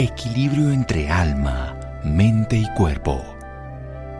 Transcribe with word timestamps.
equilibrio 0.00 0.70
entre 0.70 1.08
alma, 1.08 1.76
mente 2.04 2.56
y 2.56 2.66
cuerpo. 2.76 3.20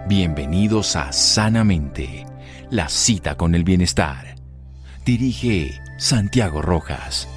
Bienvenidos 0.09 0.97
a 0.97 1.13
Sanamente, 1.13 2.27
la 2.69 2.89
cita 2.89 3.37
con 3.37 3.55
el 3.55 3.63
bienestar. 3.63 4.35
Dirige 5.07 5.71
Santiago 5.97 6.63
Rojas. 6.63 7.29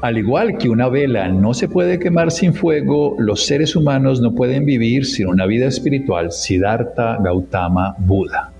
Al 0.00 0.16
igual 0.16 0.58
que 0.58 0.68
una 0.68 0.88
vela 0.88 1.26
no 1.26 1.54
se 1.54 1.66
puede 1.66 1.98
quemar 1.98 2.30
sin 2.30 2.54
fuego, 2.54 3.16
los 3.18 3.44
seres 3.44 3.74
humanos 3.74 4.20
no 4.20 4.32
pueden 4.32 4.64
vivir 4.64 5.06
sin 5.06 5.26
una 5.26 5.46
vida 5.46 5.66
espiritual. 5.66 6.30
Siddhartha 6.30 7.18
Gautama 7.20 7.96
Buda. 7.98 8.52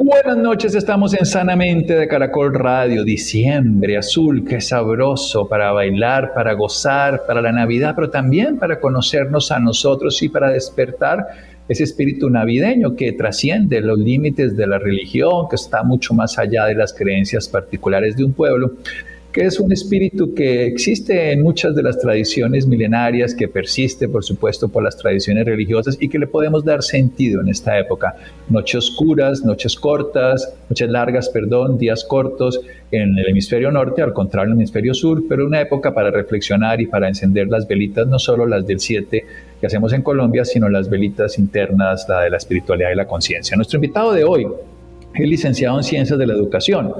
Buenas 0.00 0.36
noches, 0.36 0.76
estamos 0.76 1.12
en 1.14 1.26
Sanamente 1.26 1.96
de 1.96 2.06
Caracol 2.06 2.54
Radio, 2.54 3.02
diciembre 3.02 3.96
azul, 3.96 4.44
qué 4.48 4.60
sabroso 4.60 5.48
para 5.48 5.72
bailar, 5.72 6.32
para 6.34 6.52
gozar, 6.52 7.26
para 7.26 7.42
la 7.42 7.50
Navidad, 7.50 7.94
pero 7.96 8.08
también 8.08 8.58
para 8.58 8.78
conocernos 8.78 9.50
a 9.50 9.58
nosotros 9.58 10.22
y 10.22 10.28
para 10.28 10.50
despertar 10.50 11.26
ese 11.68 11.82
espíritu 11.82 12.30
navideño 12.30 12.94
que 12.94 13.10
trasciende 13.10 13.80
los 13.80 13.98
límites 13.98 14.56
de 14.56 14.68
la 14.68 14.78
religión, 14.78 15.48
que 15.50 15.56
está 15.56 15.82
mucho 15.82 16.14
más 16.14 16.38
allá 16.38 16.66
de 16.66 16.76
las 16.76 16.94
creencias 16.94 17.48
particulares 17.48 18.16
de 18.16 18.22
un 18.22 18.34
pueblo 18.34 18.74
que 19.32 19.42
es 19.44 19.60
un 19.60 19.70
espíritu 19.72 20.32
que 20.34 20.66
existe 20.66 21.32
en 21.32 21.42
muchas 21.42 21.74
de 21.74 21.82
las 21.82 21.98
tradiciones 21.98 22.66
milenarias, 22.66 23.34
que 23.34 23.46
persiste, 23.46 24.08
por 24.08 24.24
supuesto, 24.24 24.68
por 24.68 24.82
las 24.82 24.96
tradiciones 24.96 25.44
religiosas 25.44 25.98
y 26.00 26.08
que 26.08 26.18
le 26.18 26.26
podemos 26.26 26.64
dar 26.64 26.82
sentido 26.82 27.42
en 27.42 27.48
esta 27.48 27.78
época. 27.78 28.16
Noches 28.48 28.90
oscuras, 28.90 29.44
noches 29.44 29.76
cortas, 29.76 30.54
noches 30.70 30.88
largas, 30.88 31.28
perdón, 31.28 31.76
días 31.76 32.04
cortos 32.04 32.60
en 32.90 33.18
el 33.18 33.28
hemisferio 33.28 33.70
norte, 33.70 34.00
al 34.00 34.14
contrario 34.14 34.48
en 34.48 34.52
el 34.52 34.62
hemisferio 34.62 34.94
sur, 34.94 35.22
pero 35.28 35.46
una 35.46 35.60
época 35.60 35.92
para 35.92 36.10
reflexionar 36.10 36.80
y 36.80 36.86
para 36.86 37.08
encender 37.08 37.48
las 37.48 37.68
velitas, 37.68 38.06
no 38.06 38.18
solo 38.18 38.46
las 38.46 38.66
del 38.66 38.80
7 38.80 39.24
que 39.60 39.66
hacemos 39.66 39.92
en 39.92 40.02
Colombia, 40.02 40.46
sino 40.46 40.70
las 40.70 40.88
velitas 40.88 41.38
internas, 41.38 42.06
la 42.08 42.22
de 42.22 42.30
la 42.30 42.38
espiritualidad 42.38 42.92
y 42.92 42.96
la 42.96 43.06
conciencia. 43.06 43.56
Nuestro 43.56 43.76
invitado 43.76 44.12
de 44.12 44.24
hoy 44.24 44.46
es 45.14 45.28
licenciado 45.28 45.76
en 45.76 45.84
Ciencias 45.84 46.18
de 46.18 46.26
la 46.26 46.32
Educación. 46.32 46.94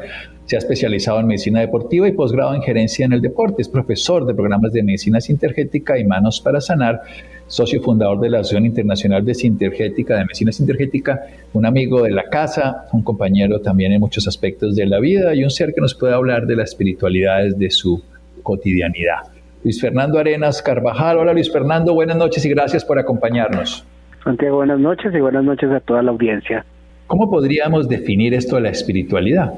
Se 0.48 0.56
ha 0.56 0.60
especializado 0.60 1.20
en 1.20 1.27
medicina 1.27 1.60
deportiva 1.60 2.08
y 2.08 2.12
posgrado 2.12 2.54
en 2.54 2.62
gerencia 2.62 3.04
en 3.04 3.12
el 3.12 3.20
deporte. 3.20 3.60
Es 3.60 3.68
profesor 3.68 4.24
de 4.24 4.32
programas 4.32 4.72
de 4.72 4.82
medicina 4.82 5.20
sintergética 5.20 5.98
y 5.98 6.06
manos 6.06 6.40
para 6.40 6.58
sanar, 6.62 7.02
socio 7.46 7.82
fundador 7.82 8.18
de 8.18 8.30
la 8.30 8.38
Asociación 8.38 8.64
Internacional 8.64 9.27
de 9.27 9.34
Sintergética, 9.34 10.16
de 10.16 10.22
Medicina 10.22 10.50
Sintergética, 10.50 11.20
un 11.52 11.66
amigo 11.66 12.00
de 12.00 12.12
la 12.12 12.30
casa, 12.30 12.86
un 12.94 13.02
compañero 13.02 13.60
también 13.60 13.92
en 13.92 14.00
muchos 14.00 14.27
aspectos 14.27 14.74
de 14.74 14.86
la 14.86 15.00
vida 15.00 15.34
y 15.34 15.44
un 15.44 15.50
ser 15.50 15.74
que 15.74 15.82
nos 15.82 15.94
puede 15.94 16.14
hablar 16.14 16.46
de 16.46 16.56
las 16.56 16.70
espiritualidades 16.70 17.58
de 17.58 17.70
su 17.70 18.02
cotidianidad. 18.42 19.24
Luis 19.62 19.78
Fernando 19.78 20.18
Arenas 20.18 20.62
Carvajal. 20.62 21.18
Hola 21.18 21.34
Luis 21.34 21.52
Fernando, 21.52 21.92
buenas 21.92 22.16
noches 22.16 22.42
y 22.46 22.48
gracias 22.48 22.86
por 22.86 22.98
acompañarnos. 22.98 23.84
Santiago, 24.24 24.56
buenas 24.56 24.80
noches 24.80 25.12
y 25.14 25.20
buenas 25.20 25.44
noches 25.44 25.70
a 25.70 25.80
toda 25.80 26.00
la 26.00 26.10
audiencia. 26.10 26.64
¿Cómo 27.06 27.30
podríamos 27.30 27.86
definir 27.86 28.33
esto 28.33 28.56
de 28.56 28.62
la 28.62 28.70
espiritualidad? 28.70 29.52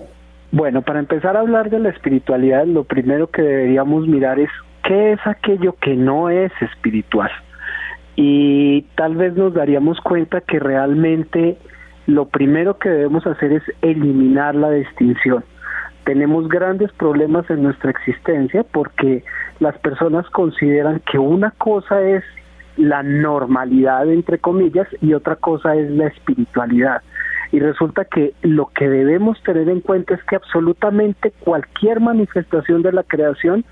Bueno, 0.52 0.82
para 0.82 0.98
empezar 0.98 1.36
a 1.36 1.40
hablar 1.40 1.70
de 1.70 1.78
la 1.78 1.90
espiritualidad, 1.90 2.66
lo 2.66 2.82
primero 2.84 3.28
que 3.30 3.42
deberíamos 3.42 4.08
mirar 4.08 4.40
es 4.40 4.50
qué 4.82 5.12
es 5.12 5.20
aquello 5.24 5.76
que 5.80 5.94
no 5.94 6.28
es 6.28 6.50
espiritual. 6.60 7.30
Y 8.16 8.82
tal 8.96 9.16
vez 9.16 9.34
nos 9.34 9.54
daríamos 9.54 10.00
cuenta 10.00 10.40
que 10.40 10.58
realmente 10.58 11.56
lo 12.06 12.26
primero 12.26 12.78
que 12.78 12.88
debemos 12.88 13.24
hacer 13.26 13.52
es 13.52 13.62
eliminar 13.82 14.56
la 14.56 14.72
distinción. 14.72 15.44
Tenemos 16.04 16.48
grandes 16.48 16.90
problemas 16.92 17.48
en 17.48 17.62
nuestra 17.62 17.92
existencia 17.92 18.64
porque 18.64 19.22
las 19.60 19.78
personas 19.78 20.28
consideran 20.30 21.00
que 21.10 21.18
una 21.18 21.52
cosa 21.52 22.02
es 22.02 22.24
la 22.76 23.04
normalidad, 23.04 24.10
entre 24.10 24.38
comillas, 24.38 24.88
y 25.00 25.12
otra 25.14 25.36
cosa 25.36 25.76
es 25.76 25.90
la 25.92 26.08
espiritualidad. 26.08 27.02
Y 27.52 27.58
resulta 27.58 28.04
que 28.04 28.32
lo 28.42 28.66
que 28.74 28.88
debemos 28.88 29.42
tener 29.42 29.68
en 29.68 29.80
cuenta 29.80 30.14
es 30.14 30.22
que 30.24 30.36
absolutamente 30.36 31.32
cualquier 31.40 32.00
manifestación 32.00 32.82
de 32.82 32.92
la 32.92 33.02
creación 33.02 33.64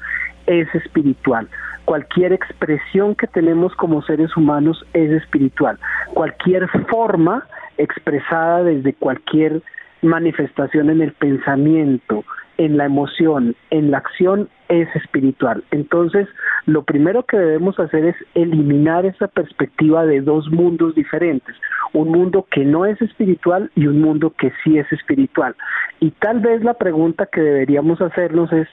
es 0.47 0.73
espiritual. 0.75 1.49
Cualquier 1.85 2.33
expresión 2.33 3.15
que 3.15 3.27
tenemos 3.27 3.75
como 3.75 4.03
seres 4.03 4.37
humanos 4.37 4.85
es 4.93 5.11
espiritual. 5.11 5.79
Cualquier 6.13 6.69
forma 6.89 7.47
expresada 7.79 8.65
desde 8.65 8.93
cualquier 8.95 9.63
manifestación 10.03 10.91
en 10.91 11.01
el 11.01 11.13
pensamiento, 11.13 12.25
en 12.57 12.77
la 12.77 12.85
emoción, 12.85 13.57
en 13.71 13.91
la 13.91 13.99
acción, 13.99 14.49
es 14.69 14.89
espiritual. 14.95 15.65
Entonces, 15.71 16.29
lo 16.67 16.83
primero 16.83 17.25
que 17.25 17.37
debemos 17.37 17.79
hacer 17.79 18.05
es 18.05 18.17
eliminar 18.35 19.07
esa 19.07 19.29
perspectiva 19.29 20.05
de 20.07 20.21
dos 20.21 20.51
mundos 20.51 20.95
diferentes, 20.95 21.57
un 21.93 22.11
mundo 22.11 22.47
que 22.51 22.65
no 22.65 22.85
es 22.85 23.01
espiritual 23.01 23.71
y 23.75 23.87
un 23.87 24.01
mundo 24.01 24.33
que 24.39 24.53
sí 24.63 24.79
es 24.79 24.91
espiritual. 24.93 25.55
Y 26.01 26.11
tal 26.13 26.41
vez 26.41 26.63
la 26.63 26.75
pregunta 26.75 27.27
que 27.27 27.41
deberíamos 27.41 28.01
hacernos 28.01 28.53
es, 28.53 28.69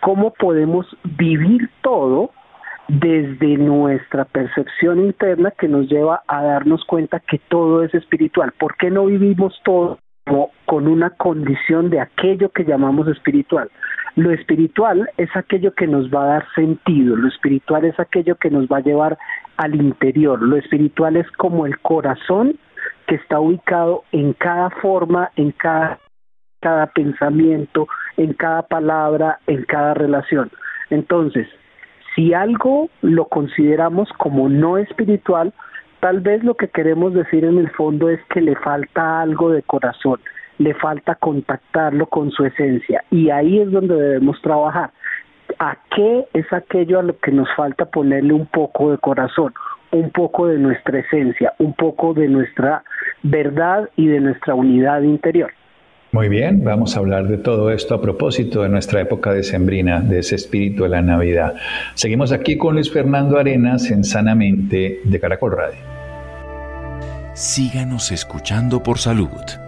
¿cómo 0.00 0.32
podemos 0.34 0.86
vivir 1.04 1.70
todo 1.82 2.30
desde 2.88 3.58
nuestra 3.58 4.24
percepción 4.24 5.00
interna 5.00 5.50
que 5.50 5.68
nos 5.68 5.88
lleva 5.88 6.22
a 6.26 6.42
darnos 6.42 6.84
cuenta 6.84 7.20
que 7.20 7.38
todo 7.48 7.82
es 7.82 7.94
espiritual? 7.94 8.52
¿Por 8.58 8.76
qué 8.76 8.90
no 8.90 9.06
vivimos 9.06 9.60
todo 9.64 9.98
con 10.66 10.86
una 10.86 11.10
condición 11.10 11.90
de 11.90 12.00
aquello 12.00 12.50
que 12.50 12.64
llamamos 12.64 13.08
espiritual. 13.08 13.70
Lo 14.18 14.32
espiritual 14.32 15.08
es 15.16 15.30
aquello 15.36 15.72
que 15.74 15.86
nos 15.86 16.10
va 16.10 16.24
a 16.24 16.26
dar 16.26 16.46
sentido, 16.56 17.14
lo 17.14 17.28
espiritual 17.28 17.84
es 17.84 18.00
aquello 18.00 18.34
que 18.34 18.50
nos 18.50 18.66
va 18.66 18.78
a 18.78 18.82
llevar 18.82 19.16
al 19.58 19.76
interior, 19.76 20.42
lo 20.42 20.56
espiritual 20.56 21.16
es 21.16 21.30
como 21.36 21.66
el 21.66 21.78
corazón 21.78 22.58
que 23.06 23.14
está 23.14 23.38
ubicado 23.38 24.02
en 24.10 24.32
cada 24.32 24.70
forma, 24.70 25.30
en 25.36 25.52
cada, 25.52 26.00
cada 26.58 26.88
pensamiento, 26.88 27.86
en 28.16 28.32
cada 28.32 28.62
palabra, 28.62 29.38
en 29.46 29.62
cada 29.62 29.94
relación. 29.94 30.50
Entonces, 30.90 31.46
si 32.16 32.34
algo 32.34 32.90
lo 33.02 33.26
consideramos 33.26 34.08
como 34.14 34.48
no 34.48 34.78
espiritual, 34.78 35.54
tal 36.00 36.22
vez 36.22 36.42
lo 36.42 36.56
que 36.56 36.66
queremos 36.66 37.14
decir 37.14 37.44
en 37.44 37.56
el 37.58 37.70
fondo 37.70 38.08
es 38.10 38.18
que 38.30 38.40
le 38.40 38.56
falta 38.56 39.20
algo 39.20 39.52
de 39.52 39.62
corazón, 39.62 40.18
le 40.58 40.74
falta 40.74 41.14
contactarlo 41.14 42.06
con 42.06 42.30
su 42.30 42.44
esencia 42.44 43.04
y 43.10 43.30
ahí 43.30 43.60
es 43.60 43.70
donde 43.70 43.94
debemos 43.94 44.40
trabajar. 44.42 44.90
¿A 45.58 45.76
qué 45.94 46.26
es 46.34 46.52
aquello 46.52 46.98
a 46.98 47.02
lo 47.02 47.18
que 47.18 47.32
nos 47.32 47.48
falta 47.56 47.86
ponerle 47.86 48.32
un 48.34 48.46
poco 48.46 48.90
de 48.90 48.98
corazón, 48.98 49.54
un 49.90 50.10
poco 50.10 50.46
de 50.46 50.58
nuestra 50.58 50.98
esencia, 50.98 51.54
un 51.58 51.74
poco 51.74 52.14
de 52.14 52.28
nuestra 52.28 52.84
verdad 53.22 53.88
y 53.96 54.06
de 54.06 54.20
nuestra 54.20 54.54
unidad 54.54 55.02
interior? 55.02 55.50
Muy 56.10 56.28
bien, 56.30 56.64
vamos 56.64 56.96
a 56.96 57.00
hablar 57.00 57.26
de 57.26 57.36
todo 57.36 57.70
esto 57.70 57.94
a 57.94 58.00
propósito 58.00 58.62
de 58.62 58.70
nuestra 58.70 59.02
época 59.02 59.32
decembrina, 59.32 60.00
de 60.00 60.20
ese 60.20 60.36
espíritu 60.36 60.84
de 60.84 60.88
la 60.88 61.02
Navidad. 61.02 61.54
Seguimos 61.94 62.32
aquí 62.32 62.56
con 62.56 62.74
Luis 62.74 62.90
Fernando 62.90 63.38
Arenas 63.38 63.90
en 63.90 64.04
Sanamente 64.04 65.00
de 65.04 65.20
Caracol 65.20 65.52
Radio. 65.52 65.80
Síganos 67.34 68.10
escuchando 68.10 68.82
por 68.82 68.98
salud. 68.98 69.67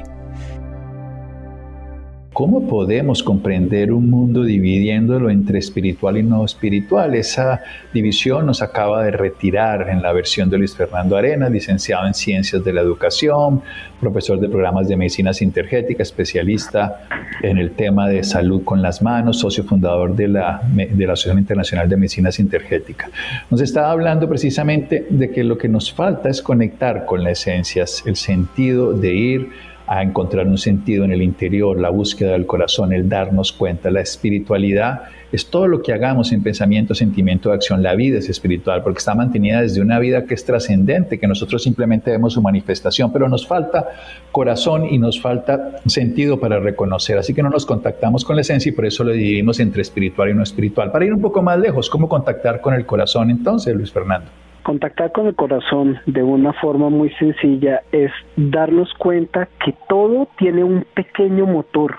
¿Cómo 2.41 2.67
podemos 2.67 3.21
comprender 3.21 3.93
un 3.93 4.09
mundo 4.09 4.43
dividiéndolo 4.43 5.29
entre 5.29 5.59
espiritual 5.59 6.17
y 6.17 6.23
no 6.23 6.43
espiritual? 6.43 7.13
Esa 7.13 7.61
división 7.93 8.47
nos 8.47 8.63
acaba 8.63 9.03
de 9.03 9.11
retirar 9.11 9.87
en 9.91 10.01
la 10.01 10.11
versión 10.11 10.49
de 10.49 10.57
Luis 10.57 10.75
Fernando 10.75 11.15
Arena, 11.15 11.49
licenciado 11.49 12.07
en 12.07 12.15
Ciencias 12.15 12.63
de 12.63 12.73
la 12.73 12.81
Educación, 12.81 13.61
profesor 13.99 14.39
de 14.39 14.49
programas 14.49 14.87
de 14.87 14.97
medicina 14.97 15.33
sintergética, 15.33 16.01
especialista 16.01 17.03
en 17.43 17.59
el 17.59 17.73
tema 17.73 18.09
de 18.09 18.23
salud 18.23 18.63
con 18.63 18.81
las 18.81 19.03
manos, 19.03 19.37
socio 19.37 19.63
fundador 19.63 20.15
de 20.15 20.27
la, 20.27 20.63
de 20.73 21.05
la 21.05 21.13
Asociación 21.13 21.37
Internacional 21.37 21.87
de 21.87 21.95
Medicina 21.95 22.31
Sintergética. 22.31 23.11
Nos 23.51 23.61
estaba 23.61 23.91
hablando 23.91 24.27
precisamente 24.27 25.05
de 25.11 25.29
que 25.29 25.43
lo 25.43 25.59
que 25.59 25.69
nos 25.69 25.93
falta 25.93 26.29
es 26.29 26.41
conectar 26.41 27.05
con 27.05 27.23
la 27.23 27.29
esencia, 27.29 27.85
el 28.07 28.15
sentido 28.15 28.93
de 28.93 29.13
ir 29.13 29.70
a 29.91 30.01
encontrar 30.01 30.47
un 30.47 30.57
sentido 30.57 31.03
en 31.03 31.11
el 31.11 31.21
interior, 31.21 31.77
la 31.77 31.89
búsqueda 31.89 32.31
del 32.31 32.45
corazón, 32.45 32.93
el 32.93 33.09
darnos 33.09 33.51
cuenta, 33.51 33.91
la 33.91 33.99
espiritualidad 33.99 35.01
es 35.33 35.47
todo 35.47 35.67
lo 35.67 35.81
que 35.81 35.91
hagamos 35.91 36.31
en 36.31 36.41
pensamiento, 36.41 36.95
sentimiento, 36.95 37.51
acción. 37.51 37.83
La 37.83 37.93
vida 37.93 38.19
es 38.19 38.29
espiritual 38.29 38.83
porque 38.83 38.99
está 38.99 39.15
mantenida 39.15 39.61
desde 39.61 39.81
una 39.81 39.99
vida 39.99 40.23
que 40.23 40.33
es 40.33 40.45
trascendente, 40.45 41.19
que 41.19 41.27
nosotros 41.27 41.61
simplemente 41.63 42.09
vemos 42.09 42.31
su 42.31 42.41
manifestación, 42.41 43.11
pero 43.11 43.27
nos 43.27 43.45
falta 43.45 43.89
corazón 44.31 44.85
y 44.85 44.97
nos 44.97 45.19
falta 45.19 45.81
sentido 45.85 46.39
para 46.39 46.57
reconocer. 46.61 47.17
Así 47.17 47.33
que 47.33 47.43
no 47.43 47.49
nos 47.49 47.65
contactamos 47.65 48.23
con 48.23 48.37
la 48.37 48.43
esencia 48.43 48.69
y 48.69 48.73
por 48.73 48.85
eso 48.85 49.03
lo 49.03 49.11
dividimos 49.11 49.59
entre 49.59 49.81
espiritual 49.81 50.29
y 50.29 50.33
no 50.33 50.43
espiritual. 50.43 50.89
Para 50.93 51.03
ir 51.03 51.13
un 51.13 51.19
poco 51.19 51.41
más 51.41 51.59
lejos, 51.59 51.89
¿cómo 51.89 52.07
contactar 52.07 52.61
con 52.61 52.75
el 52.75 52.85
corazón 52.85 53.29
entonces, 53.29 53.75
Luis 53.75 53.91
Fernando? 53.91 54.40
Contactar 54.63 55.11
con 55.11 55.27
el 55.27 55.35
corazón 55.35 55.99
de 56.05 56.23
una 56.23 56.53
forma 56.53 56.89
muy 56.89 57.09
sencilla 57.11 57.81
es 57.91 58.11
darnos 58.35 58.93
cuenta 58.95 59.47
que 59.63 59.73
todo 59.89 60.27
tiene 60.37 60.63
un 60.63 60.85
pequeño 60.93 61.45
motor 61.45 61.97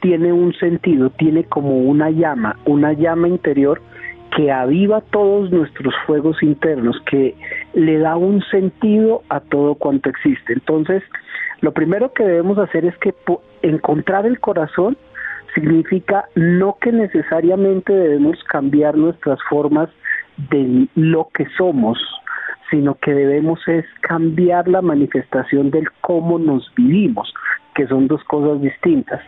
tiene 0.00 0.32
un 0.32 0.54
sentido, 0.54 1.10
tiene 1.10 1.44
como 1.44 1.78
una 1.78 2.10
llama, 2.10 2.56
una 2.64 2.92
llama 2.92 3.26
interior 3.26 3.80
que 4.36 4.52
aviva 4.52 5.00
todos 5.00 5.50
nuestros 5.50 5.94
fuegos 6.06 6.42
internos, 6.42 7.00
que 7.10 7.34
le 7.74 7.98
da 7.98 8.16
un 8.16 8.40
sentido 8.50 9.22
a 9.28 9.40
todo 9.40 9.74
cuanto 9.74 10.08
existe. 10.08 10.52
Entonces, 10.52 11.02
lo 11.60 11.72
primero 11.72 12.12
que 12.12 12.22
debemos 12.22 12.56
hacer 12.58 12.84
es 12.84 12.96
que 12.98 13.14
encontrar 13.62 14.26
el 14.26 14.38
corazón 14.38 14.96
significa 15.54 16.26
no 16.34 16.76
que 16.80 16.92
necesariamente 16.92 17.92
debemos 17.92 18.36
cambiar 18.44 18.96
nuestras 18.96 19.38
formas 19.48 19.88
de 20.36 20.88
lo 20.94 21.28
que 21.34 21.46
somos, 21.56 21.98
sino 22.70 22.96
que 22.96 23.12
debemos 23.12 23.60
es 23.68 23.84
cambiar 24.00 24.68
la 24.68 24.82
manifestación 24.82 25.70
del 25.70 25.88
cómo 26.00 26.38
nos 26.38 26.72
vivimos, 26.74 27.32
que 27.74 27.86
son 27.86 28.08
dos 28.08 28.22
cosas 28.24 28.60
distintas 28.60 29.20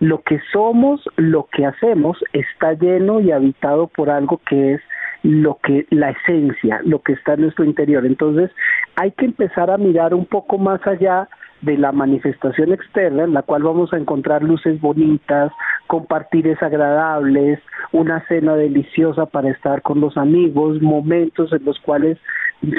lo 0.00 0.22
que 0.22 0.40
somos, 0.52 1.02
lo 1.16 1.48
que 1.50 1.66
hacemos 1.66 2.18
está 2.32 2.74
lleno 2.74 3.20
y 3.20 3.32
habitado 3.32 3.88
por 3.88 4.10
algo 4.10 4.40
que 4.48 4.74
es 4.74 4.80
lo 5.22 5.58
que 5.62 5.86
la 5.90 6.10
esencia, 6.10 6.80
lo 6.84 7.02
que 7.02 7.14
está 7.14 7.34
en 7.34 7.42
nuestro 7.42 7.64
interior. 7.64 8.06
Entonces, 8.06 8.50
hay 8.94 9.10
que 9.12 9.24
empezar 9.24 9.70
a 9.70 9.76
mirar 9.76 10.14
un 10.14 10.26
poco 10.26 10.58
más 10.58 10.84
allá 10.86 11.28
de 11.62 11.76
la 11.76 11.90
manifestación 11.90 12.72
externa 12.72 13.24
en 13.24 13.34
la 13.34 13.42
cual 13.42 13.64
vamos 13.64 13.92
a 13.92 13.96
encontrar 13.96 14.44
luces 14.44 14.80
bonitas, 14.80 15.50
compartires 15.88 16.62
agradables, 16.62 17.58
una 17.90 18.24
cena 18.28 18.54
deliciosa 18.54 19.26
para 19.26 19.50
estar 19.50 19.82
con 19.82 20.00
los 20.00 20.16
amigos, 20.16 20.80
momentos 20.80 21.52
en 21.52 21.64
los 21.64 21.80
cuales 21.80 22.18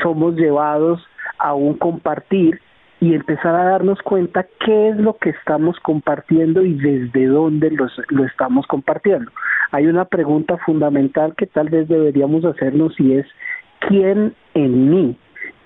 somos 0.02 0.36
llevados 0.36 1.06
a 1.38 1.54
un 1.54 1.74
compartir 1.74 2.62
y 3.02 3.14
empezar 3.14 3.56
a 3.56 3.64
darnos 3.64 4.02
cuenta 4.02 4.46
qué 4.66 4.90
es 4.90 4.98
lo 4.98 5.18
que 5.18 5.32
estamos 5.32 5.78
compartiendo 5.82 6.64
y 6.64 6.74
desde 6.74 7.28
dónde 7.28 7.72
lo 7.72 8.26
estamos 8.26 8.66
compartiendo. 8.68 9.32
Hay 9.72 9.88
una 9.88 10.06
pregunta 10.06 10.58
fundamental 10.66 11.34
que 11.36 11.46
tal 11.46 11.70
vez 11.70 11.88
deberíamos 11.88 12.44
hacernos 12.46 13.00
y 13.00 13.14
es 13.14 13.26
¿quién 13.88 14.34
en 14.54 14.90
mí? 14.90 15.18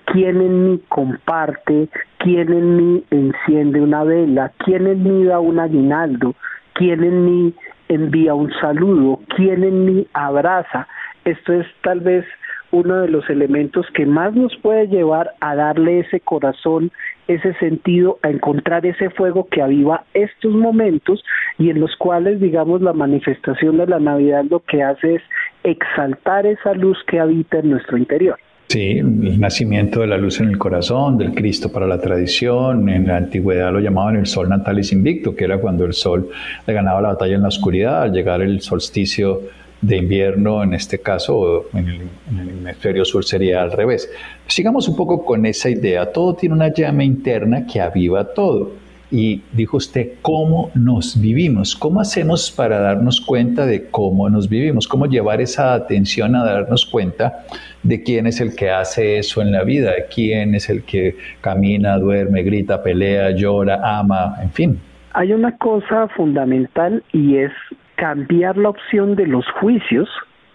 ¿Quién 0.06 0.40
en 0.40 0.70
mí 0.70 0.82
comparte? 0.88 1.88
¿Quién 2.18 2.52
en 2.52 2.76
mí 2.76 3.04
enciende 3.10 3.80
una 3.80 4.04
vela? 4.04 4.52
¿Quién 4.58 4.86
en 4.86 5.02
mí 5.02 5.24
da 5.24 5.40
un 5.40 5.58
aguinaldo? 5.58 6.34
¿Quién 6.74 7.04
en 7.04 7.24
mí 7.24 7.54
envía 7.88 8.34
un 8.34 8.52
saludo? 8.60 9.20
¿Quién 9.36 9.62
en 9.62 9.84
mí 9.84 10.06
abraza? 10.12 10.88
Esto 11.24 11.52
es 11.52 11.66
tal 11.82 12.00
vez 12.00 12.24
uno 12.72 13.02
de 13.02 13.08
los 13.08 13.30
elementos 13.30 13.86
que 13.94 14.04
más 14.04 14.34
nos 14.34 14.56
puede 14.56 14.88
llevar 14.88 15.34
a 15.40 15.54
darle 15.54 16.00
ese 16.00 16.18
corazón, 16.18 16.90
ese 17.28 17.54
sentido, 17.54 18.18
a 18.22 18.30
encontrar 18.30 18.84
ese 18.84 19.10
fuego 19.10 19.46
que 19.48 19.62
aviva 19.62 20.02
estos 20.14 20.52
momentos 20.52 21.24
y 21.58 21.70
en 21.70 21.78
los 21.78 21.94
cuales, 21.96 22.40
digamos, 22.40 22.82
la 22.82 22.92
manifestación 22.92 23.76
de 23.78 23.86
la 23.86 24.00
Navidad 24.00 24.44
lo 24.50 24.58
que 24.58 24.82
hace 24.82 25.14
es 25.14 25.22
exaltar 25.62 26.46
esa 26.46 26.74
luz 26.74 26.98
que 27.06 27.20
habita 27.20 27.60
en 27.60 27.70
nuestro 27.70 27.96
interior. 27.96 28.38
Sí, 28.68 28.98
el 28.98 29.38
nacimiento 29.38 30.00
de 30.00 30.06
la 30.06 30.16
luz 30.16 30.40
en 30.40 30.48
el 30.48 30.58
corazón, 30.58 31.18
del 31.18 31.32
Cristo 31.32 31.70
para 31.70 31.86
la 31.86 32.00
tradición. 32.00 32.88
En 32.88 33.06
la 33.06 33.18
antigüedad 33.18 33.72
lo 33.72 33.78
llamaban 33.78 34.16
el 34.16 34.26
sol 34.26 34.48
natalis 34.48 34.92
invicto, 34.92 35.36
que 35.36 35.44
era 35.44 35.58
cuando 35.58 35.84
el 35.84 35.92
sol 35.92 36.30
le 36.66 36.72
ganaba 36.72 37.00
la 37.00 37.08
batalla 37.08 37.36
en 37.36 37.42
la 37.42 37.48
oscuridad. 37.48 38.02
Al 38.02 38.12
llegar 38.12 38.42
el 38.42 38.60
solsticio 38.62 39.42
de 39.80 39.98
invierno, 39.98 40.62
en 40.62 40.74
este 40.74 40.98
caso, 40.98 41.66
en 41.74 41.88
el, 41.88 42.00
en 42.30 42.38
el, 42.38 42.48
hemisferio 42.48 43.04
sur 43.04 43.24
sería 43.24 43.62
al 43.62 43.70
revés. 43.70 44.10
Sigamos 44.46 44.88
un 44.88 44.96
poco 44.96 45.24
con 45.24 45.44
esa 45.46 45.68
idea. 45.68 46.10
Todo 46.10 46.34
tiene 46.34 46.54
una 46.54 46.72
llama 46.72 47.04
interna 47.04 47.66
que 47.66 47.80
aviva 47.80 48.24
todo. 48.24 48.83
Y 49.16 49.42
dijo 49.52 49.76
usted, 49.76 50.14
¿cómo 50.22 50.72
nos 50.74 51.20
vivimos? 51.20 51.76
¿Cómo 51.76 52.00
hacemos 52.00 52.50
para 52.50 52.80
darnos 52.80 53.20
cuenta 53.20 53.64
de 53.64 53.88
cómo 53.88 54.28
nos 54.28 54.48
vivimos? 54.48 54.88
¿Cómo 54.88 55.06
llevar 55.06 55.40
esa 55.40 55.72
atención 55.72 56.34
a 56.34 56.44
darnos 56.44 56.84
cuenta 56.84 57.44
de 57.84 58.02
quién 58.02 58.26
es 58.26 58.40
el 58.40 58.56
que 58.56 58.70
hace 58.70 59.18
eso 59.18 59.40
en 59.40 59.52
la 59.52 59.62
vida? 59.62 59.92
¿De 59.92 60.06
quién 60.12 60.56
es 60.56 60.68
el 60.68 60.82
que 60.82 61.16
camina, 61.42 61.96
duerme, 61.96 62.42
grita, 62.42 62.82
pelea, 62.82 63.30
llora, 63.30 63.78
ama, 63.84 64.34
en 64.42 64.50
fin? 64.50 64.80
Hay 65.12 65.32
una 65.32 65.56
cosa 65.58 66.08
fundamental 66.08 67.04
y 67.12 67.36
es 67.36 67.52
cambiar 67.94 68.56
la 68.56 68.70
opción 68.70 69.14
de 69.14 69.28
los 69.28 69.44
juicios 69.60 70.08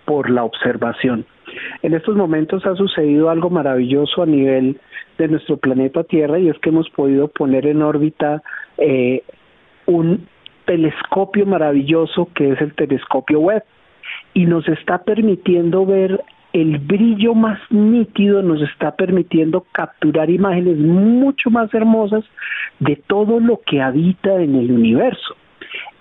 por 0.03 0.29
la 0.29 0.43
observación. 0.43 1.25
En 1.81 1.93
estos 1.93 2.17
momentos 2.17 2.65
ha 2.65 2.75
sucedido 2.75 3.29
algo 3.29 3.49
maravilloso 3.49 4.23
a 4.23 4.25
nivel 4.25 4.81
de 5.19 5.27
nuestro 5.27 5.57
planeta 5.57 6.03
Tierra 6.03 6.39
y 6.39 6.49
es 6.49 6.57
que 6.59 6.69
hemos 6.69 6.89
podido 6.89 7.27
poner 7.27 7.67
en 7.67 7.81
órbita 7.81 8.41
eh, 8.77 9.23
un 9.85 10.27
telescopio 10.65 11.45
maravilloso 11.45 12.29
que 12.33 12.51
es 12.51 12.61
el 12.61 12.73
telescopio 12.73 13.39
web 13.39 13.63
y 14.33 14.45
nos 14.45 14.67
está 14.67 14.99
permitiendo 15.03 15.85
ver 15.85 16.23
el 16.53 16.79
brillo 16.79 17.35
más 17.35 17.59
nítido, 17.69 18.41
nos 18.41 18.61
está 18.61 18.95
permitiendo 18.95 19.65
capturar 19.71 20.29
imágenes 20.29 20.77
mucho 20.77 21.51
más 21.51 21.71
hermosas 21.73 22.23
de 22.79 22.95
todo 22.95 23.39
lo 23.39 23.61
que 23.65 23.81
habita 23.81 24.41
en 24.41 24.55
el 24.55 24.71
universo. 24.71 25.35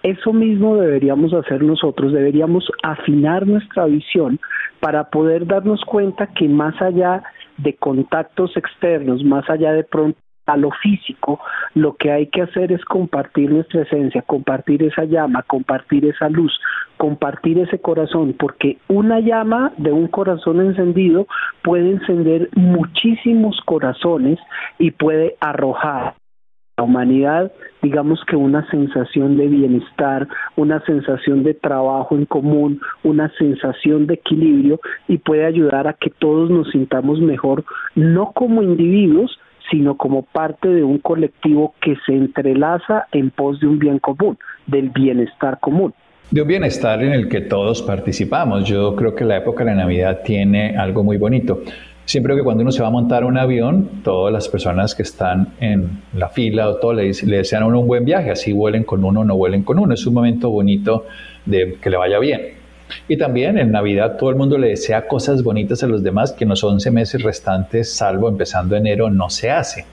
Eso 0.03 0.32
mismo 0.32 0.76
deberíamos 0.76 1.35
hacer 1.35 1.62
nosotros, 1.62 2.12
deberíamos 2.12 2.70
afinar 2.82 3.47
nuestra 3.47 3.85
visión 3.87 4.38
para 4.81 5.11
poder 5.11 5.47
darnos 5.47 5.85
cuenta 5.85 6.29
que 6.29 6.49
más 6.49 6.81
allá 6.81 7.23
de 7.58 7.75
contactos 7.76 8.56
externos, 8.56 9.22
más 9.25 9.49
allá 9.50 9.72
de 9.72 9.84
pronto 9.84 10.19
a 10.46 10.56
lo 10.56 10.70
físico, 10.70 11.40
lo 11.75 11.96
que 11.96 12.10
hay 12.10 12.26
que 12.28 12.43
hacer 12.43 12.72
es 12.72 12.82
compartir 12.84 13.50
nuestra 13.50 13.82
esencia, 13.82 14.22
compartir 14.22 14.82
esa 14.82 15.05
llama, 15.05 15.43
compartir 15.43 16.06
esa 16.06 16.28
luz, 16.31 16.58
compartir 16.96 17.58
ese 17.58 17.78
corazón, 17.81 18.34
porque 18.38 18.78
una 18.88 19.20
llama 19.20 19.72
de 19.76 19.93
un 19.93 20.08
corazón 20.08 20.60
encendido 20.60 21.26
puede 21.62 21.90
encender 21.90 22.49
muchísimos 22.55 23.60
corazones 23.66 24.38
y 24.78 24.90
puede 24.90 25.37
arrojar 25.40 26.14
la 26.78 26.84
humanidad, 26.84 27.52
digamos 27.82 28.20
que 28.26 28.36
una 28.36 28.69
sensación 28.70 29.36
de 29.36 29.48
bienestar, 29.48 30.28
una 30.56 30.80
sensación 30.84 31.42
de 31.42 31.54
trabajo 31.54 32.14
en 32.14 32.25
común, 32.25 32.80
una 33.02 33.30
sensación 33.36 34.06
de 34.06 34.14
equilibrio 34.14 34.81
y 35.08 35.19
puede 35.19 35.44
ayudar 35.44 35.88
a 35.88 35.94
que 35.94 36.10
todos 36.10 36.50
nos 36.50 36.70
sintamos 36.70 37.20
mejor, 37.20 37.64
no 37.96 38.32
como 38.32 38.62
individuos, 38.62 39.38
sino 39.70 39.96
como 39.96 40.22
parte 40.22 40.69
de 40.69 40.84
un 40.84 40.98
colectivo 40.98 41.74
que 41.81 41.96
se 42.06 42.12
entrelaza 42.12 43.06
en 43.12 43.31
pos 43.31 43.60
de 43.60 43.67
un 43.67 43.79
bien 43.79 43.98
común, 43.98 44.38
del 44.67 44.91
bienestar 44.91 45.58
común. 45.60 45.93
De 46.31 46.43
un 46.43 46.48
bienestar 46.48 47.03
en 47.03 47.12
el 47.12 47.29
que 47.29 47.41
todos 47.41 47.82
participamos. 47.82 48.69
Yo 48.69 48.94
creo 48.94 49.14
que 49.14 49.24
la 49.24 49.38
época 49.38 49.64
de 49.64 49.74
Navidad 49.74 50.20
tiene 50.24 50.76
algo 50.76 51.03
muy 51.03 51.17
bonito. 51.17 51.62
Siempre 52.08 52.34
que 52.34 52.43
cuando 52.43 52.62
uno 52.62 52.72
se 52.72 52.81
va 52.81 52.88
a 52.88 52.91
montar 52.91 53.22
un 53.22 53.36
avión, 53.36 54.00
todas 54.03 54.32
las 54.32 54.48
personas 54.48 54.94
que 54.94 55.03
están 55.03 55.48
en 55.60 55.91
la 56.15 56.31
fila 56.31 56.70
o 56.70 56.77
todo 56.77 56.94
le, 56.94 57.12
le 57.12 57.36
desean 57.36 57.65
a 57.65 57.67
uno 57.67 57.81
un 57.81 57.86
buen 57.86 58.06
viaje, 58.06 58.31
así 58.31 58.50
vuelen 58.50 58.84
con 58.84 59.05
uno 59.05 59.20
o 59.20 59.24
no 59.24 59.36
vuelen 59.36 59.62
con 59.62 59.79
uno. 59.79 59.93
Es 59.93 60.06
un 60.06 60.15
momento 60.15 60.48
bonito 60.48 61.05
de 61.44 61.74
que 61.74 61.91
le 61.91 61.98
vaya 61.98 62.19
bien. 62.19 62.55
Y 63.08 63.19
también 63.19 63.58
en 63.58 63.72
Navidad 63.72 64.17
todo 64.17 64.31
el 64.31 64.36
mundo 64.36 64.56
le 64.56 64.69
desea 64.69 65.06
cosas 65.06 65.43
bonitas 65.43 65.82
a 65.82 65.86
los 65.86 66.03
demás 66.03 66.32
que 66.32 66.44
en 66.44 66.48
los 66.48 66.65
11 66.65 66.91
meses 66.93 67.22
restantes, 67.22 67.94
salvo 67.94 68.31
empezando 68.31 68.74
enero, 68.74 69.10
no 69.10 69.29
se 69.29 69.50
hace. 69.50 69.84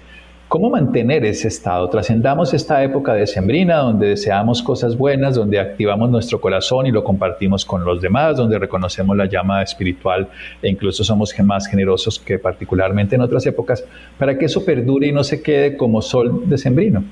¿Cómo 0.47 0.69
mantener 0.69 1.25
ese 1.25 1.47
estado? 1.47 1.89
Trascendamos 1.89 2.53
esta 2.53 2.83
época 2.83 3.15
de 3.15 3.25
sembrina 3.25 3.77
donde 3.77 4.09
deseamos 4.09 4.61
cosas 4.61 4.95
buenas, 4.95 5.35
donde 5.35 5.59
activamos 5.59 6.11
nuestro 6.11 6.39
corazón 6.39 6.85
y 6.85 6.91
lo 6.91 7.03
compartimos 7.03 7.65
con 7.65 7.83
los 7.83 7.99
demás, 7.99 8.37
donde 8.37 8.59
reconocemos 8.59 9.17
la 9.17 9.25
llama 9.25 9.63
espiritual 9.63 10.27
e 10.61 10.69
incluso 10.69 11.03
somos 11.03 11.33
más 11.43 11.65
generosos 11.65 12.19
que 12.19 12.37
particularmente 12.37 13.15
en 13.15 13.21
otras 13.21 13.47
épocas, 13.47 13.83
para 14.19 14.37
que 14.37 14.45
eso 14.45 14.63
perdure 14.63 15.07
y 15.07 15.11
no 15.11 15.23
se 15.23 15.41
quede 15.41 15.77
como 15.77 16.03
sol 16.03 16.47
de 16.47 16.59
sembrino. 16.59 17.03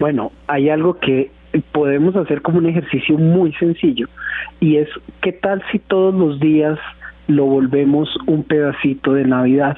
Bueno, 0.00 0.32
hay 0.46 0.70
algo 0.70 0.94
que 0.94 1.30
podemos 1.72 2.16
hacer 2.16 2.40
como 2.40 2.56
un 2.56 2.66
ejercicio 2.66 3.18
muy 3.18 3.52
sencillo 3.54 4.08
y 4.60 4.76
es 4.76 4.88
qué 5.20 5.32
tal 5.32 5.62
si 5.70 5.78
todos 5.78 6.14
los 6.14 6.40
días 6.40 6.78
lo 7.26 7.44
volvemos 7.44 8.08
un 8.26 8.44
pedacito 8.44 9.12
de 9.12 9.24
Navidad. 9.24 9.76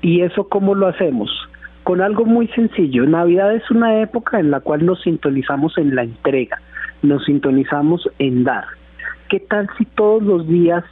¿Y 0.00 0.22
eso 0.22 0.48
cómo 0.48 0.74
lo 0.74 0.88
hacemos? 0.88 1.30
Con 1.82 2.00
algo 2.00 2.24
muy 2.24 2.48
sencillo. 2.48 3.06
Navidad 3.06 3.54
es 3.54 3.70
una 3.70 4.00
época 4.00 4.38
en 4.38 4.50
la 4.50 4.60
cual 4.60 4.86
nos 4.86 5.00
sintonizamos 5.02 5.76
en 5.78 5.94
la 5.94 6.02
entrega, 6.02 6.60
nos 7.02 7.24
sintonizamos 7.24 8.08
en 8.18 8.44
dar. 8.44 8.64
¿Qué 9.28 9.40
tal 9.40 9.68
si 9.78 9.84
todos 9.86 10.22
los 10.22 10.46
días 10.46 10.84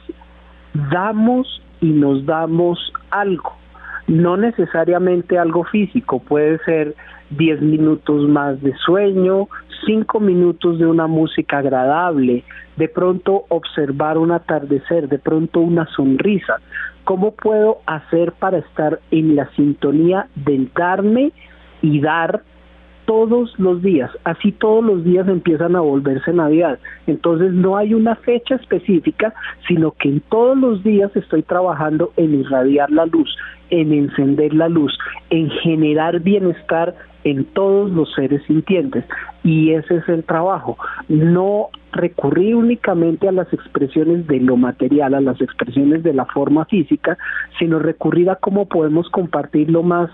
damos 0.91 1.61
y 1.79 1.91
nos 1.91 2.25
damos 2.25 2.91
algo? 3.09 3.53
No 4.07 4.35
necesariamente 4.35 5.37
algo 5.37 5.63
físico, 5.63 6.19
puede 6.19 6.57
ser 6.65 6.95
10 7.29 7.61
minutos 7.61 8.27
más 8.27 8.61
de 8.61 8.75
sueño, 8.77 9.47
5 9.85 10.19
minutos 10.19 10.79
de 10.79 10.85
una 10.85 11.07
música 11.07 11.59
agradable, 11.59 12.43
de 12.75 12.89
pronto 12.89 13.45
observar 13.49 14.17
un 14.17 14.31
atardecer, 14.31 15.07
de 15.07 15.19
pronto 15.19 15.59
una 15.59 15.85
sonrisa. 15.95 16.59
¿Cómo 17.03 17.31
puedo 17.31 17.79
hacer 17.85 18.33
para 18.33 18.59
estar 18.59 18.99
en 19.11 19.35
la 19.35 19.49
sintonía 19.55 20.27
del 20.35 20.69
darme 20.75 21.31
y 21.81 21.99
dar 21.99 22.43
todos 23.05 23.57
los 23.57 23.81
días? 23.81 24.11
Así 24.23 24.51
todos 24.51 24.83
los 24.83 25.03
días 25.03 25.27
empiezan 25.27 25.75
a 25.75 25.81
volverse 25.81 26.31
Navidad. 26.31 26.79
Entonces 27.07 27.53
no 27.53 27.77
hay 27.77 27.93
una 27.93 28.15
fecha 28.15 28.55
específica, 28.55 29.33
sino 29.67 29.91
que 29.91 30.09
en 30.09 30.19
todos 30.29 30.57
los 30.57 30.83
días 30.83 31.11
estoy 31.15 31.43
trabajando 31.43 32.11
en 32.17 32.39
irradiar 32.39 32.91
la 32.91 33.05
luz, 33.07 33.35
en 33.71 33.91
encender 33.91 34.53
la 34.53 34.69
luz, 34.69 34.97
en 35.29 35.49
generar 35.49 36.19
bienestar 36.19 36.95
en 37.23 37.45
todos 37.45 37.91
los 37.91 38.13
seres 38.13 38.41
sintientes. 38.47 39.05
Y 39.43 39.71
ese 39.71 39.97
es 39.97 40.09
el 40.09 40.23
trabajo. 40.23 40.77
No 41.07 41.69
recurrir 41.91 42.55
únicamente 42.55 43.27
a 43.27 43.31
las 43.31 43.51
expresiones 43.53 44.27
de 44.27 44.39
lo 44.39 44.57
material, 44.57 45.13
a 45.13 45.21
las 45.21 45.41
expresiones 45.41 46.03
de 46.03 46.13
la 46.13 46.25
forma 46.25 46.65
física, 46.65 47.17
sino 47.59 47.79
recurrir 47.79 48.29
a 48.29 48.35
cómo 48.35 48.67
podemos 48.67 49.09
compartir 49.09 49.69
lo 49.69 49.83
más 49.83 50.09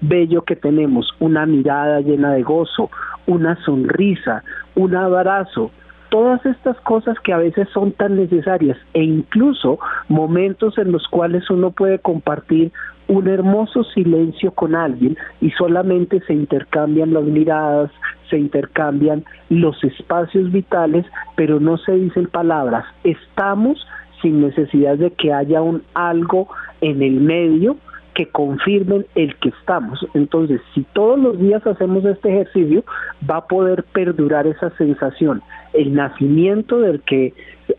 bello 0.00 0.42
que 0.42 0.56
tenemos, 0.56 1.08
una 1.20 1.46
mirada 1.46 2.00
llena 2.00 2.32
de 2.32 2.42
gozo, 2.42 2.90
una 3.26 3.56
sonrisa, 3.64 4.42
un 4.74 4.96
abrazo, 4.96 5.70
todas 6.12 6.44
estas 6.44 6.78
cosas 6.82 7.18
que 7.20 7.32
a 7.32 7.38
veces 7.38 7.66
son 7.72 7.92
tan 7.92 8.16
necesarias 8.16 8.76
e 8.92 9.02
incluso 9.02 9.78
momentos 10.08 10.76
en 10.76 10.92
los 10.92 11.08
cuales 11.08 11.48
uno 11.48 11.70
puede 11.70 12.00
compartir 12.00 12.70
un 13.08 13.28
hermoso 13.28 13.82
silencio 13.82 14.50
con 14.50 14.74
alguien 14.74 15.16
y 15.40 15.50
solamente 15.52 16.20
se 16.26 16.34
intercambian 16.34 17.14
las 17.14 17.24
miradas, 17.24 17.90
se 18.28 18.38
intercambian 18.38 19.24
los 19.48 19.82
espacios 19.82 20.52
vitales, 20.52 21.06
pero 21.34 21.60
no 21.60 21.78
se 21.78 21.92
dicen 21.92 22.26
palabras. 22.26 22.84
Estamos 23.04 23.78
sin 24.20 24.42
necesidad 24.42 24.98
de 24.98 25.12
que 25.12 25.32
haya 25.32 25.62
un 25.62 25.82
algo 25.94 26.48
en 26.82 27.02
el 27.02 27.20
medio 27.22 27.78
que 28.14 28.26
confirmen 28.26 29.06
el 29.14 29.34
que 29.36 29.50
estamos. 29.50 30.04
Entonces, 30.14 30.60
si 30.74 30.82
todos 30.92 31.18
los 31.18 31.38
días 31.38 31.66
hacemos 31.66 32.04
este 32.04 32.30
ejercicio, 32.30 32.84
va 33.28 33.38
a 33.38 33.46
poder 33.46 33.84
perdurar 33.84 34.46
esa 34.46 34.70
sensación. 34.76 35.42
El 35.72 35.94
nacimiento 35.94 36.80
del 36.80 37.00
que 37.02 37.32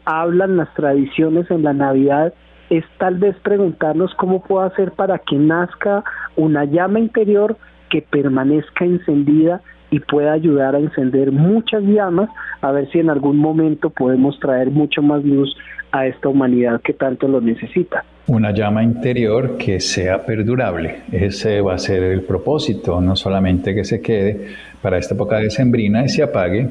hablan 0.05 0.57
las 0.57 0.73
tradiciones 0.73 1.49
en 1.51 1.63
la 1.63 1.73
Navidad 1.73 2.33
es 2.69 2.83
tal 2.97 3.15
vez 3.15 3.35
preguntarnos 3.43 4.13
cómo 4.15 4.43
puedo 4.43 4.65
hacer 4.65 4.91
para 4.93 5.19
que 5.19 5.35
nazca 5.35 6.03
una 6.35 6.65
llama 6.65 6.99
interior 6.99 7.57
que 7.89 8.01
permanezca 8.01 8.85
encendida 8.85 9.61
y 9.93 9.99
pueda 9.99 10.33
ayudar 10.33 10.75
a 10.75 10.79
encender 10.79 11.31
muchas 11.31 11.83
llamas, 11.83 12.27
a 12.61 12.71
ver 12.71 12.89
si 12.89 12.97
en 12.97 13.11
algún 13.11 13.37
momento 13.37 13.91
podemos 13.91 14.39
traer 14.39 14.71
mucho 14.71 15.03
más 15.03 15.23
luz 15.23 15.55
a 15.91 16.07
esta 16.07 16.29
humanidad 16.29 16.81
que 16.81 16.93
tanto 16.93 17.27
lo 17.27 17.39
necesita. 17.39 18.03
Una 18.25 18.49
llama 18.49 18.81
interior 18.81 19.55
que 19.55 19.79
sea 19.79 20.25
perdurable. 20.25 21.03
Ese 21.11 21.61
va 21.61 21.75
a 21.75 21.77
ser 21.77 22.01
el 22.01 22.23
propósito, 22.23 23.01
no 23.01 23.15
solamente 23.15 23.75
que 23.75 23.83
se 23.83 24.01
quede 24.01 24.47
para 24.81 24.97
esta 24.97 25.13
época 25.13 25.37
decembrina 25.37 26.03
y 26.03 26.09
se 26.09 26.23
apague, 26.23 26.69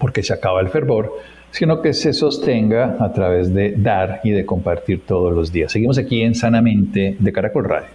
porque 0.00 0.24
se 0.24 0.32
acaba 0.32 0.60
el 0.60 0.70
fervor, 0.70 1.12
sino 1.52 1.80
que 1.82 1.92
se 1.92 2.12
sostenga 2.12 2.96
a 2.98 3.12
través 3.12 3.54
de 3.54 3.76
dar 3.76 4.22
y 4.24 4.30
de 4.32 4.44
compartir 4.44 5.02
todos 5.06 5.32
los 5.32 5.52
días. 5.52 5.70
Seguimos 5.70 5.98
aquí 5.98 6.22
en 6.22 6.34
Sanamente 6.34 7.14
de 7.16 7.32
Caracol 7.32 7.66
Radio. 7.66 7.90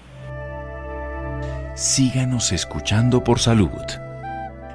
Síganos 1.74 2.54
escuchando 2.54 3.22
por 3.22 3.40
salud. 3.40 4.05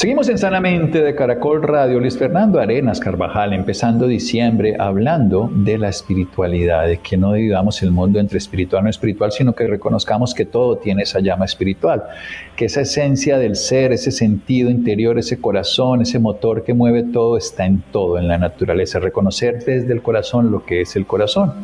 Seguimos 0.00 0.30
en 0.30 0.38
Sanamente 0.38 1.02
de 1.02 1.14
Caracol 1.14 1.62
Radio. 1.62 2.00
Luis 2.00 2.16
Fernando 2.16 2.58
Arenas 2.58 3.00
Carvajal, 3.00 3.52
empezando 3.52 4.06
diciembre, 4.06 4.74
hablando 4.78 5.50
de 5.52 5.76
la 5.76 5.90
espiritualidad, 5.90 6.86
de 6.86 7.00
que 7.00 7.18
no 7.18 7.34
dividamos 7.34 7.82
el 7.82 7.90
mundo 7.90 8.18
entre 8.18 8.38
espiritual 8.38 8.80
y 8.80 8.84
no 8.84 8.88
espiritual, 8.88 9.30
sino 9.30 9.52
que 9.52 9.66
reconozcamos 9.66 10.32
que 10.32 10.46
todo 10.46 10.78
tiene 10.78 11.02
esa 11.02 11.20
llama 11.20 11.44
espiritual, 11.44 12.02
que 12.56 12.64
esa 12.64 12.80
esencia 12.80 13.36
del 13.36 13.56
ser, 13.56 13.92
ese 13.92 14.10
sentido 14.10 14.70
interior, 14.70 15.18
ese 15.18 15.38
corazón, 15.38 16.00
ese 16.00 16.18
motor 16.18 16.64
que 16.64 16.72
mueve 16.72 17.02
todo, 17.02 17.36
está 17.36 17.66
en 17.66 17.82
todo, 17.92 18.16
en 18.16 18.26
la 18.26 18.38
naturaleza. 18.38 19.00
Reconocer 19.00 19.62
desde 19.62 19.92
el 19.92 20.00
corazón 20.00 20.50
lo 20.50 20.64
que 20.64 20.80
es 20.80 20.96
el 20.96 21.04
corazón. 21.04 21.56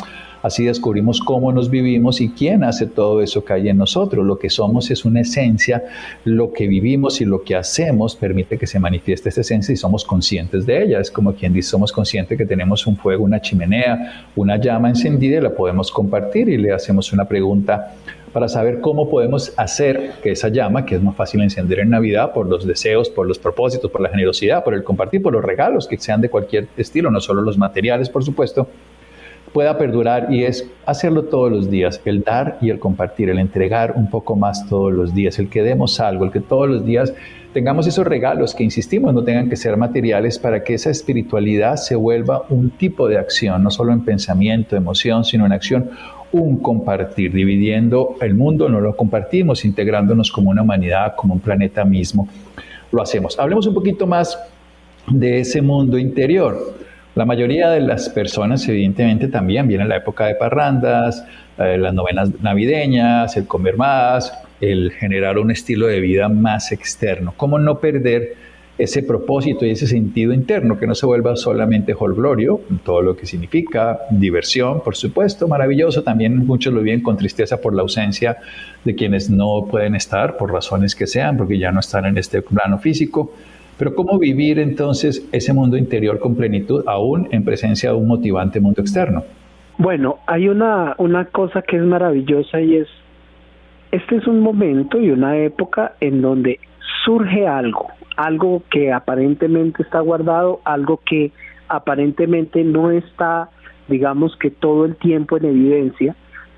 Así 0.43 0.64
descubrimos 0.64 1.21
cómo 1.21 1.52
nos 1.52 1.71
vivimos 1.71 2.21
y 2.21 2.31
quién 2.31 2.64
hace 2.64 2.87
todo 2.87 3.23
eso 3.23 3.45
que 3.45 3.52
hay 3.52 3.69
en 3.69 3.78
nosotros. 3.78 4.25
Lo 4.25 4.38
que 4.38 4.50
somos 4.50 4.90
es 4.90 5.05
una 5.05 5.21
esencia, 5.21 5.85
lo 6.25 6.52
que 6.52 6.66
vivimos 6.66 7.21
y 7.21 7.25
lo 7.25 7.43
que 7.43 7.57
hacemos 7.57 8.16
permite 8.16 8.59
que 8.59 8.66
se 8.66 8.78
manifieste 8.78 9.28
esa 9.28 9.40
esencia 9.40 9.73
y 9.73 9.76
somos 9.76 10.05
conscientes 10.05 10.66
de 10.66 10.83
ella. 10.83 11.00
Es 11.00 11.11
como 11.11 11.35
quien 11.35 11.52
dice, 11.52 11.71
somos 11.71 11.93
conscientes 11.93 12.38
que 12.38 12.47
tenemos 12.47 12.87
un 12.87 12.97
fuego, 12.97 13.25
una 13.25 13.40
chimenea, 13.40 14.26
una 14.37 14.57
llama 14.61 14.88
encendida 14.88 15.38
y 15.38 15.40
la 15.40 15.55
podemos 15.55 15.90
compartir 15.90 16.49
y 16.49 16.59
le 16.59 16.73
hacemos 16.73 17.12
una 17.12 17.25
pregunta 17.26 17.95
para 18.37 18.49
saber 18.49 18.83
cómo 18.83 19.09
podemos 19.09 19.55
hacer 19.57 20.12
que 20.23 20.33
esa 20.33 20.49
llama, 20.49 20.85
que 20.85 20.97
es 20.97 21.02
más 21.02 21.16
fácil 21.16 21.40
encender 21.40 21.81
en 21.81 21.88
Navidad 21.88 22.35
por 22.35 22.47
los 22.47 22.66
deseos, 22.66 23.09
por 23.09 23.26
los 23.26 23.38
propósitos, 23.38 23.90
por 23.90 24.02
la 24.02 24.11
generosidad, 24.11 24.62
por 24.62 24.75
el 24.75 24.85
compartir, 24.85 25.23
por 25.23 25.33
los 25.33 25.43
regalos 25.43 25.87
que 25.87 25.97
sean 25.97 26.21
de 26.21 26.28
cualquier 26.28 26.69
estilo, 26.76 27.11
no 27.11 27.21
solo 27.21 27.40
los 27.40 27.57
materiales, 27.57 28.11
por 28.11 28.23
supuesto, 28.23 28.69
pueda 29.57 29.79
perdurar 29.79 30.31
y 30.31 30.45
es 30.45 30.71
hacerlo 30.85 31.23
todos 31.23 31.51
los 31.51 31.71
días, 31.71 31.99
el 32.05 32.23
dar 32.23 32.59
y 32.61 32.69
el 32.69 32.79
compartir, 32.79 33.31
el 33.31 33.39
entregar 33.39 33.95
un 33.97 34.11
poco 34.11 34.37
más 34.37 34.69
todos 34.69 34.93
los 34.93 35.15
días, 35.15 35.39
el 35.39 35.49
que 35.49 35.63
demos 35.63 35.99
algo, 35.99 36.27
el 36.27 36.31
que 36.31 36.41
todos 36.41 36.69
los 36.69 36.85
días 36.85 37.15
tengamos 37.55 37.87
esos 37.87 38.07
regalos 38.07 38.55
que 38.55 38.65
insistimos 38.65 39.15
no 39.15 39.25
tengan 39.25 39.49
que 39.49 39.57
ser 39.57 39.79
materiales 39.79 40.39
para 40.39 40.63
que 40.63 40.75
esa 40.75 40.91
espiritualidad 40.91 41.77
se 41.77 41.97
vuelva 41.97 42.43
un 42.51 42.69
tipo 42.69 43.09
de 43.09 43.17
acción, 43.17 43.63
no 43.63 43.71
solo 43.71 43.95
en 43.95 44.05
pensamiento, 44.05 44.77
emoción, 44.77 45.25
sino 45.25 45.47
en 45.47 45.53
acción, 45.53 45.89
un 46.33 46.59
compartir, 46.59 47.33
dividiendo 47.33 48.17
el 48.21 48.35
mundo, 48.35 48.69
no 48.69 48.83
lo 48.83 48.95
compartimos, 48.95 49.65
integrándonos 49.65 50.31
como 50.31 50.51
una 50.51 50.61
humanidad, 50.61 51.15
como 51.17 51.33
un 51.33 51.41
planeta 51.41 51.83
mismo, 51.87 52.29
lo 52.93 53.01
hacemos. 53.01 53.39
Hablemos 53.39 53.67
un 53.67 53.73
poquito 53.73 54.07
más 54.07 54.39
de 55.07 55.41
ese 55.41 55.63
mundo 55.63 55.97
interior. 55.97 56.85
La 57.17 57.25
mayoría 57.25 57.71
de 57.71 57.81
las 57.81 58.11
personas, 58.11 58.69
evidentemente, 58.69 59.29
también 59.29 59.67
viene 59.67 59.87
la 59.87 59.97
época 59.97 60.27
de 60.27 60.35
parrandas, 60.35 61.25
eh, 61.57 61.79
las 61.79 61.95
novenas 61.95 62.31
navideñas, 62.43 63.39
el 63.39 63.47
comer 63.47 63.79
más, 63.79 64.35
el 64.61 64.93
generar 64.93 65.39
un 65.39 65.51
estilo 65.51 65.87
de 65.87 66.01
vida 66.01 66.29
más 66.29 66.73
externo. 66.73 67.33
¿Cómo 67.35 67.59
no 67.59 67.79
perder 67.81 68.35
ese 68.77 69.03
propósito 69.03 69.65
y 69.65 69.71
ese 69.71 69.87
sentido 69.87 70.35
interno, 70.35 70.79
que 70.79 70.87
no 70.87 70.95
se 70.95 71.07
vuelva 71.07 71.35
solamente 71.37 71.95
holglorio, 71.99 72.61
todo 72.85 73.01
lo 73.01 73.17
que 73.17 73.25
significa 73.25 74.01
diversión, 74.11 74.83
por 74.83 74.95
supuesto, 74.95 75.49
maravilloso. 75.49 76.03
También 76.03 76.47
muchos 76.47 76.75
lo 76.75 76.83
viven 76.83 77.01
con 77.01 77.17
tristeza 77.17 77.63
por 77.63 77.75
la 77.75 77.81
ausencia 77.81 78.37
de 78.85 78.95
quienes 78.95 79.31
no 79.31 79.67
pueden 79.71 79.95
estar, 79.95 80.37
por 80.37 80.53
razones 80.53 80.95
que 80.95 81.07
sean, 81.07 81.39
porque 81.39 81.59
ya 81.59 81.73
no 81.73 81.81
están 81.81 82.05
en 82.05 82.19
este 82.19 82.43
plano 82.43 82.79
físico. 82.79 83.33
Pero 83.78 83.95
¿cómo 83.95 84.18
vivir 84.18 84.59
entonces 84.59 85.28
ese 85.33 85.52
mundo 85.52 85.76
interior 85.76 86.18
con 86.18 86.35
plenitud 86.35 86.83
aún 86.87 87.28
en 87.30 87.45
presencia 87.45 87.90
de 87.90 87.97
un 87.97 88.06
motivante 88.06 88.61
mundo 88.61 88.80
externo? 88.80 89.25
Bueno, 89.78 90.18
hay 90.26 90.49
una, 90.49 90.95
una 90.97 91.26
cosa 91.26 91.61
que 91.61 91.76
es 91.76 91.83
maravillosa 91.83 92.61
y 92.61 92.76
es, 92.76 92.88
este 93.92 94.16
es 94.16 94.26
un 94.26 94.40
momento 94.40 94.99
y 94.99 95.11
una 95.11 95.37
época 95.37 95.92
en 96.00 96.23
donde 96.23 96.59
surge 97.04 97.47
algo, 97.47 97.88
algo 98.16 98.62
que 98.71 98.92
aparentemente 98.92 99.83
está 99.83 100.00
guardado, 100.00 100.61
algo 100.64 101.00
que 101.04 101.33
aparentemente 101.68 102.64
no 102.64 102.90
está, 102.90 103.50
digamos 103.88 104.35
que 104.37 104.50
todo 104.50 104.87
el 104.87 104.97
tiempo 104.97 105.37
en 105.37 105.45
evidencia, 105.45 106.16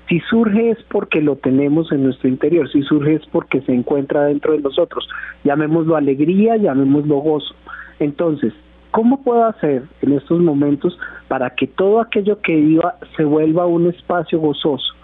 si 0.09 0.19
surge 0.21 0.71
es 0.71 0.83
porque 0.89 1.21
lo 1.21 1.35
tenemos 1.35 1.91
en 1.91 2.03
nuestro 2.03 2.27
interior, 2.27 2.69
si 2.71 2.81
surge 2.81 3.15
es 3.15 3.25
porque 3.27 3.61
se 3.61 3.73
encuentra 3.73 4.25
dentro 4.25 4.53
de 4.53 4.59
nosotros. 4.59 5.07
Llamémoslo 5.43 5.95
alegría, 5.95 6.57
llamémoslo 6.57 7.17
gozo. 7.17 7.53
Entonces, 7.99 8.51
¿cómo 8.89 9.23
puedo 9.23 9.45
hacer 9.45 9.83
en 10.01 10.13
estos 10.13 10.39
momentos 10.39 10.97
para 11.27 11.51
que 11.51 11.67
todo 11.67 12.01
aquello 12.01 12.41
que 12.41 12.55
viva 12.55 12.95
se 13.15 13.23
vuelva 13.23 13.67
un 13.67 13.87
espacio 13.87 14.39
gozoso? 14.39 14.95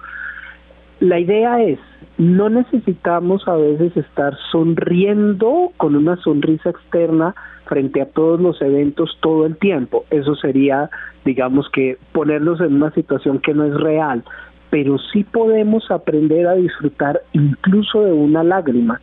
La 0.99 1.19
idea 1.19 1.61
es, 1.61 1.77
no 2.17 2.49
necesitamos 2.49 3.47
a 3.47 3.55
veces 3.57 3.95
estar 3.95 4.35
sonriendo 4.51 5.71
con 5.77 5.95
una 5.95 6.15
sonrisa 6.17 6.71
externa 6.71 7.35
frente 7.65 8.01
a 8.01 8.05
todos 8.07 8.39
los 8.39 8.59
eventos 8.61 9.17
todo 9.21 9.45
el 9.45 9.57
tiempo. 9.57 10.05
Eso 10.09 10.35
sería, 10.35 10.89
digamos 11.25 11.69
que, 11.69 11.97
ponernos 12.11 12.59
en 12.61 12.75
una 12.75 12.91
situación 12.91 13.39
que 13.39 13.53
no 13.53 13.65
es 13.65 13.73
real, 13.75 14.23
pero 14.75 14.97
sí 14.97 15.23
podemos 15.23 15.89
aprender 15.89 16.45
a 16.47 16.55
disfrutar 16.55 17.21
incluso 17.31 18.03
de 18.03 18.11
una 18.11 18.43
lágrima, 18.43 18.99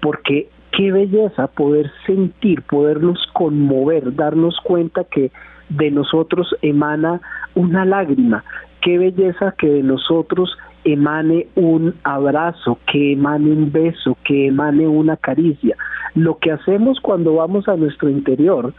porque 0.00 0.48
qué 0.70 0.92
belleza 0.92 1.48
poder 1.48 1.90
sentir, 2.06 2.62
podernos 2.62 3.18
conmover, 3.32 4.14
darnos 4.14 4.56
cuenta 4.62 5.02
que 5.02 5.32
de 5.68 5.90
nosotros 5.90 6.54
emana 6.62 7.20
una 7.56 7.84
lágrima, 7.84 8.44
qué 8.80 8.98
belleza 8.98 9.52
que 9.58 9.66
de 9.66 9.82
nosotros 9.82 10.56
emane 10.84 11.48
un 11.56 11.96
abrazo, 12.04 12.78
que 12.86 13.14
emane 13.14 13.50
un 13.50 13.72
beso, 13.72 14.16
que 14.22 14.46
emane 14.46 14.86
una 14.86 15.16
caricia. 15.16 15.76
Lo 16.14 16.38
que 16.38 16.52
hacemos 16.52 17.00
cuando 17.00 17.34
vamos 17.34 17.66
a 17.66 17.74
nuestro 17.74 18.08
interior 18.10 18.72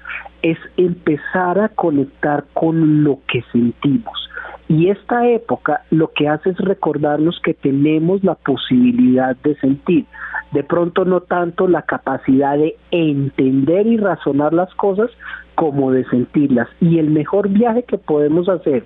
es 0.43 0.57
empezar 0.77 1.59
a 1.59 1.67
conectar 1.67 2.45
con 2.53 3.03
lo 3.03 3.19
que 3.27 3.43
sentimos. 3.51 4.27
Y 4.69 4.89
esta 4.89 5.27
época 5.27 5.83
lo 5.91 6.11
que 6.11 6.27
hace 6.27 6.49
es 6.49 6.57
recordarnos 6.57 7.39
que 7.43 7.53
tenemos 7.53 8.23
la 8.23 8.35
posibilidad 8.35 9.35
de 9.37 9.55
sentir. 9.55 10.05
De 10.51 10.63
pronto 10.63 11.05
no 11.05 11.21
tanto 11.21 11.67
la 11.67 11.83
capacidad 11.83 12.57
de 12.57 12.75
entender 12.91 13.87
y 13.87 13.97
razonar 13.97 14.53
las 14.53 14.73
cosas 14.75 15.09
como 15.55 15.91
de 15.91 16.05
sentirlas. 16.05 16.67
Y 16.81 16.99
el 16.99 17.09
mejor 17.09 17.49
viaje 17.49 17.83
que 17.83 17.97
podemos 17.97 18.49
hacer 18.49 18.85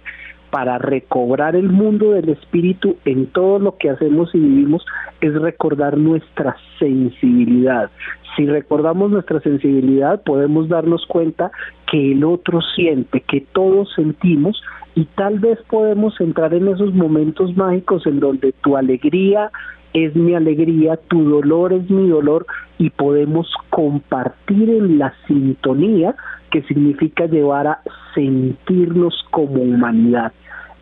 para 0.52 0.78
recobrar 0.78 1.56
el 1.56 1.70
mundo 1.70 2.12
del 2.12 2.30
espíritu 2.30 2.98
en 3.06 3.28
todo 3.28 3.58
lo 3.58 3.78
que 3.78 3.90
hacemos 3.90 4.36
y 4.36 4.40
vivimos 4.40 4.86
es 5.22 5.34
recordar 5.34 5.98
nuestra 5.98 6.58
sensibilidad. 6.78 7.90
Si 8.36 8.46
recordamos 8.46 9.12
nuestra 9.12 9.40
sensibilidad 9.40 10.22
podemos 10.24 10.70
darnos 10.70 11.06
cuenta 11.08 11.52
que 11.90 12.12
el 12.12 12.24
otro 12.24 12.62
siente, 12.76 13.22
que 13.22 13.42
todos 13.42 13.94
sentimos 13.96 14.62
y 14.96 15.06
tal 15.16 15.40
vez 15.40 15.60
podemos 15.70 16.20
entrar 16.20 16.54
en 16.54 16.68
esos 16.68 16.94
momentos 16.94 17.56
mágicos 17.56 18.06
en 18.06 18.20
donde 18.20 18.54
tu 18.64 18.76
alegría 18.76 19.52
es 19.94 20.16
mi 20.16 20.36
alegría, 20.36 20.98
tu 21.08 21.30
dolor 21.30 21.74
es 21.74 21.90
mi 21.90 22.10
dolor 22.10 22.46
y 22.78 22.90
podemos 22.90 23.48
compartir 23.70 24.70
en 24.70 24.98
la 24.98 25.14
sintonía 25.28 26.16
que 26.50 26.62
significa 26.64 27.26
llevar 27.26 27.68
a 27.68 27.82
sentirnos 28.14 29.14
como 29.32 29.62
humanidad. 29.62 30.34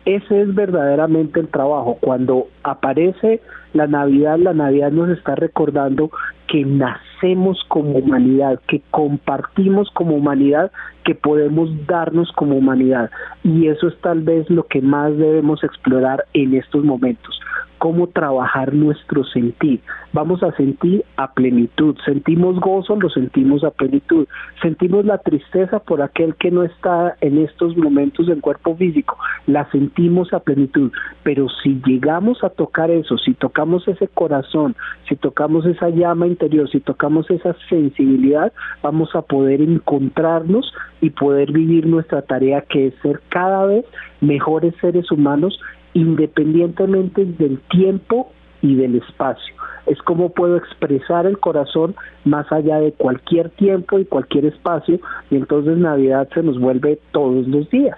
Ese 0.04 0.42
es 0.42 0.54
verdaderamente 0.54 1.40
el 1.40 1.48
trabajo. 1.48 1.98
Cuando 2.00 2.48
aparece 2.62 3.40
la 3.74 3.86
Navidad, 3.86 4.38
la 4.38 4.54
Navidad 4.54 4.90
nos 4.90 5.10
está 5.10 5.34
recordando 5.34 6.10
que 6.48 6.64
nacemos 6.64 7.62
como 7.68 7.92
humanidad, 7.92 8.60
que 8.66 8.82
compartimos 8.90 9.90
como 9.90 10.16
humanidad, 10.16 10.72
que 11.04 11.14
podemos 11.14 11.70
darnos 11.86 12.32
como 12.32 12.56
humanidad. 12.56 13.10
Y 13.44 13.68
eso 13.68 13.88
es 13.88 14.00
tal 14.00 14.22
vez 14.22 14.48
lo 14.50 14.64
que 14.64 14.80
más 14.80 15.16
debemos 15.16 15.62
explorar 15.62 16.24
en 16.32 16.54
estos 16.54 16.84
momentos 16.84 17.40
cómo 17.80 18.08
trabajar 18.08 18.74
nuestro 18.74 19.24
sentir. 19.24 19.80
Vamos 20.12 20.42
a 20.42 20.52
sentir 20.52 21.02
a 21.16 21.32
plenitud. 21.32 21.96
Sentimos 22.04 22.60
gozo, 22.60 22.94
lo 22.96 23.08
sentimos 23.08 23.64
a 23.64 23.70
plenitud. 23.70 24.28
Sentimos 24.60 25.06
la 25.06 25.16
tristeza 25.16 25.78
por 25.78 26.02
aquel 26.02 26.34
que 26.34 26.50
no 26.50 26.62
está 26.62 27.16
en 27.22 27.38
estos 27.38 27.74
momentos 27.78 28.26
del 28.26 28.42
cuerpo 28.42 28.76
físico. 28.76 29.16
La 29.46 29.68
sentimos 29.70 30.30
a 30.34 30.40
plenitud. 30.40 30.92
Pero 31.22 31.46
si 31.62 31.80
llegamos 31.86 32.44
a 32.44 32.50
tocar 32.50 32.90
eso, 32.90 33.16
si 33.16 33.32
tocamos 33.32 33.88
ese 33.88 34.08
corazón, 34.08 34.76
si 35.08 35.16
tocamos 35.16 35.64
esa 35.64 35.88
llama 35.88 36.26
interior, 36.26 36.68
si 36.68 36.80
tocamos 36.80 37.30
esa 37.30 37.56
sensibilidad, 37.70 38.52
vamos 38.82 39.14
a 39.14 39.22
poder 39.22 39.62
encontrarnos 39.62 40.70
y 41.00 41.08
poder 41.10 41.50
vivir 41.50 41.86
nuestra 41.86 42.20
tarea 42.20 42.60
que 42.60 42.88
es 42.88 42.94
ser 43.00 43.22
cada 43.30 43.64
vez 43.64 43.86
mejores 44.20 44.74
seres 44.82 45.10
humanos 45.10 45.58
independientemente 45.94 47.24
del 47.24 47.60
tiempo 47.70 48.32
y 48.62 48.74
del 48.74 48.96
espacio. 48.96 49.54
Es 49.86 49.98
como 50.02 50.30
puedo 50.30 50.56
expresar 50.56 51.26
el 51.26 51.38
corazón 51.38 51.94
más 52.24 52.50
allá 52.52 52.78
de 52.78 52.92
cualquier 52.92 53.50
tiempo 53.50 53.98
y 53.98 54.04
cualquier 54.04 54.46
espacio 54.46 55.00
y 55.30 55.36
entonces 55.36 55.76
Navidad 55.78 56.28
se 56.34 56.42
nos 56.42 56.58
vuelve 56.60 56.98
todos 57.12 57.46
los 57.48 57.68
días. 57.70 57.96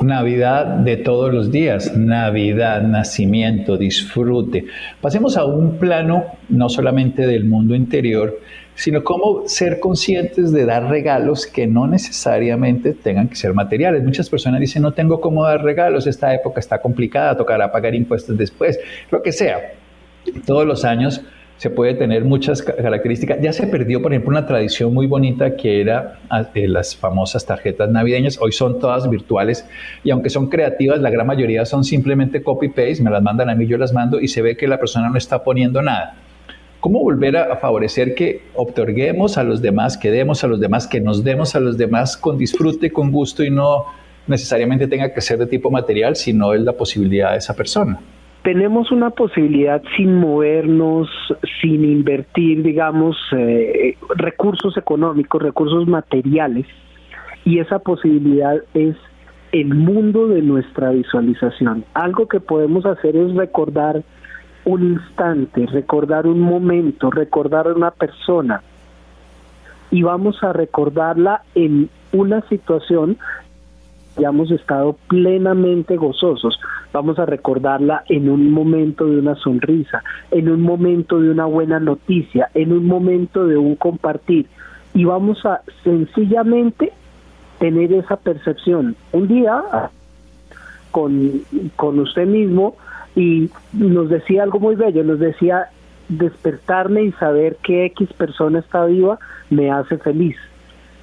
Navidad 0.00 0.66
de 0.78 0.96
todos 0.96 1.32
los 1.32 1.52
días, 1.52 1.96
Navidad, 1.96 2.82
nacimiento, 2.82 3.76
disfrute. 3.76 4.66
Pasemos 5.00 5.36
a 5.36 5.44
un 5.44 5.78
plano 5.78 6.24
no 6.48 6.68
solamente 6.68 7.26
del 7.26 7.44
mundo 7.44 7.74
interior, 7.74 8.38
sino 8.74 9.04
cómo 9.04 9.44
ser 9.46 9.80
conscientes 9.80 10.52
de 10.52 10.64
dar 10.64 10.88
regalos 10.88 11.46
que 11.46 11.66
no 11.66 11.86
necesariamente 11.86 12.92
tengan 12.92 13.28
que 13.28 13.36
ser 13.36 13.54
materiales. 13.54 14.02
Muchas 14.02 14.28
personas 14.28 14.60
dicen, 14.60 14.82
no 14.82 14.92
tengo 14.92 15.20
cómo 15.20 15.44
dar 15.44 15.62
regalos, 15.62 16.06
esta 16.06 16.34
época 16.34 16.60
está 16.60 16.80
complicada, 16.80 17.36
tocará 17.36 17.70
pagar 17.70 17.94
impuestos 17.94 18.36
después, 18.36 18.78
lo 19.10 19.22
que 19.22 19.32
sea. 19.32 19.74
Todos 20.46 20.66
los 20.66 20.84
años 20.84 21.22
se 21.56 21.70
puede 21.70 21.94
tener 21.94 22.24
muchas 22.24 22.62
características. 22.62 23.38
Ya 23.40 23.52
se 23.52 23.66
perdió, 23.66 24.02
por 24.02 24.12
ejemplo, 24.12 24.30
una 24.30 24.46
tradición 24.46 24.92
muy 24.92 25.06
bonita 25.06 25.56
que 25.56 25.80
era 25.80 26.18
ah, 26.28 26.46
eh, 26.54 26.66
las 26.66 26.96
famosas 26.96 27.46
tarjetas 27.46 27.88
navideñas. 27.90 28.38
Hoy 28.40 28.52
son 28.52 28.80
todas 28.80 29.08
virtuales 29.08 29.66
y 30.02 30.10
aunque 30.10 30.30
son 30.30 30.48
creativas, 30.48 31.00
la 31.00 31.10
gran 31.10 31.26
mayoría 31.26 31.64
son 31.64 31.84
simplemente 31.84 32.42
copy-paste, 32.42 33.02
me 33.02 33.10
las 33.10 33.22
mandan 33.22 33.50
a 33.50 33.54
mí, 33.54 33.66
yo 33.66 33.78
las 33.78 33.92
mando 33.92 34.20
y 34.20 34.28
se 34.28 34.42
ve 34.42 34.56
que 34.56 34.66
la 34.66 34.78
persona 34.78 35.08
no 35.08 35.16
está 35.16 35.44
poniendo 35.44 35.80
nada. 35.80 36.16
¿Cómo 36.84 37.00
volver 37.00 37.34
a 37.38 37.56
favorecer 37.56 38.14
que 38.14 38.42
otorguemos 38.54 39.38
a 39.38 39.42
los 39.42 39.62
demás, 39.62 39.96
que 39.96 40.10
demos 40.10 40.44
a 40.44 40.48
los 40.48 40.60
demás, 40.60 40.86
que 40.86 41.00
nos 41.00 41.24
demos 41.24 41.56
a 41.56 41.60
los 41.60 41.78
demás 41.78 42.14
con 42.14 42.36
disfrute, 42.36 42.90
con 42.90 43.10
gusto 43.10 43.42
y 43.42 43.48
no 43.48 43.86
necesariamente 44.26 44.86
tenga 44.86 45.14
que 45.14 45.22
ser 45.22 45.38
de 45.38 45.46
tipo 45.46 45.70
material, 45.70 46.14
sino 46.14 46.52
es 46.52 46.60
la 46.60 46.74
posibilidad 46.74 47.30
de 47.30 47.38
esa 47.38 47.56
persona? 47.56 47.98
tenemos 48.42 48.92
una 48.92 49.08
posibilidad 49.08 49.82
sin 49.96 50.16
movernos, 50.16 51.08
sin 51.62 51.82
invertir, 51.82 52.62
digamos, 52.62 53.16
eh, 53.32 53.96
recursos 54.16 54.76
económicos, 54.76 55.40
recursos 55.40 55.88
materiales, 55.88 56.66
y 57.46 57.60
esa 57.60 57.78
posibilidad 57.78 58.56
es 58.74 58.94
el 59.52 59.68
mundo 59.74 60.28
de 60.28 60.42
nuestra 60.42 60.90
visualización. 60.90 61.86
Algo 61.94 62.28
que 62.28 62.40
podemos 62.40 62.84
hacer 62.84 63.16
es 63.16 63.34
recordar 63.34 64.02
un 64.64 64.82
instante, 64.82 65.66
recordar 65.66 66.26
un 66.26 66.40
momento, 66.40 67.10
recordar 67.10 67.70
una 67.72 67.90
persona, 67.90 68.62
y 69.90 70.02
vamos 70.02 70.42
a 70.42 70.52
recordarla 70.52 71.42
en 71.54 71.88
una 72.12 72.40
situación 72.48 73.18
hayamos 74.16 74.50
estado 74.50 74.96
plenamente 75.08 75.96
gozosos. 75.96 76.58
Vamos 76.92 77.18
a 77.18 77.26
recordarla 77.26 78.04
en 78.08 78.28
un 78.28 78.50
momento 78.50 79.06
de 79.06 79.18
una 79.18 79.34
sonrisa, 79.36 80.02
en 80.30 80.48
un 80.48 80.62
momento 80.62 81.20
de 81.20 81.30
una 81.30 81.46
buena 81.46 81.80
noticia, 81.80 82.50
en 82.54 82.72
un 82.72 82.86
momento 82.86 83.46
de 83.46 83.56
un 83.56 83.74
compartir. 83.74 84.46
Y 84.94 85.04
vamos 85.04 85.44
a 85.44 85.62
sencillamente 85.82 86.92
tener 87.58 87.92
esa 87.92 88.16
percepción. 88.16 88.94
Un 89.12 89.26
día 89.26 89.62
con, 90.92 91.42
con 91.74 91.98
usted 91.98 92.26
mismo 92.26 92.76
y 93.16 93.50
nos 93.72 94.08
decía 94.08 94.42
algo 94.42 94.60
muy 94.60 94.74
bello, 94.74 95.04
nos 95.04 95.18
decía 95.18 95.68
despertarme 96.08 97.04
y 97.04 97.12
saber 97.12 97.56
que 97.62 97.86
X 97.86 98.12
persona 98.12 98.58
está 98.58 98.84
viva 98.84 99.18
me 99.50 99.70
hace 99.70 99.96
feliz 99.98 100.36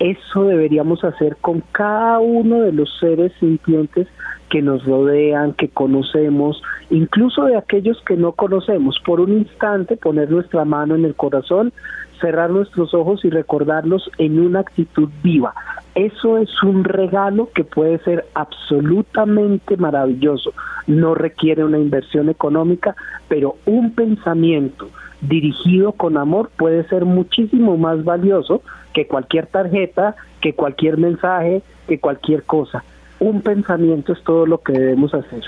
eso 0.01 0.45
deberíamos 0.45 1.03
hacer 1.03 1.37
con 1.41 1.61
cada 1.71 2.17
uno 2.17 2.61
de 2.61 2.71
los 2.71 2.89
seres 2.99 3.31
sintientes 3.39 4.07
que 4.49 4.63
nos 4.63 4.83
rodean, 4.83 5.53
que 5.53 5.69
conocemos, 5.69 6.61
incluso 6.89 7.45
de 7.45 7.55
aquellos 7.55 8.01
que 8.01 8.17
no 8.17 8.31
conocemos. 8.31 8.99
Por 9.05 9.19
un 9.19 9.33
instante 9.33 9.97
poner 9.97 10.31
nuestra 10.31 10.65
mano 10.65 10.95
en 10.95 11.05
el 11.05 11.13
corazón, 11.13 11.71
cerrar 12.19 12.49
nuestros 12.49 12.95
ojos 12.95 13.23
y 13.25 13.29
recordarlos 13.29 14.09
en 14.17 14.39
una 14.39 14.61
actitud 14.61 15.07
viva. 15.21 15.53
Eso 15.95 16.37
es 16.37 16.49
un 16.63 16.83
regalo 16.83 17.49
que 17.53 17.63
puede 17.63 17.99
ser 17.99 18.25
absolutamente 18.33 19.75
maravilloso. 19.77 20.53
No 20.87 21.15
requiere 21.15 21.63
una 21.65 21.79
inversión 21.79 22.29
económica, 22.29 22.95
pero 23.27 23.57
un 23.65 23.93
pensamiento 23.93 24.89
dirigido 25.21 25.91
con 25.91 26.17
amor 26.17 26.49
puede 26.57 26.87
ser 26.87 27.05
muchísimo 27.05 27.77
más 27.77 28.03
valioso 28.03 28.63
que 28.93 29.07
cualquier 29.07 29.47
tarjeta, 29.47 30.15
que 30.41 30.53
cualquier 30.53 30.97
mensaje, 30.97 31.61
que 31.87 31.99
cualquier 31.99 32.43
cosa. 32.43 32.83
Un 33.19 33.41
pensamiento 33.41 34.13
es 34.13 34.23
todo 34.23 34.45
lo 34.45 34.61
que 34.61 34.73
debemos 34.73 35.13
hacer. 35.13 35.43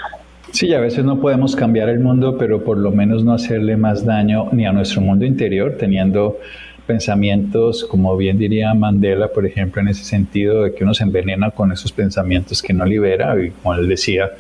Sí, 0.52 0.74
a 0.74 0.80
veces 0.80 1.04
no 1.04 1.20
podemos 1.20 1.56
cambiar 1.56 1.90
el 1.90 2.00
mundo, 2.00 2.38
pero 2.38 2.64
por 2.64 2.78
lo 2.78 2.92
menos 2.92 3.24
no 3.24 3.34
hacerle 3.34 3.76
más 3.76 4.06
daño 4.06 4.50
ni 4.52 4.68
a 4.68 4.72
nuestro 4.72 5.02
mundo 5.02 5.26
interior, 5.26 5.78
teniendo 5.80 6.38
pensamientos, 6.86 7.86
como 7.86 8.16
bien 8.18 8.38
diría 8.38 8.74
Mandela, 8.74 9.30
por 9.30 9.46
ejemplo, 9.46 9.82
en 9.82 9.88
ese 9.88 10.04
sentido 10.04 10.64
de 10.64 10.74
que 10.74 10.84
uno 10.84 10.94
se 10.94 11.04
envenena 11.04 11.52
con 11.52 11.72
esos 11.72 11.92
pensamientos 11.92 12.62
que 12.62 12.74
no 12.74 12.86
libera, 12.86 13.36
y 13.42 13.52
como 13.52 13.76
él 13.76 13.88
decía, 13.88 14.32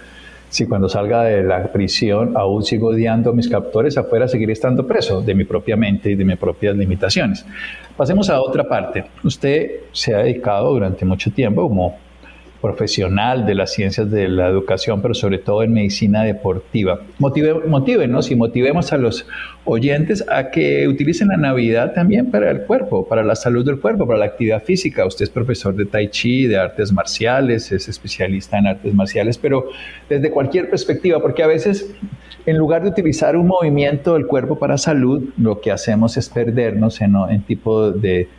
si 0.50 0.68
cuando 0.68 0.88
salga 0.88 1.24
de 1.24 1.44
la 1.44 1.64
prisión 1.72 2.34
aún 2.38 2.64
sigo 2.64 2.90
odiando 2.90 3.32
a 3.32 3.34
mis 3.34 3.50
captores, 3.50 3.98
afuera 3.98 4.28
seguiré 4.28 4.54
estando 4.54 4.86
preso 4.86 5.22
de 5.22 5.34
mi 5.34 5.46
propia 5.46 5.76
mente 5.76 6.12
y 6.12 6.16
de 6.16 6.24
mis 6.24 6.38
propias 6.38 6.76
limitaciones. 6.76 7.44
Pasemos 7.98 8.30
a 8.30 8.40
otra 8.40 8.64
parte. 8.64 9.04
Usted 9.24 9.72
se 9.92 10.14
ha 10.14 10.20
dedicado 10.20 10.72
durante 10.72 11.06
mucho 11.06 11.32
tiempo 11.32 11.68
como 11.68 11.98
profesional 12.63 13.45
de 13.45 13.56
las 13.56 13.73
ciencias 13.73 14.10
de 14.10 14.30
la 14.30 14.47
educación, 14.47 15.02
pero 15.02 15.13
sobre 15.13 15.38
todo 15.38 15.63
en 15.63 15.73
medicina 15.73 16.23
deportiva. 16.23 17.02
Motive, 17.19 17.56
motívenos 17.67 18.32
y 18.32 18.38
motivemos 18.38 18.93
a 18.93 18.97
los 18.97 19.28
oyentes 19.65 20.23
a 20.30 20.49
que 20.49 20.88
utilicen 20.88 21.28
la 21.28 21.36
Navidad 21.36 21.91
también 21.93 22.32
para 22.32 22.49
el 22.49 22.62
cuerpo, 22.62 23.06
para 23.06 23.21
la 23.21 23.36
salud 23.36 23.65
del 23.65 23.82
cuerpo, 23.82 24.08
para 24.08 24.19
la 24.19 24.26
actividad 24.28 24.63
física. 24.63 25.06
Usted 25.06 25.23
es 25.23 25.30
profesor 25.30 25.76
de 25.76 25.86
Tai 25.86 26.08
Chi, 26.08 26.47
de 26.47 26.58
artes 26.58 26.93
marciales, 26.93 27.69
es 27.73 27.89
especialista 27.89 28.58
en 28.58 28.67
artes 28.67 28.93
marciales, 28.93 29.38
pero 29.38 29.67
desde 30.08 30.32
cualquier 30.32 30.69
perspectiva, 30.69 31.19
porque 31.19 31.43
a 31.43 31.47
veces 31.47 31.93
en 32.45 32.58
lugar 32.58 32.84
de 32.84 32.89
utilizar 32.91 33.36
un 33.36 33.47
movimiento 33.47 34.13
del 34.13 34.26
cuerpo 34.26 34.58
para 34.58 34.78
salud, 34.78 35.34
lo 35.38 35.60
que 35.60 35.69
hacemos 35.69 36.15
es 36.15 36.30
perdernos 36.30 37.02
en, 37.02 37.13
en 37.30 37.41
tipo 37.41 37.91
de 37.91 38.30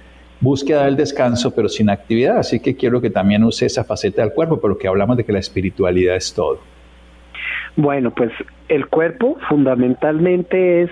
búsqueda 0.45 0.85
del 0.85 0.97
descanso, 0.97 1.55
pero 1.55 1.69
sin 1.69 1.91
actividad. 1.91 2.39
Así 2.39 2.61
que 2.61 2.77
quiero 2.77 3.01
que 3.01 3.11
también 3.11 3.43
use 3.43 3.67
esa 3.67 3.83
faceta 3.83 4.23
del 4.23 4.33
cuerpo, 4.33 4.61
pero 4.61 4.79
que 4.79 4.87
hablamos 4.87 5.17
de 5.17 5.25
que 5.25 5.33
la 5.33 5.41
espiritualidad 5.41 6.15
es 6.15 6.33
todo. 6.33 6.61
Bueno, 7.77 8.13
pues 8.13 8.31
el 8.69 8.87
cuerpo 8.87 9.37
fundamentalmente 9.49 10.83
es 10.83 10.91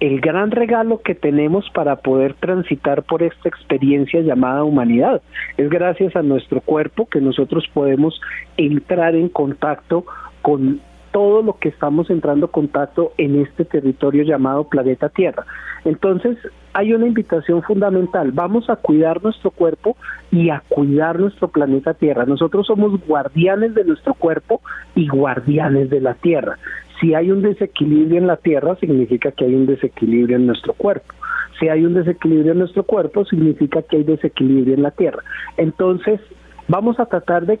el 0.00 0.20
gran 0.20 0.50
regalo 0.50 1.00
que 1.02 1.14
tenemos 1.14 1.68
para 1.70 1.96
poder 1.96 2.34
transitar 2.34 3.02
por 3.02 3.22
esta 3.22 3.48
experiencia 3.48 4.20
llamada 4.20 4.64
humanidad. 4.64 5.22
Es 5.56 5.68
gracias 5.68 6.16
a 6.16 6.22
nuestro 6.22 6.60
cuerpo 6.60 7.06
que 7.06 7.20
nosotros 7.20 7.68
podemos 7.72 8.20
entrar 8.56 9.14
en 9.14 9.28
contacto 9.28 10.04
con 10.42 10.80
todo 11.14 11.42
lo 11.42 11.58
que 11.60 11.68
estamos 11.68 12.10
entrando 12.10 12.46
en 12.46 12.52
contacto 12.52 13.12
en 13.18 13.40
este 13.40 13.64
territorio 13.64 14.24
llamado 14.24 14.64
planeta 14.64 15.08
Tierra. 15.08 15.46
Entonces, 15.84 16.36
hay 16.72 16.92
una 16.92 17.06
invitación 17.06 17.62
fundamental. 17.62 18.32
Vamos 18.32 18.68
a 18.68 18.74
cuidar 18.74 19.22
nuestro 19.22 19.52
cuerpo 19.52 19.96
y 20.32 20.50
a 20.50 20.64
cuidar 20.68 21.20
nuestro 21.20 21.46
planeta 21.46 21.94
Tierra. 21.94 22.26
Nosotros 22.26 22.66
somos 22.66 23.00
guardianes 23.06 23.76
de 23.76 23.84
nuestro 23.84 24.14
cuerpo 24.14 24.60
y 24.96 25.06
guardianes 25.06 25.88
de 25.88 26.00
la 26.00 26.14
Tierra. 26.14 26.58
Si 27.00 27.14
hay 27.14 27.30
un 27.30 27.42
desequilibrio 27.42 28.18
en 28.18 28.26
la 28.26 28.36
Tierra, 28.36 28.74
significa 28.80 29.30
que 29.30 29.44
hay 29.44 29.54
un 29.54 29.66
desequilibrio 29.66 30.34
en 30.34 30.46
nuestro 30.46 30.72
cuerpo. 30.72 31.14
Si 31.60 31.68
hay 31.68 31.84
un 31.84 31.94
desequilibrio 31.94 32.50
en 32.52 32.58
nuestro 32.58 32.82
cuerpo, 32.82 33.24
significa 33.24 33.82
que 33.82 33.98
hay 33.98 34.02
desequilibrio 34.02 34.74
en 34.74 34.82
la 34.82 34.90
Tierra. 34.90 35.22
Entonces, 35.58 36.20
vamos 36.66 36.98
a 36.98 37.06
tratar 37.06 37.46
de 37.46 37.60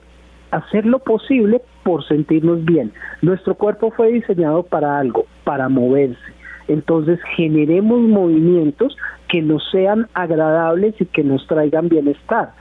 hacer 0.54 0.86
lo 0.86 1.00
posible 1.00 1.60
por 1.82 2.06
sentirnos 2.06 2.64
bien. 2.64 2.92
Nuestro 3.22 3.54
cuerpo 3.54 3.90
fue 3.90 4.12
diseñado 4.12 4.62
para 4.62 4.98
algo, 4.98 5.26
para 5.44 5.68
moverse. 5.68 6.32
Entonces 6.68 7.20
generemos 7.36 8.00
movimientos 8.00 8.96
que 9.28 9.42
nos 9.42 9.68
sean 9.70 10.08
agradables 10.14 10.94
y 11.00 11.06
que 11.06 11.24
nos 11.24 11.46
traigan 11.46 11.88
bienestar. 11.88 12.52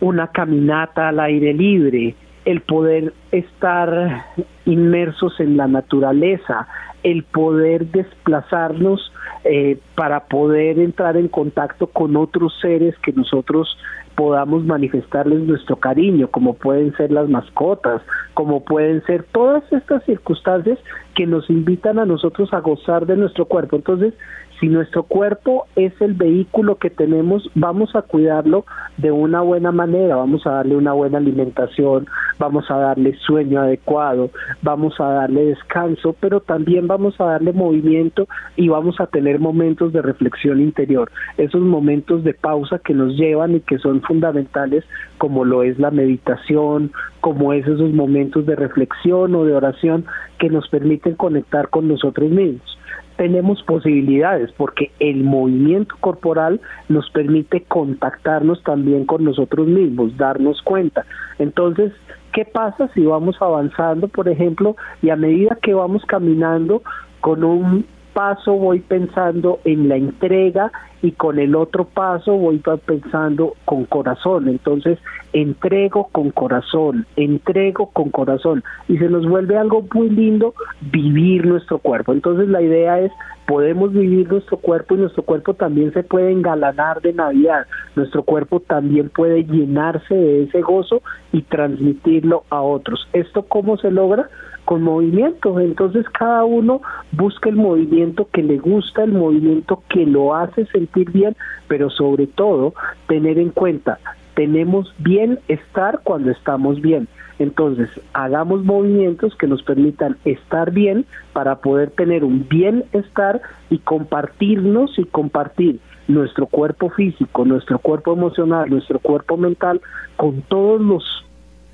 Una 0.00 0.26
caminata 0.28 1.08
al 1.08 1.20
aire 1.20 1.54
libre, 1.54 2.14
el 2.44 2.60
poder 2.60 3.14
estar 3.32 4.26
inmersos 4.66 5.40
en 5.40 5.56
la 5.56 5.66
naturaleza, 5.66 6.68
el 7.02 7.22
poder 7.22 7.86
desplazarnos 7.86 9.12
eh, 9.44 9.78
para 9.94 10.24
poder 10.24 10.78
entrar 10.78 11.16
en 11.16 11.28
contacto 11.28 11.86
con 11.86 12.16
otros 12.16 12.52
seres 12.60 12.96
que 12.98 13.12
nosotros 13.12 13.78
podamos 14.16 14.64
manifestarles 14.64 15.40
nuestro 15.40 15.76
cariño, 15.76 16.28
como 16.28 16.54
pueden 16.54 16.96
ser 16.96 17.12
las 17.12 17.28
mascotas, 17.28 18.02
como 18.34 18.64
pueden 18.64 19.04
ser 19.04 19.24
todas 19.32 19.62
estas 19.72 20.02
circunstancias 20.04 20.78
que 21.16 21.26
nos 21.26 21.48
invitan 21.50 21.98
a 21.98 22.04
nosotros 22.04 22.52
a 22.52 22.60
gozar 22.60 23.06
de 23.06 23.16
nuestro 23.16 23.46
cuerpo. 23.46 23.76
Entonces, 23.76 24.14
si 24.60 24.68
nuestro 24.68 25.02
cuerpo 25.02 25.66
es 25.76 25.92
el 26.00 26.14
vehículo 26.14 26.76
que 26.76 26.88
tenemos, 26.88 27.50
vamos 27.54 27.94
a 27.94 28.02
cuidarlo 28.02 28.64
de 28.96 29.10
una 29.10 29.42
buena 29.42 29.70
manera, 29.70 30.16
vamos 30.16 30.46
a 30.46 30.52
darle 30.52 30.76
una 30.76 30.92
buena 30.92 31.18
alimentación, 31.18 32.06
vamos 32.38 32.70
a 32.70 32.76
darle 32.76 33.14
sueño 33.18 33.60
adecuado, 33.60 34.30
vamos 34.62 34.98
a 34.98 35.08
darle 35.08 35.44
descanso, 35.46 36.14
pero 36.20 36.40
también 36.40 36.86
vamos 36.86 37.20
a 37.20 37.24
darle 37.24 37.52
movimiento 37.52 38.28
y 38.56 38.68
vamos 38.68 38.98
a 39.00 39.06
tener 39.06 39.40
momentos 39.40 39.92
de 39.92 40.00
reflexión 40.00 40.60
interior, 40.60 41.10
esos 41.36 41.60
momentos 41.60 42.24
de 42.24 42.32
pausa 42.32 42.78
que 42.78 42.94
nos 42.94 43.14
llevan 43.14 43.56
y 43.56 43.60
que 43.60 43.78
son 43.78 44.00
fundamentales 44.02 44.84
como 45.26 45.44
lo 45.44 45.64
es 45.64 45.76
la 45.80 45.90
meditación, 45.90 46.92
como 47.20 47.52
es 47.52 47.66
esos 47.66 47.92
momentos 47.92 48.46
de 48.46 48.54
reflexión 48.54 49.34
o 49.34 49.44
de 49.44 49.54
oración 49.54 50.04
que 50.38 50.48
nos 50.48 50.68
permiten 50.68 51.16
conectar 51.16 51.68
con 51.68 51.88
nosotros 51.88 52.30
mismos 52.30 52.78
tenemos 53.16 53.62
posibilidades 53.62 54.52
porque 54.58 54.92
el 55.00 55.24
movimiento 55.24 55.94
corporal 56.00 56.60
nos 56.90 57.10
permite 57.10 57.62
contactarnos 57.62 58.62
también 58.62 59.06
con 59.06 59.24
nosotros 59.24 59.66
mismos, 59.66 60.14
darnos 60.18 60.60
cuenta. 60.60 61.06
Entonces, 61.38 61.92
¿qué 62.34 62.44
pasa 62.44 62.88
si 62.92 63.06
vamos 63.06 63.36
avanzando, 63.40 64.08
por 64.08 64.28
ejemplo, 64.28 64.76
y 65.00 65.08
a 65.08 65.16
medida 65.16 65.56
que 65.62 65.72
vamos 65.72 66.04
caminando 66.06 66.82
con 67.22 67.42
un 67.42 67.86
paso 68.16 68.54
voy 68.54 68.80
pensando 68.80 69.60
en 69.64 69.90
la 69.90 69.96
entrega 69.96 70.72
y 71.02 71.12
con 71.12 71.38
el 71.38 71.54
otro 71.54 71.84
paso 71.84 72.32
voy 72.32 72.62
pensando 72.86 73.52
con 73.66 73.84
corazón. 73.84 74.48
Entonces, 74.48 74.98
entrego 75.34 76.08
con 76.12 76.30
corazón, 76.30 77.04
entrego 77.16 77.90
con 77.92 78.08
corazón. 78.08 78.64
Y 78.88 78.96
se 78.96 79.10
nos 79.10 79.28
vuelve 79.28 79.58
algo 79.58 79.84
muy 79.92 80.08
lindo 80.08 80.54
vivir 80.90 81.44
nuestro 81.44 81.76
cuerpo. 81.78 82.14
Entonces, 82.14 82.48
la 82.48 82.62
idea 82.62 83.00
es, 83.00 83.12
podemos 83.46 83.92
vivir 83.92 84.32
nuestro 84.32 84.56
cuerpo 84.56 84.94
y 84.94 84.98
nuestro 85.00 85.22
cuerpo 85.22 85.52
también 85.52 85.92
se 85.92 86.02
puede 86.02 86.32
engalanar 86.32 87.02
de 87.02 87.12
Navidad. 87.12 87.66
Nuestro 87.96 88.22
cuerpo 88.22 88.60
también 88.60 89.10
puede 89.10 89.44
llenarse 89.44 90.14
de 90.14 90.44
ese 90.44 90.62
gozo 90.62 91.02
y 91.32 91.42
transmitirlo 91.42 92.44
a 92.48 92.62
otros. 92.62 93.06
¿Esto 93.12 93.42
cómo 93.42 93.76
se 93.76 93.90
logra? 93.90 94.30
Con 94.66 94.82
movimiento. 94.82 95.58
Entonces 95.58 96.04
cada 96.10 96.44
uno 96.44 96.82
busca 97.12 97.48
el 97.48 97.56
movimiento 97.56 98.28
que 98.30 98.42
le 98.42 98.58
gusta, 98.58 99.04
el 99.04 99.12
movimiento 99.12 99.82
que 99.88 100.04
lo 100.04 100.34
hace 100.34 100.66
sentir 100.66 101.10
bien, 101.10 101.34
pero 101.68 101.88
sobre 101.88 102.26
todo 102.26 102.74
tener 103.06 103.38
en 103.38 103.50
cuenta, 103.50 103.98
tenemos 104.34 104.92
bienestar 104.98 106.00
cuando 106.04 106.30
estamos 106.30 106.82
bien. 106.82 107.08
Entonces, 107.38 107.88
hagamos 108.14 108.64
movimientos 108.64 109.36
que 109.36 109.46
nos 109.46 109.62
permitan 109.62 110.16
estar 110.24 110.70
bien 110.70 111.04
para 111.32 111.56
poder 111.56 111.90
tener 111.90 112.24
un 112.24 112.48
bienestar 112.48 113.42
y 113.68 113.78
compartirnos 113.78 114.98
y 114.98 115.04
compartir 115.04 115.80
nuestro 116.08 116.46
cuerpo 116.46 116.88
físico, 116.90 117.44
nuestro 117.44 117.78
cuerpo 117.78 118.12
emocional, 118.12 118.70
nuestro 118.70 118.98
cuerpo 119.00 119.36
mental 119.36 119.80
con 120.16 120.42
todos 120.42 120.80
los 120.80 121.04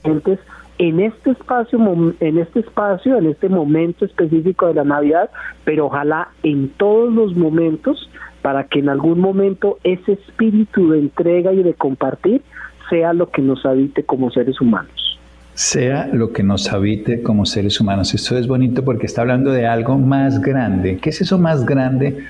entes 0.05 0.41
en 0.83 0.99
este 0.99 1.31
espacio, 1.31 1.79
en 2.19 2.39
este 2.39 2.59
espacio, 2.59 3.17
en 3.17 3.27
este 3.27 3.49
momento 3.49 4.05
específico 4.05 4.67
de 4.67 4.75
la 4.75 4.83
Navidad, 4.83 5.31
pero 5.65 5.87
ojalá 5.87 6.31
en 6.43 6.71
todos 6.71 7.13
los 7.13 7.37
momentos 7.37 8.11
para 8.43 8.65
que 8.65 8.81
en 8.81 8.89
algún 8.89 9.21
momento 9.21 9.79
ese 9.85 10.15
espíritu 10.15 10.91
de 10.91 10.99
entrega 10.99 11.53
y 11.53 11.63
de 11.63 11.75
compartir 11.75 12.43
sea 12.91 13.13
lo 13.13 13.31
que 13.31 13.43
nos 13.43 13.65
habite 13.65 14.03
como 14.03 14.33
seres 14.33 14.61
humanos. 14.61 15.21
Sea 15.55 16.09
lo 16.13 16.33
que 16.33 16.43
nos 16.43 16.73
habite 16.73 17.23
como 17.23 17.47
seres 17.47 17.81
humanos. 17.81 18.13
Esto 18.13 18.37
es 18.37 18.49
bonito 18.49 18.85
porque 18.85 19.07
está 19.07 19.21
hablando 19.21 19.53
de 19.53 19.69
algo 19.69 19.99
más 19.99 20.41
grande. 20.41 20.99
¿Qué 21.01 21.11
es 21.11 21.21
eso 21.21 21.39
más 21.39 21.65
grande? 21.65 22.25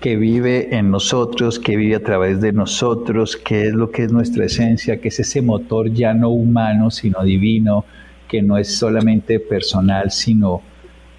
Que 0.00 0.16
vive 0.16 0.76
en 0.76 0.90
nosotros, 0.90 1.58
que 1.58 1.76
vive 1.76 1.96
a 1.96 2.02
través 2.02 2.40
de 2.40 2.52
nosotros, 2.52 3.36
que 3.36 3.62
es 3.62 3.74
lo 3.74 3.90
que 3.90 4.04
es 4.04 4.12
nuestra 4.12 4.44
esencia, 4.44 5.00
que 5.00 5.08
es 5.08 5.18
ese 5.18 5.42
motor 5.42 5.90
ya 5.92 6.14
no 6.14 6.30
humano, 6.30 6.90
sino 6.90 7.22
divino, 7.24 7.84
que 8.28 8.42
no 8.42 8.58
es 8.58 8.76
solamente 8.76 9.40
personal, 9.40 10.10
sino 10.10 10.62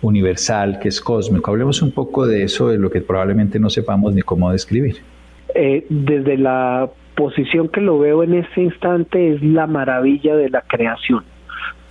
universal, 0.02 0.80
que 0.80 0.88
es 0.88 1.02
cósmico. 1.02 1.52
Hablemos 1.52 1.82
un 1.82 1.92
poco 1.92 2.26
de 2.26 2.44
eso, 2.44 2.70
de 2.70 2.78
lo 2.78 2.90
que 2.90 3.02
probablemente 3.02 3.60
no 3.60 3.70
sepamos 3.70 4.14
ni 4.14 4.22
cómo 4.22 4.52
describir. 4.52 4.98
Eh, 5.56 5.86
desde 5.90 6.38
la 6.38 6.90
posición 7.16 7.68
que 7.68 7.82
lo 7.82 8.00
veo 8.00 8.24
en 8.24 8.36
este 8.36 8.62
instante 8.62 9.34
es 9.34 9.44
la 9.44 9.68
maravilla 9.68 10.38
de 10.38 10.50
la 10.50 10.62
creación 10.62 11.24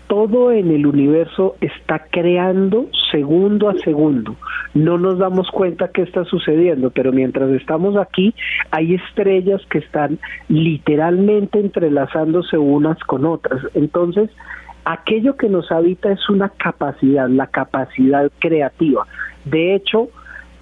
todo 0.08 0.50
en 0.52 0.70
el 0.70 0.86
universo 0.86 1.56
está 1.60 2.06
creando 2.10 2.88
segundo 3.12 3.68
a 3.68 3.74
segundo. 3.84 4.34
No 4.74 4.98
nos 4.98 5.18
damos 5.18 5.50
cuenta 5.50 5.90
qué 5.92 6.02
está 6.02 6.24
sucediendo, 6.24 6.90
pero 6.90 7.12
mientras 7.12 7.50
estamos 7.50 7.96
aquí 7.96 8.34
hay 8.70 8.94
estrellas 8.94 9.60
que 9.70 9.78
están 9.78 10.18
literalmente 10.48 11.60
entrelazándose 11.60 12.56
unas 12.58 12.98
con 13.00 13.26
otras. 13.26 13.62
Entonces, 13.74 14.30
aquello 14.84 15.36
que 15.36 15.48
nos 15.48 15.70
habita 15.70 16.10
es 16.10 16.28
una 16.30 16.48
capacidad, 16.48 17.28
la 17.28 17.46
capacidad 17.46 18.30
creativa. 18.38 19.06
De 19.44 19.74
hecho, 19.74 20.08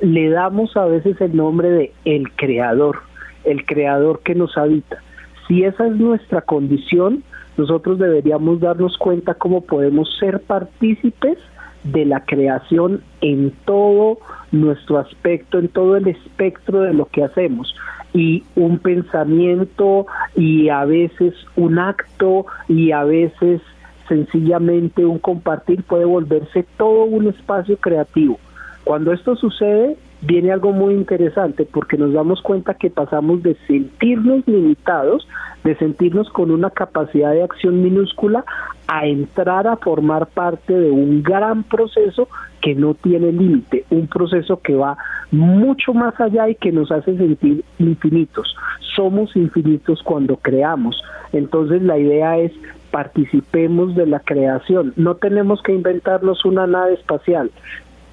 le 0.00 0.28
damos 0.28 0.76
a 0.76 0.86
veces 0.86 1.20
el 1.20 1.36
nombre 1.36 1.70
de 1.70 1.92
el 2.04 2.32
creador, 2.32 2.98
el 3.44 3.64
creador 3.64 4.20
que 4.24 4.34
nos 4.34 4.58
habita. 4.58 4.98
Si 5.46 5.62
esa 5.62 5.86
es 5.86 5.92
nuestra 5.94 6.40
condición, 6.40 7.22
nosotros 7.56 7.98
deberíamos 7.98 8.60
darnos 8.60 8.96
cuenta 8.98 9.34
cómo 9.34 9.62
podemos 9.62 10.14
ser 10.18 10.40
partícipes 10.40 11.38
de 11.84 12.04
la 12.04 12.24
creación 12.24 13.02
en 13.20 13.52
todo 13.64 14.18
nuestro 14.52 14.98
aspecto, 14.98 15.58
en 15.58 15.68
todo 15.68 15.96
el 15.96 16.08
espectro 16.08 16.80
de 16.80 16.94
lo 16.94 17.06
que 17.06 17.24
hacemos. 17.24 17.74
Y 18.12 18.44
un 18.56 18.78
pensamiento 18.78 20.06
y 20.34 20.68
a 20.68 20.84
veces 20.84 21.34
un 21.56 21.78
acto 21.78 22.46
y 22.68 22.92
a 22.92 23.04
veces 23.04 23.60
sencillamente 24.08 25.04
un 25.04 25.18
compartir 25.18 25.82
puede 25.82 26.04
volverse 26.04 26.64
todo 26.76 27.04
un 27.04 27.28
espacio 27.28 27.76
creativo. 27.76 28.38
Cuando 28.84 29.12
esto 29.12 29.36
sucede, 29.36 29.96
viene 30.22 30.52
algo 30.52 30.72
muy 30.72 30.94
interesante 30.94 31.64
porque 31.64 31.96
nos 31.96 32.12
damos 32.12 32.40
cuenta 32.42 32.74
que 32.74 32.90
pasamos 32.90 33.42
de 33.42 33.56
sentirnos 33.66 34.46
limitados, 34.46 35.26
de 35.64 35.76
sentirnos 35.76 36.28
con 36.30 36.50
una 36.50 36.70
capacidad 36.70 37.32
de 37.32 37.42
acción 37.42 37.82
minúscula, 37.82 38.44
a 38.88 39.06
entrar 39.06 39.66
a 39.66 39.76
formar 39.76 40.26
parte 40.26 40.72
de 40.72 40.90
un 40.90 41.22
gran 41.22 41.64
proceso 41.64 42.28
que 42.60 42.74
no 42.74 42.94
tiene 42.94 43.32
límite, 43.32 43.84
un 43.90 44.06
proceso 44.06 44.60
que 44.60 44.74
va 44.74 44.96
mucho 45.30 45.92
más 45.92 46.18
allá 46.20 46.48
y 46.48 46.54
que 46.54 46.72
nos 46.72 46.90
hace 46.90 47.16
sentir 47.16 47.64
infinitos. 47.78 48.56
Somos 48.94 49.34
infinitos 49.36 50.02
cuando 50.02 50.36
creamos. 50.36 51.02
Entonces 51.32 51.82
la 51.82 51.98
idea 51.98 52.38
es 52.38 52.52
participemos 52.90 53.94
de 53.94 54.06
la 54.06 54.20
creación. 54.20 54.92
No 54.96 55.16
tenemos 55.16 55.62
que 55.62 55.74
inventarnos 55.74 56.44
una 56.44 56.66
nave 56.66 56.94
espacial, 56.94 57.50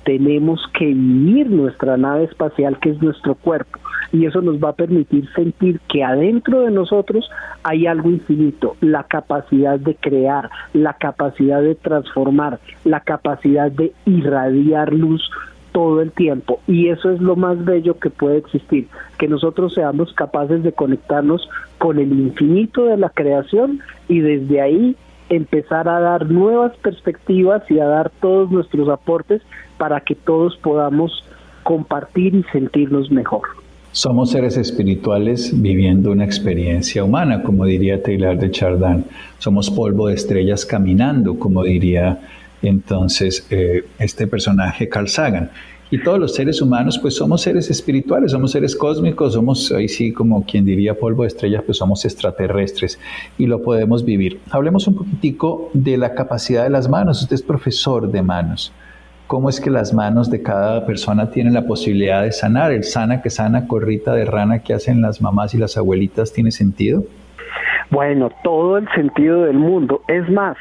tenemos 0.03 0.61
que 0.77 0.85
vivir 0.85 1.49
nuestra 1.49 1.97
nave 1.97 2.25
espacial 2.25 2.79
que 2.79 2.91
es 2.91 3.01
nuestro 3.01 3.35
cuerpo 3.35 3.79
y 4.11 4.25
eso 4.25 4.41
nos 4.41 4.63
va 4.63 4.69
a 4.69 4.75
permitir 4.75 5.27
sentir 5.33 5.79
que 5.89 6.03
adentro 6.03 6.61
de 6.61 6.71
nosotros 6.71 7.29
hay 7.63 7.87
algo 7.87 8.09
infinito, 8.09 8.75
la 8.79 9.03
capacidad 9.03 9.79
de 9.79 9.95
crear, 9.95 10.49
la 10.73 10.93
capacidad 10.93 11.61
de 11.61 11.75
transformar, 11.75 12.59
la 12.85 12.99
capacidad 12.99 13.71
de 13.71 13.91
irradiar 14.05 14.93
luz 14.93 15.29
todo 15.71 16.01
el 16.01 16.11
tiempo. 16.11 16.59
Y 16.67 16.89
eso 16.89 17.09
es 17.09 17.19
lo 17.19 17.35
más 17.35 17.65
bello 17.65 17.97
que 17.97 18.11
puede 18.11 18.37
existir, 18.37 18.87
que 19.17 19.27
nosotros 19.27 19.73
seamos 19.73 20.13
capaces 20.13 20.61
de 20.61 20.73
conectarnos 20.73 21.49
con 21.79 21.97
el 21.97 22.11
infinito 22.11 22.85
de 22.85 22.97
la 22.97 23.09
creación 23.09 23.79
y 24.07 24.19
desde 24.19 24.61
ahí 24.61 24.95
empezar 25.29 25.87
a 25.87 25.99
dar 25.99 26.29
nuevas 26.29 26.75
perspectivas 26.77 27.63
y 27.69 27.79
a 27.79 27.85
dar 27.85 28.11
todos 28.21 28.51
nuestros 28.51 28.89
aportes 28.89 29.41
para 29.83 29.99
que 29.99 30.15
todos 30.15 30.55
podamos 30.55 31.25
compartir 31.63 32.33
y 32.35 32.43
sentirnos 32.53 33.11
mejor. 33.11 33.41
Somos 33.91 34.31
seres 34.31 34.55
espirituales 34.55 35.51
viviendo 35.61 36.11
una 36.11 36.23
experiencia 36.23 37.03
humana, 37.03 37.43
como 37.43 37.65
diría 37.65 38.01
Taylor 38.01 38.37
de 38.37 38.49
Chardin. 38.49 39.03
Somos 39.39 39.69
polvo 39.69 40.07
de 40.07 40.13
estrellas 40.13 40.65
caminando, 40.65 41.37
como 41.37 41.65
diría 41.65 42.17
entonces 42.61 43.45
eh, 43.49 43.83
este 43.99 44.25
personaje 44.25 44.87
Carl 44.87 45.09
Sagan. 45.09 45.49
Y 45.91 46.01
todos 46.01 46.17
los 46.17 46.33
seres 46.33 46.61
humanos, 46.61 46.97
pues 46.97 47.17
somos 47.17 47.41
seres 47.41 47.69
espirituales, 47.69 48.31
somos 48.31 48.51
seres 48.51 48.77
cósmicos, 48.77 49.33
somos, 49.33 49.69
ahí 49.73 49.89
sí, 49.89 50.13
como 50.13 50.45
quien 50.45 50.63
diría 50.63 50.97
polvo 50.97 51.23
de 51.23 51.27
estrellas, 51.27 51.63
pues 51.65 51.77
somos 51.77 52.05
extraterrestres 52.05 52.97
y 53.37 53.47
lo 53.47 53.61
podemos 53.61 54.05
vivir. 54.05 54.39
Hablemos 54.49 54.87
un 54.87 54.95
poquitico 54.95 55.71
de 55.73 55.97
la 55.97 56.15
capacidad 56.15 56.63
de 56.63 56.69
las 56.69 56.87
manos. 56.87 57.21
Usted 57.21 57.35
es 57.35 57.41
profesor 57.41 58.09
de 58.09 58.21
manos. 58.21 58.71
¿Cómo 59.33 59.49
es 59.49 59.59
que 59.59 59.71
las 59.71 59.95
manos 59.95 60.29
de 60.29 60.43
cada 60.43 60.85
persona 60.85 61.31
tienen 61.31 61.55
la 61.55 61.63
posibilidad 61.63 62.21
de 62.21 62.31
sanar? 62.31 62.71
El 62.71 62.83
sana 62.83 63.23
que 63.23 63.31
sana, 63.31 63.67
corrita 63.67 64.13
de 64.13 64.25
rana 64.25 64.59
que 64.59 64.75
hacen 64.75 65.01
las 65.01 65.23
mamás 65.23 65.55
y 65.55 65.57
las 65.57 65.75
abuelitas, 65.75 66.31
¿tiene 66.31 66.51
sentido? 66.51 67.03
Bueno, 67.89 68.29
todo 68.43 68.77
el 68.77 68.87
sentido 68.93 69.45
del 69.45 69.57
mundo. 69.57 70.03
Es 70.07 70.29
más, 70.29 70.55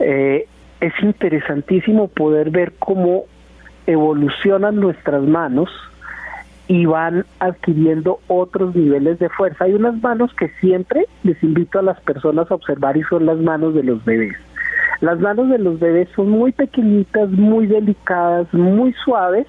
eh, 0.00 0.46
es 0.82 0.92
interesantísimo 1.00 2.08
poder 2.08 2.50
ver 2.50 2.74
cómo 2.78 3.24
evolucionan 3.86 4.76
nuestras 4.76 5.22
manos 5.22 5.70
y 6.66 6.84
van 6.84 7.24
adquiriendo 7.38 8.20
otros 8.26 8.76
niveles 8.76 9.18
de 9.18 9.30
fuerza. 9.30 9.64
Hay 9.64 9.72
unas 9.72 9.98
manos 10.02 10.30
que 10.34 10.50
siempre 10.60 11.06
les 11.22 11.42
invito 11.42 11.78
a 11.78 11.82
las 11.82 11.98
personas 12.02 12.50
a 12.50 12.54
observar 12.54 12.98
y 12.98 13.02
son 13.04 13.24
las 13.24 13.38
manos 13.38 13.72
de 13.72 13.82
los 13.82 14.04
bebés. 14.04 14.36
Las 15.00 15.20
manos 15.20 15.48
de 15.48 15.58
los 15.58 15.78
bebés 15.78 16.08
son 16.14 16.30
muy 16.30 16.52
pequeñitas, 16.52 17.30
muy 17.30 17.66
delicadas, 17.66 18.52
muy 18.52 18.92
suaves, 19.04 19.46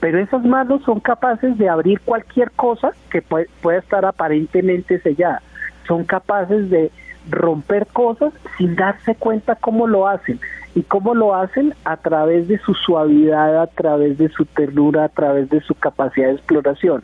pero 0.00 0.18
esas 0.18 0.44
manos 0.44 0.82
son 0.84 1.00
capaces 1.00 1.58
de 1.58 1.68
abrir 1.68 2.00
cualquier 2.00 2.50
cosa 2.52 2.92
que 3.10 3.20
pueda 3.22 3.78
estar 3.78 4.04
aparentemente 4.04 5.00
sellada. 5.00 5.42
Son 5.86 6.04
capaces 6.04 6.70
de 6.70 6.90
romper 7.30 7.86
cosas 7.86 8.32
sin 8.56 8.76
darse 8.76 9.14
cuenta 9.16 9.56
cómo 9.56 9.86
lo 9.86 10.06
hacen. 10.06 10.38
¿Y 10.74 10.82
cómo 10.82 11.14
lo 11.14 11.34
hacen? 11.34 11.74
A 11.84 11.98
través 11.98 12.48
de 12.48 12.58
su 12.58 12.72
suavidad, 12.74 13.60
a 13.60 13.66
través 13.66 14.16
de 14.16 14.28
su 14.30 14.46
ternura, 14.46 15.04
a 15.04 15.08
través 15.08 15.50
de 15.50 15.60
su 15.60 15.74
capacidad 15.74 16.28
de 16.28 16.34
exploración. 16.34 17.02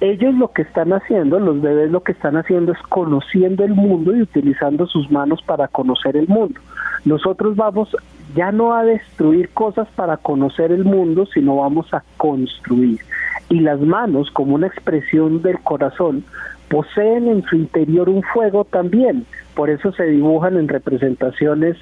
Ellos 0.00 0.34
lo 0.34 0.48
que 0.48 0.62
están 0.62 0.92
haciendo, 0.92 1.38
los 1.38 1.60
bebés 1.60 1.90
lo 1.90 2.02
que 2.02 2.12
están 2.12 2.36
haciendo 2.36 2.72
es 2.72 2.78
conociendo 2.88 3.64
el 3.64 3.74
mundo 3.74 4.16
y 4.16 4.22
utilizando 4.22 4.86
sus 4.86 5.10
manos 5.10 5.42
para 5.42 5.68
conocer 5.68 6.16
el 6.16 6.28
mundo. 6.28 6.58
Nosotros 7.04 7.56
vamos 7.56 7.96
ya 8.34 8.52
no 8.52 8.74
a 8.74 8.84
destruir 8.84 9.50
cosas 9.50 9.88
para 9.94 10.16
conocer 10.16 10.72
el 10.72 10.84
mundo, 10.84 11.26
sino 11.26 11.56
vamos 11.56 11.92
a 11.92 12.02
construir. 12.16 13.00
Y 13.48 13.60
las 13.60 13.80
manos, 13.80 14.30
como 14.30 14.54
una 14.54 14.68
expresión 14.68 15.42
del 15.42 15.58
corazón, 15.60 16.24
poseen 16.68 17.28
en 17.28 17.42
su 17.42 17.56
interior 17.56 18.08
un 18.08 18.22
fuego 18.22 18.64
también, 18.64 19.26
por 19.54 19.68
eso 19.68 19.92
se 19.92 20.04
dibujan 20.04 20.56
en 20.56 20.68
representaciones, 20.68 21.76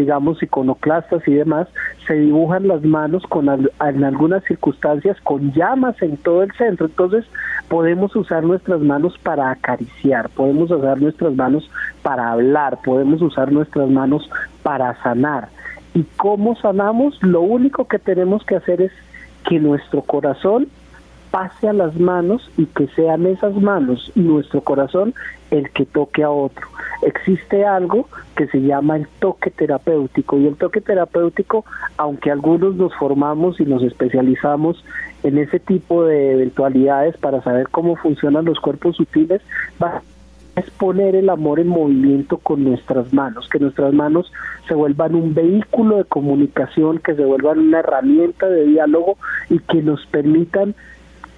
digamos, 0.00 0.42
iconoclastas 0.42 1.26
y 1.26 1.34
demás, 1.34 1.68
se 2.06 2.14
dibujan 2.14 2.68
las 2.68 2.82
manos 2.82 3.22
con 3.24 3.48
en 3.48 4.04
algunas 4.04 4.44
circunstancias 4.44 5.16
con 5.22 5.52
llamas 5.52 6.00
en 6.02 6.16
todo 6.16 6.42
el 6.42 6.52
centro, 6.52 6.86
entonces 6.86 7.24
podemos 7.68 8.14
usar 8.16 8.42
nuestras 8.42 8.80
manos 8.80 9.16
para 9.22 9.50
acariciar, 9.50 10.28
podemos 10.30 10.70
usar 10.70 11.00
nuestras 11.00 11.34
manos 11.34 11.70
para 12.02 12.32
hablar, 12.32 12.78
podemos 12.84 13.22
usar 13.22 13.52
nuestras 13.52 13.88
manos 13.88 14.28
para 14.62 15.00
sanar. 15.02 15.48
¿Y 15.94 16.04
cómo 16.16 16.56
sanamos? 16.56 17.20
Lo 17.22 17.40
único 17.40 17.86
que 17.86 17.98
tenemos 17.98 18.44
que 18.44 18.56
hacer 18.56 18.80
es 18.82 18.92
que 19.48 19.58
nuestro 19.58 20.02
corazón 20.02 20.68
pase 21.30 21.68
a 21.68 21.72
las 21.72 21.98
manos 21.98 22.50
y 22.56 22.66
que 22.66 22.88
sean 22.88 23.26
esas 23.26 23.54
manos 23.54 24.10
y 24.14 24.20
nuestro 24.20 24.60
corazón 24.60 25.14
el 25.50 25.70
que 25.70 25.84
toque 25.86 26.22
a 26.22 26.30
otro. 26.30 26.66
Existe 27.02 27.64
algo 27.64 28.08
que 28.36 28.46
se 28.48 28.60
llama 28.60 28.96
el 28.96 29.08
toque 29.18 29.50
terapéutico 29.50 30.38
y 30.38 30.46
el 30.46 30.56
toque 30.56 30.80
terapéutico, 30.80 31.64
aunque 31.96 32.30
algunos 32.30 32.76
nos 32.76 32.94
formamos 32.96 33.60
y 33.60 33.64
nos 33.64 33.82
especializamos 33.82 34.84
en 35.22 35.38
ese 35.38 35.58
tipo 35.58 36.04
de 36.04 36.32
eventualidades 36.32 37.16
para 37.16 37.42
saber 37.42 37.68
cómo 37.68 37.96
funcionan 37.96 38.44
los 38.44 38.60
cuerpos 38.60 38.96
sutiles, 38.96 39.42
va 39.82 40.02
es 40.56 40.70
poner 40.70 41.14
el 41.14 41.30
amor 41.30 41.60
en 41.60 41.68
movimiento 41.68 42.38
con 42.38 42.64
nuestras 42.64 43.12
manos, 43.12 43.48
que 43.48 43.58
nuestras 43.58 43.94
manos 43.94 44.32
se 44.68 44.74
vuelvan 44.74 45.14
un 45.14 45.32
vehículo 45.32 45.98
de 45.98 46.04
comunicación, 46.04 46.98
que 46.98 47.14
se 47.14 47.24
vuelvan 47.24 47.60
una 47.60 47.78
herramienta 47.78 48.48
de 48.48 48.66
diálogo 48.66 49.16
y 49.48 49.60
que 49.60 49.82
nos 49.82 50.04
permitan 50.06 50.74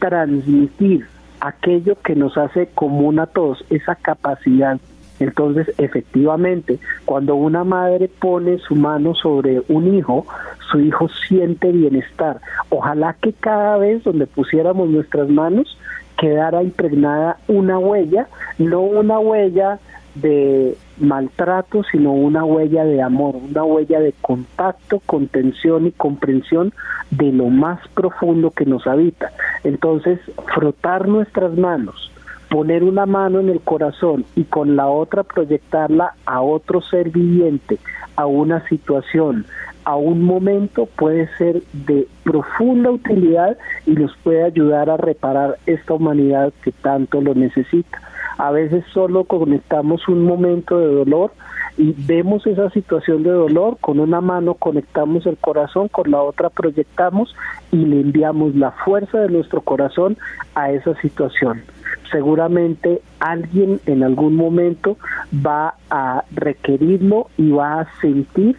transmitir 0.03 1.07
aquello 1.41 1.97
que 2.03 2.17
nos 2.17 2.37
hace 2.37 2.67
común 2.75 3.21
a 3.21 3.27
todos, 3.27 3.65
esa 3.71 3.95
capacidad. 3.95 4.79
Entonces, 5.21 5.73
efectivamente, 5.79 6.81
cuando 7.05 7.37
una 7.37 7.62
madre 7.62 8.09
pone 8.09 8.59
su 8.59 8.75
mano 8.75 9.15
sobre 9.15 9.62
un 9.69 9.95
hijo, 9.95 10.27
su 10.73 10.81
hijo 10.81 11.09
siente 11.29 11.71
bienestar. 11.71 12.41
Ojalá 12.71 13.15
que 13.15 13.33
cada 13.33 13.77
vez 13.77 14.03
donde 14.03 14.27
pusiéramos 14.27 14.88
nuestras 14.88 15.29
manos 15.29 15.79
quedara 16.19 16.65
impregnada 16.65 17.37
una 17.47 17.79
huella, 17.79 18.27
no 18.59 18.81
una 18.81 19.21
huella 19.21 19.79
de 20.14 20.77
maltrato, 20.98 21.83
sino 21.90 22.12
una 22.12 22.44
huella 22.44 22.85
de 22.85 23.03
amor, 23.03 23.37
una 23.37 23.64
huella 23.64 24.01
de 24.01 24.12
contacto, 24.20 25.01
contención 25.07 25.87
y 25.87 25.92
comprensión 25.92 26.72
de 27.11 27.33
lo 27.33 27.46
más 27.46 27.81
profundo 27.88 28.51
que 28.51 28.66
nos 28.66 28.87
habita. 28.87 29.33
Entonces, 29.64 30.20
frotar 30.55 31.09
nuestras 31.09 31.57
manos, 31.57 32.11
poner 32.51 32.85
una 32.85 33.07
mano 33.07 33.40
en 33.40 33.48
el 33.48 33.61
corazón 33.61 34.25
y 34.37 34.44
con 34.44 34.77
la 34.77 34.88
otra 34.88 35.22
proyectarla 35.22 36.14
a 36.27 36.42
otro 36.42 36.83
ser 36.83 37.11
viviente, 37.11 37.79
a 38.16 38.27
una 38.27 38.66
situación, 38.68 39.46
a 39.85 39.96
un 39.96 40.22
momento 40.22 40.87
puede 40.87 41.29
ser 41.38 41.62
de 41.72 42.07
profunda 42.25 42.90
utilidad 42.90 43.57
y 43.87 43.92
nos 43.92 44.16
puede 44.18 44.44
ayudar 44.44 44.90
a 44.90 44.96
reparar 44.96 45.59
esta 45.66 45.94
humanidad 45.94 46.53
que 46.62 46.72
tanto 46.72 47.20
lo 47.20 47.35
necesita. 47.35 48.01
A 48.42 48.50
veces 48.50 48.85
solo 48.92 49.22
conectamos 49.22 50.09
un 50.09 50.24
momento 50.24 50.76
de 50.76 50.92
dolor 50.92 51.31
y 51.78 51.94
vemos 51.96 52.44
esa 52.44 52.70
situación 52.70 53.22
de 53.22 53.31
dolor, 53.31 53.78
con 53.81 54.00
una 54.00 54.20
mano 54.20 54.55
conectamos 54.55 55.26
el 55.26 55.37
corazón, 55.37 55.87
con 55.87 56.11
la 56.11 56.20
otra 56.20 56.50
proyectamos 56.50 57.37
y 57.70 57.76
le 57.76 58.00
enviamos 58.00 58.57
la 58.57 58.72
fuerza 58.72 59.20
de 59.20 59.28
nuestro 59.28 59.61
corazón 59.61 60.18
a 60.57 60.72
esa 60.72 61.00
situación. 61.00 61.62
seguramente 62.11 63.00
alguien 63.20 63.81
en 63.87 64.02
algún 64.02 64.35
momento 64.35 64.98
va 65.35 65.76
a 65.88 66.24
requerirlo 66.35 67.28
y 67.37 67.52
va 67.52 67.83
a 67.83 68.00
sentir 68.00 68.57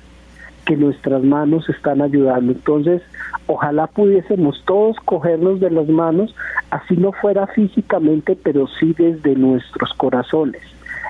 que 0.65 0.77
nuestras 0.77 1.23
manos 1.23 1.67
están 1.69 2.01
ayudando. 2.01 2.51
Entonces, 2.51 3.01
ojalá 3.47 3.87
pudiésemos 3.87 4.63
todos 4.65 4.97
cogernos 5.05 5.59
de 5.59 5.71
las 5.71 5.87
manos, 5.87 6.35
así 6.69 6.95
no 6.95 7.11
fuera 7.11 7.47
físicamente, 7.47 8.37
pero 8.41 8.67
sí 8.79 8.95
desde 8.97 9.35
nuestros 9.35 9.93
corazones. 9.95 10.61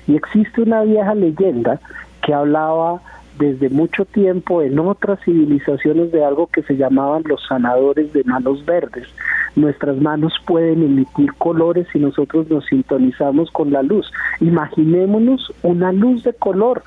Y 0.07 0.15
existe 0.15 0.61
una 0.61 0.83
vieja 0.83 1.15
leyenda 1.15 1.79
que 2.21 2.33
hablaba 2.33 3.01
desde 3.37 3.69
mucho 3.69 4.05
tiempo 4.05 4.61
en 4.61 4.77
otras 4.79 5.19
civilizaciones 5.23 6.11
de 6.11 6.23
algo 6.23 6.47
que 6.47 6.61
se 6.63 6.77
llamaban 6.77 7.23
los 7.25 7.41
sanadores 7.47 8.13
de 8.13 8.23
manos 8.23 8.63
verdes. 8.65 9.07
Nuestras 9.55 9.97
manos 9.97 10.33
pueden 10.45 10.83
emitir 10.83 11.33
colores 11.33 11.87
y 11.93 11.99
nosotros 11.99 12.49
nos 12.49 12.65
sintonizamos 12.65 13.51
con 13.51 13.71
la 13.71 13.83
luz. 13.83 14.11
Imaginémonos 14.39 15.51
una 15.63 15.91
luz 15.91 16.23
de 16.23 16.33
color, 16.33 16.83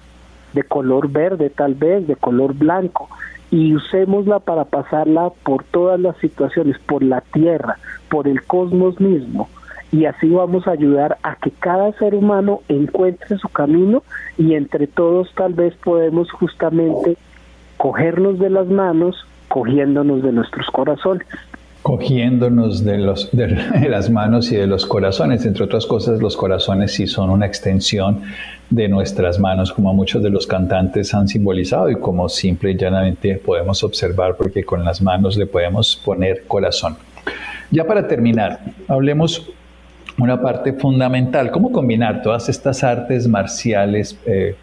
de 0.57 0.64
color 0.64 1.09
verde 1.09 1.51
tal 1.51 1.75
vez, 1.75 2.09
de 2.09 2.16
color 2.16 2.55
blanco, 2.55 3.09
y 3.53 3.77
usémosla 3.77 4.40
para 4.40 4.64
pasarla 4.64 5.31
por 5.45 5.62
todas 5.62 6.01
las 6.01 6.16
situaciones, 6.16 6.77
por 6.81 7.05
la 7.05 7.21
tierra, 7.21 7.79
por 8.09 8.27
el 8.27 8.42
cosmos 8.42 9.01
mismo 9.01 9.49
y 9.92 10.05
así 10.05 10.29
vamos 10.29 10.66
a 10.66 10.73
ayudar 10.73 11.19
a 11.23 11.37
que 11.37 11.51
cada 11.51 11.92
ser 11.92 12.14
humano 12.14 12.61
encuentre 12.69 13.38
su 13.38 13.49
camino 13.49 14.03
y 14.37 14.55
entre 14.55 14.87
todos 14.87 15.33
tal 15.35 15.55
vez 15.55 15.75
podemos 15.77 16.31
justamente 16.33 17.16
cogernos 17.77 18.38
de 18.38 18.51
las 18.51 18.66
manos, 18.66 19.16
cogiéndonos 19.49 20.23
de 20.23 20.33
nuestros 20.33 20.66
corazones. 20.69 21.27
Cogiéndonos 21.87 22.85
de, 22.85 22.99
las 22.99 24.11
manos 24.11 24.51
y 24.51 24.57
de 24.57 24.66
los 24.66 24.87
corazones. 24.87 25.46
Entre 25.46 25.62
otras 25.62 25.87
cosas, 25.87 26.20
los 26.20 26.37
corazones 26.37 26.92
sí 26.92 27.07
son 27.07 27.31
una 27.31 27.46
extensión 27.46 28.22
de 28.68 28.88
nuestras 28.88 29.38
manos, 29.38 29.72
como 29.72 29.94
muchos 29.94 30.20
de 30.20 30.31
los 30.31 30.49
cantantes 30.49 31.14
han 31.14 31.29
simbolizado 31.29 31.88
y 31.88 31.94
como 31.94 32.29
simple 32.29 32.72
y 32.72 32.77
llanamente 32.77 33.37
podemos 33.37 33.85
observar, 33.85 34.35
porque 34.37 34.64
con 34.64 34.85
las 34.85 35.01
manos 35.01 35.37
le 35.37 35.46
podemos 35.46 35.94
poner 36.05 36.42
corazón. 36.49 36.96
Ya 37.70 37.85
para 37.85 38.09
terminar, 38.09 38.59
hablemos 38.88 39.49
una 40.18 40.42
parte 40.42 40.72
fundamental. 40.72 41.53
¿Cómo 41.53 41.70
combinar 41.70 42.20
todas 42.20 42.49
estas 42.49 42.83
artes 42.83 43.29
marciales 43.29 44.18
eh, 44.27 44.57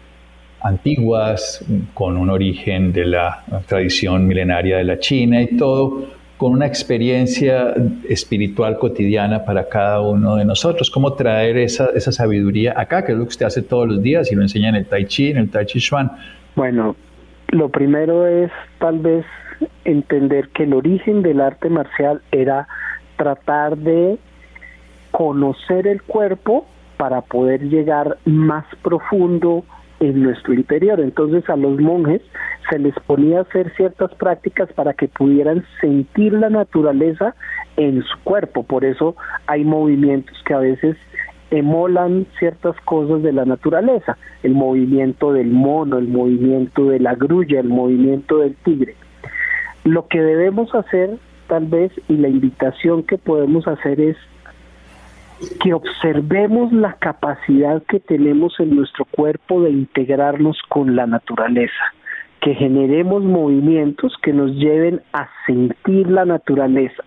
antiguas 0.60 1.64
con 1.94 2.18
un 2.18 2.28
origen 2.28 2.92
de 2.92 3.06
la 3.06 3.44
tradición 3.66 4.26
milenaria 4.26 4.76
de 4.76 4.84
la 4.84 4.98
China 4.98 5.40
y 5.40 5.56
todo 5.56 6.23
con 6.44 6.52
una 6.52 6.66
experiencia 6.66 7.72
espiritual 8.06 8.78
cotidiana 8.78 9.46
para 9.46 9.66
cada 9.66 10.02
uno 10.02 10.36
de 10.36 10.44
nosotros? 10.44 10.90
¿Cómo 10.90 11.14
traer 11.14 11.56
esa, 11.56 11.86
esa 11.94 12.12
sabiduría 12.12 12.74
acá, 12.76 13.02
que 13.02 13.12
es 13.12 13.18
lo 13.18 13.24
que 13.24 13.30
usted 13.30 13.46
hace 13.46 13.62
todos 13.62 13.88
los 13.88 14.02
días 14.02 14.30
y 14.30 14.34
lo 14.34 14.42
enseña 14.42 14.68
en 14.68 14.74
el 14.74 14.84
Tai 14.84 15.06
Chi, 15.06 15.30
en 15.30 15.38
el 15.38 15.48
Tai 15.48 15.64
Chi 15.64 15.80
Chuan? 15.80 16.12
Bueno, 16.54 16.96
lo 17.48 17.70
primero 17.70 18.26
es 18.26 18.50
tal 18.78 18.98
vez 18.98 19.24
entender 19.86 20.50
que 20.50 20.64
el 20.64 20.74
origen 20.74 21.22
del 21.22 21.40
arte 21.40 21.70
marcial 21.70 22.20
era 22.30 22.68
tratar 23.16 23.78
de 23.78 24.18
conocer 25.12 25.86
el 25.86 26.02
cuerpo 26.02 26.66
para 26.98 27.22
poder 27.22 27.70
llegar 27.70 28.18
más 28.26 28.66
profundo 28.82 29.64
en 30.00 30.22
nuestro 30.22 30.54
interior. 30.54 31.00
Entonces 31.00 31.48
a 31.48 31.56
los 31.56 31.80
monjes 31.80 32.22
se 32.70 32.78
les 32.78 32.94
ponía 33.06 33.38
a 33.38 33.42
hacer 33.42 33.72
ciertas 33.76 34.14
prácticas 34.14 34.72
para 34.72 34.94
que 34.94 35.08
pudieran 35.08 35.64
sentir 35.80 36.32
la 36.32 36.50
naturaleza 36.50 37.34
en 37.76 38.02
su 38.02 38.18
cuerpo. 38.24 38.62
Por 38.62 38.84
eso 38.84 39.16
hay 39.46 39.64
movimientos 39.64 40.36
que 40.44 40.54
a 40.54 40.58
veces 40.58 40.96
emolan 41.50 42.26
ciertas 42.38 42.74
cosas 42.80 43.22
de 43.22 43.32
la 43.32 43.44
naturaleza, 43.44 44.16
el 44.42 44.54
movimiento 44.54 45.32
del 45.32 45.50
mono, 45.50 45.98
el 45.98 46.08
movimiento 46.08 46.86
de 46.86 47.00
la 47.00 47.14
grulla, 47.14 47.60
el 47.60 47.68
movimiento 47.68 48.38
del 48.38 48.54
tigre. 48.56 48.96
Lo 49.84 50.08
que 50.08 50.20
debemos 50.20 50.74
hacer 50.74 51.18
tal 51.46 51.66
vez 51.66 51.92
y 52.08 52.16
la 52.16 52.28
invitación 52.28 53.02
que 53.02 53.18
podemos 53.18 53.68
hacer 53.68 54.00
es 54.00 54.16
que 55.62 55.74
observemos 55.74 56.72
la 56.72 56.94
capacidad 56.94 57.82
que 57.84 58.00
tenemos 58.00 58.58
en 58.60 58.76
nuestro 58.76 59.04
cuerpo 59.04 59.62
de 59.62 59.70
integrarnos 59.70 60.58
con 60.68 60.96
la 60.96 61.06
naturaleza, 61.06 61.92
que 62.40 62.54
generemos 62.54 63.22
movimientos 63.22 64.14
que 64.22 64.32
nos 64.32 64.52
lleven 64.56 65.00
a 65.12 65.28
sentir 65.46 66.10
la 66.10 66.24
naturaleza. 66.24 67.02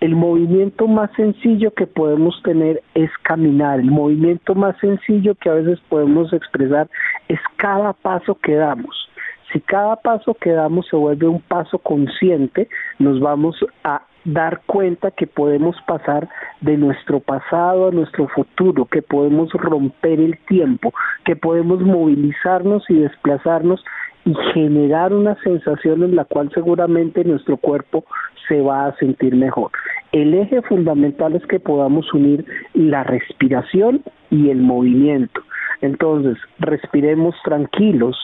El 0.00 0.16
movimiento 0.16 0.86
más 0.86 1.10
sencillo 1.16 1.72
que 1.72 1.86
podemos 1.86 2.42
tener 2.42 2.82
es 2.94 3.10
caminar, 3.22 3.80
el 3.80 3.90
movimiento 3.90 4.54
más 4.54 4.76
sencillo 4.78 5.34
que 5.34 5.48
a 5.48 5.54
veces 5.54 5.80
podemos 5.88 6.32
expresar 6.32 6.88
es 7.28 7.40
cada 7.56 7.92
paso 7.92 8.34
que 8.34 8.54
damos. 8.54 9.08
Si 9.52 9.60
cada 9.60 9.96
paso 9.96 10.34
que 10.34 10.50
damos 10.50 10.86
se 10.88 10.96
vuelve 10.96 11.28
un 11.28 11.40
paso 11.40 11.78
consciente, 11.78 12.68
nos 12.98 13.20
vamos 13.20 13.56
a 13.84 14.02
dar 14.24 14.62
cuenta 14.66 15.10
que 15.10 15.26
podemos 15.26 15.76
pasar 15.86 16.28
de 16.60 16.76
nuestro 16.76 17.20
pasado 17.20 17.88
a 17.88 17.90
nuestro 17.90 18.28
futuro, 18.28 18.86
que 18.86 19.02
podemos 19.02 19.50
romper 19.52 20.20
el 20.20 20.38
tiempo, 20.46 20.92
que 21.24 21.36
podemos 21.36 21.80
movilizarnos 21.80 22.84
y 22.88 22.94
desplazarnos 23.00 23.84
y 24.24 24.34
generar 24.54 25.12
una 25.12 25.36
sensación 25.42 26.02
en 26.02 26.16
la 26.16 26.24
cual 26.24 26.50
seguramente 26.54 27.24
nuestro 27.24 27.58
cuerpo 27.58 28.04
se 28.48 28.60
va 28.60 28.86
a 28.86 28.96
sentir 28.96 29.36
mejor. 29.36 29.70
El 30.12 30.34
eje 30.34 30.62
fundamental 30.62 31.34
es 31.34 31.44
que 31.46 31.60
podamos 31.60 32.12
unir 32.14 32.44
la 32.72 33.04
respiración 33.04 34.02
y 34.30 34.50
el 34.50 34.58
movimiento. 34.58 35.42
Entonces, 35.82 36.38
respiremos 36.58 37.34
tranquilos, 37.44 38.16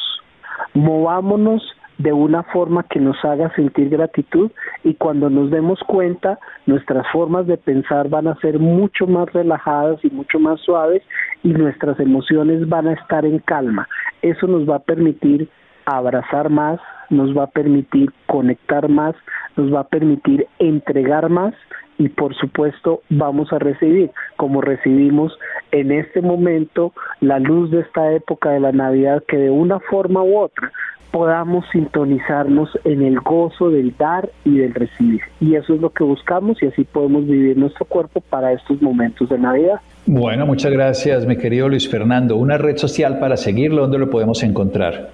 movámonos 0.72 1.62
de 2.02 2.14
una 2.14 2.42
forma 2.44 2.82
que 2.84 2.98
nos 2.98 3.22
haga 3.26 3.54
sentir 3.54 3.90
gratitud 3.90 4.50
y 4.84 4.94
cuando 4.94 5.28
nos 5.28 5.50
demos 5.50 5.78
cuenta 5.86 6.38
nuestras 6.64 7.06
formas 7.12 7.46
de 7.46 7.58
pensar 7.58 8.08
van 8.08 8.26
a 8.26 8.36
ser 8.36 8.58
mucho 8.58 9.06
más 9.06 9.30
relajadas 9.34 10.02
y 10.02 10.08
mucho 10.08 10.40
más 10.40 10.58
suaves 10.60 11.02
y 11.42 11.48
nuestras 11.48 12.00
emociones 12.00 12.66
van 12.66 12.88
a 12.88 12.94
estar 12.94 13.26
en 13.26 13.38
calma. 13.40 13.86
Eso 14.22 14.46
nos 14.46 14.68
va 14.68 14.76
a 14.76 14.82
permitir 14.82 15.50
abrazar 15.84 16.48
más, 16.48 16.80
nos 17.10 17.36
va 17.36 17.44
a 17.44 17.50
permitir 17.50 18.10
conectar 18.26 18.88
más, 18.88 19.14
nos 19.56 19.70
va 19.72 19.80
a 19.80 19.88
permitir 19.88 20.46
entregar 20.58 21.28
más 21.28 21.52
y 21.98 22.08
por 22.08 22.34
supuesto 22.34 23.02
vamos 23.10 23.52
a 23.52 23.58
recibir, 23.58 24.10
como 24.38 24.62
recibimos 24.62 25.38
en 25.70 25.92
este 25.92 26.22
momento 26.22 26.94
la 27.20 27.38
luz 27.38 27.70
de 27.70 27.80
esta 27.80 28.10
época 28.12 28.52
de 28.52 28.60
la 28.60 28.72
Navidad 28.72 29.22
que 29.28 29.36
de 29.36 29.50
una 29.50 29.80
forma 29.80 30.22
u 30.22 30.38
otra 30.38 30.72
podamos 31.10 31.64
sintonizarnos 31.72 32.70
en 32.84 33.02
el 33.02 33.20
gozo 33.20 33.70
del 33.70 33.96
dar 33.96 34.30
y 34.44 34.58
del 34.58 34.74
recibir. 34.74 35.20
Y 35.40 35.54
eso 35.54 35.74
es 35.74 35.80
lo 35.80 35.90
que 35.90 36.04
buscamos 36.04 36.62
y 36.62 36.66
así 36.66 36.84
podemos 36.84 37.26
vivir 37.26 37.56
nuestro 37.56 37.84
cuerpo 37.84 38.20
para 38.20 38.52
estos 38.52 38.80
momentos 38.80 39.28
de 39.28 39.38
Navidad. 39.38 39.80
Bueno, 40.06 40.46
muchas 40.46 40.72
gracias, 40.72 41.26
mi 41.26 41.36
querido 41.36 41.68
Luis 41.68 41.88
Fernando. 41.88 42.36
Una 42.36 42.58
red 42.58 42.76
social 42.76 43.18
para 43.18 43.36
seguirlo, 43.36 43.82
¿dónde 43.82 43.98
lo 43.98 44.10
podemos 44.10 44.42
encontrar? 44.42 45.10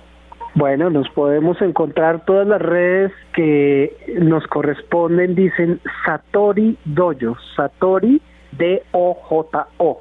Bueno, 0.54 0.88
nos 0.88 1.08
podemos 1.10 1.60
encontrar 1.60 2.24
todas 2.24 2.46
las 2.46 2.62
redes 2.62 3.12
que 3.34 3.94
nos 4.18 4.46
corresponden, 4.46 5.34
dicen 5.34 5.80
Satori 6.04 6.78
Dojo, 6.84 7.36
Satori 7.54 8.22
D-O-J-O. 8.52 10.00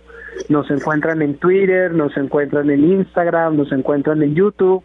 Nos 0.50 0.70
encuentran 0.72 1.22
en 1.22 1.36
Twitter, 1.36 1.94
nos 1.94 2.16
encuentran 2.16 2.70
en 2.70 2.84
Instagram, 2.86 3.58
nos 3.58 3.72
encuentran 3.72 4.22
en 4.22 4.36
YouTube 4.36 4.84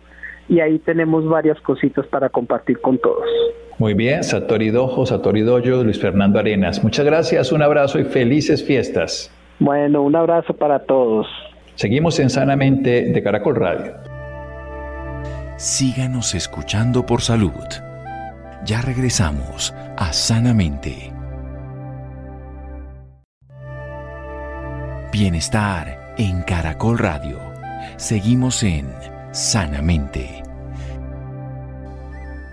y 0.50 0.58
ahí 0.58 0.80
tenemos 0.80 1.26
varias 1.26 1.58
cositas 1.60 2.04
para 2.08 2.28
compartir 2.28 2.80
con 2.80 2.98
todos. 2.98 3.24
Muy 3.78 3.94
bien, 3.94 4.24
Satori 4.24 4.70
Dojo, 4.70 5.06
Satori 5.06 5.42
Dojo, 5.42 5.84
Luis 5.84 6.00
Fernando 6.00 6.40
Arenas. 6.40 6.82
Muchas 6.82 7.06
gracias, 7.06 7.52
un 7.52 7.62
abrazo 7.62 8.00
y 8.00 8.04
felices 8.04 8.62
fiestas. 8.62 9.32
Bueno, 9.60 10.02
un 10.02 10.16
abrazo 10.16 10.52
para 10.52 10.80
todos. 10.80 11.26
Seguimos 11.76 12.18
en 12.18 12.28
Sanamente 12.28 13.04
de 13.12 13.22
Caracol 13.22 13.54
Radio. 13.54 13.94
Síganos 15.56 16.34
escuchando 16.34 17.06
por 17.06 17.22
salud. 17.22 17.52
Ya 18.64 18.82
regresamos 18.82 19.72
a 19.96 20.12
Sanamente. 20.12 21.12
Bienestar 25.12 26.14
en 26.18 26.42
Caracol 26.42 26.98
Radio. 26.98 27.38
Seguimos 27.96 28.62
en 28.62 28.86
Sanamente. 29.32 30.39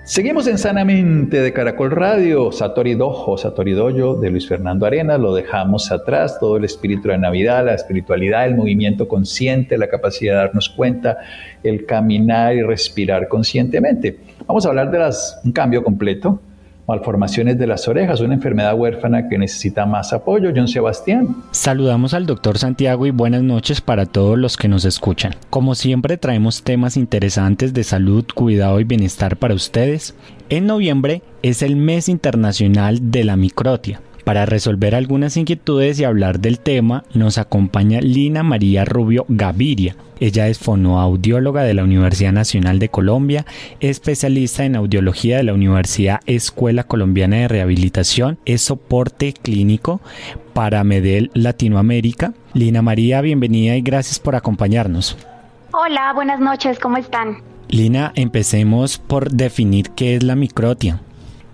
Seguimos 0.08 0.48
en 0.48 0.58
Sanamente 0.58 1.42
de 1.42 1.52
Caracol 1.52 1.92
Radio, 1.92 2.54
Satori 2.54 2.96
Dojo, 2.96 3.38
Satori 3.38 3.74
Dojo 3.74 4.16
de 4.16 4.30
Luis 4.30 4.48
Fernando 4.48 4.86
Arena, 4.86 5.18
lo 5.18 5.36
dejamos 5.36 5.92
atrás, 5.92 6.40
todo 6.40 6.56
el 6.56 6.64
espíritu 6.64 7.10
de 7.10 7.18
Navidad, 7.18 7.66
la 7.66 7.74
espiritualidad, 7.74 8.46
el 8.46 8.56
movimiento 8.56 9.10
consciente, 9.10 9.78
la 9.78 9.90
capacidad 9.90 10.36
de 10.36 10.38
darnos 10.38 10.70
cuenta, 10.70 11.18
el 11.62 11.86
caminar 11.86 12.56
y 12.56 12.62
respirar 12.62 13.28
conscientemente. 13.28 14.18
Vamos 14.46 14.66
a 14.66 14.70
hablar 14.70 14.92
de 14.92 15.14
un 15.44 15.52
cambio 15.52 15.84
completo, 15.84 16.40
malformaciones 16.88 17.58
de 17.58 17.68
las 17.68 17.88
orejas, 17.88 18.22
una 18.22 18.36
enfermedad 18.36 18.74
huérfana 18.74 19.28
que 19.28 19.38
necesita 19.38 19.86
más 19.86 20.14
apoyo. 20.14 20.52
John 20.56 20.68
Sebastián. 20.68 21.44
Saludamos 21.52 22.14
al 22.14 22.26
doctor 22.26 22.58
Santiago 22.58 23.06
y 23.06 23.12
buenas 23.12 23.44
noches 23.44 23.82
para 23.82 24.06
todos 24.06 24.38
los 24.38 24.56
que 24.56 24.70
nos 24.70 24.86
escuchan. 24.86 25.36
Como 25.50 25.76
siempre 25.76 26.18
traemos 26.18 26.64
temas 26.64 26.96
interesantes 26.96 27.74
de 27.74 27.84
salud, 27.84 28.26
cuidado 28.34 28.80
y 28.80 28.86
bienestar 28.86 29.38
para 29.38 29.54
ustedes. 29.54 30.16
En 30.50 30.66
noviembre 30.66 31.22
es 31.42 31.62
el 31.62 31.76
mes 31.76 32.08
internacional 32.08 33.12
de 33.12 33.26
la 33.26 33.36
microtia. 33.36 34.02
Para 34.28 34.46
resolver 34.46 34.94
algunas 34.94 35.38
inquietudes 35.38 36.02
y 36.02 36.04
hablar 36.04 36.42
del 36.42 36.60
tema, 36.60 37.06
nos 37.14 37.38
acompaña 37.38 38.02
Lina 38.02 38.44
María 38.44 38.84
Rubio 38.84 39.24
Gaviria. 39.30 39.96
Ella 40.20 40.50
es 40.50 40.60
fonoaudióloga 40.60 41.64
de 41.64 41.74
la 41.74 41.86
Universidad 41.86 42.34
Nacional 42.34 42.78
de 42.78 42.90
Colombia, 42.90 43.46
especialista 43.80 44.66
en 44.66 44.76
audiología 44.76 45.38
de 45.38 45.44
la 45.44 45.54
Universidad 45.54 46.20
Escuela 46.26 46.84
Colombiana 46.84 47.38
de 47.38 47.48
Rehabilitación, 47.48 48.38
es 48.44 48.64
soporte 48.64 49.32
clínico 49.32 50.02
para 50.52 50.84
Medel 50.84 51.32
Latinoamérica. 51.34 52.34
Lina 52.54 52.82
María, 52.82 53.22
bienvenida 53.22 53.78
y 53.78 53.82
gracias 53.82 54.20
por 54.20 54.36
acompañarnos. 54.36 55.16
Hola, 55.72 56.12
buenas 56.14 56.42
noches, 56.42 56.80
¿cómo 56.80 56.98
están? 56.98 57.38
Lina, 57.70 58.12
empecemos 58.16 58.98
por 58.98 59.32
definir 59.32 59.92
qué 59.92 60.18
es 60.18 60.24
la 60.24 60.36
microtia. 60.36 61.00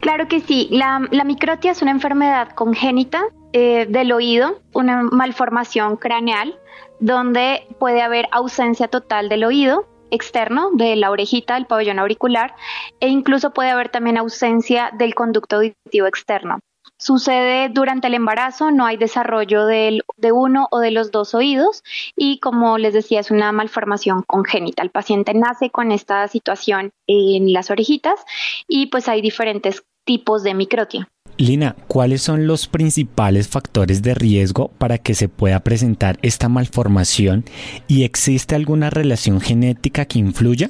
Claro 0.03 0.27
que 0.27 0.41
sí. 0.41 0.67
La, 0.69 0.99
microtia 0.99 1.71
es 1.71 1.81
una 1.81 1.91
enfermedad 1.91 2.49
congénita 2.49 3.23
eh, 3.53 3.85
del 3.87 4.11
oído, 4.11 4.59
una 4.73 5.01
malformación 5.01 5.95
craneal, 5.95 6.59
donde 6.99 7.65
puede 7.79 8.01
haber 8.01 8.27
ausencia 8.33 8.89
total 8.89 9.29
del 9.29 9.45
oído 9.45 9.87
externo, 10.11 10.71
de 10.73 10.97
la 10.97 11.09
orejita, 11.09 11.53
del 11.53 11.67
pabellón 11.67 11.99
auricular, 11.99 12.53
e 12.99 13.07
incluso 13.07 13.53
puede 13.53 13.69
haber 13.69 13.87
también 13.87 14.17
ausencia 14.17 14.91
del 14.91 15.15
conducto 15.15 15.55
auditivo 15.55 16.05
externo. 16.05 16.59
Sucede 16.99 17.69
durante 17.69 18.07
el 18.07 18.13
embarazo, 18.13 18.71
no 18.71 18.85
hay 18.85 18.97
desarrollo 18.97 19.65
de 19.65 20.31
uno 20.33 20.67
o 20.69 20.79
de 20.79 20.91
los 20.91 21.11
dos 21.11 21.33
oídos 21.33 21.81
y 22.15 22.39
como 22.39 22.77
les 22.77 22.93
decía 22.93 23.21
es 23.21 23.31
una 23.31 23.53
malformación 23.53 24.21
congénita. 24.23 24.83
El 24.83 24.89
paciente 24.89 25.33
nace 25.33 25.69
con 25.69 25.91
esta 25.91 26.27
situación 26.27 26.91
en 27.07 27.51
las 27.51 27.71
orejitas 27.71 28.23
y 28.67 28.87
pues 28.87 29.09
hay 29.09 29.21
diferentes 29.21 29.83
tipos 30.05 30.43
de 30.43 30.53
microtia. 30.53 31.09
Lina, 31.37 31.75
¿cuáles 31.87 32.21
son 32.21 32.45
los 32.45 32.67
principales 32.67 33.47
factores 33.47 34.03
de 34.03 34.13
riesgo 34.13 34.69
para 34.77 34.99
que 34.99 35.15
se 35.15 35.29
pueda 35.29 35.59
presentar 35.61 36.19
esta 36.21 36.47
malformación 36.47 37.43
y 37.87 38.03
existe 38.03 38.55
alguna 38.55 38.91
relación 38.91 39.41
genética 39.41 40.05
que 40.05 40.19
influya? 40.19 40.69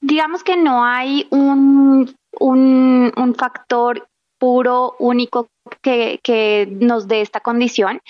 Digamos 0.00 0.44
que 0.44 0.56
no 0.56 0.84
hay 0.84 1.26
un, 1.30 2.14
un 2.38 3.34
factor 3.36 4.06
puro, 4.38 4.94
único 4.98 5.48
que, 5.82 6.68
nos 6.80 7.08
dé 7.08 7.20
esta 7.20 7.40
condición 7.40 8.00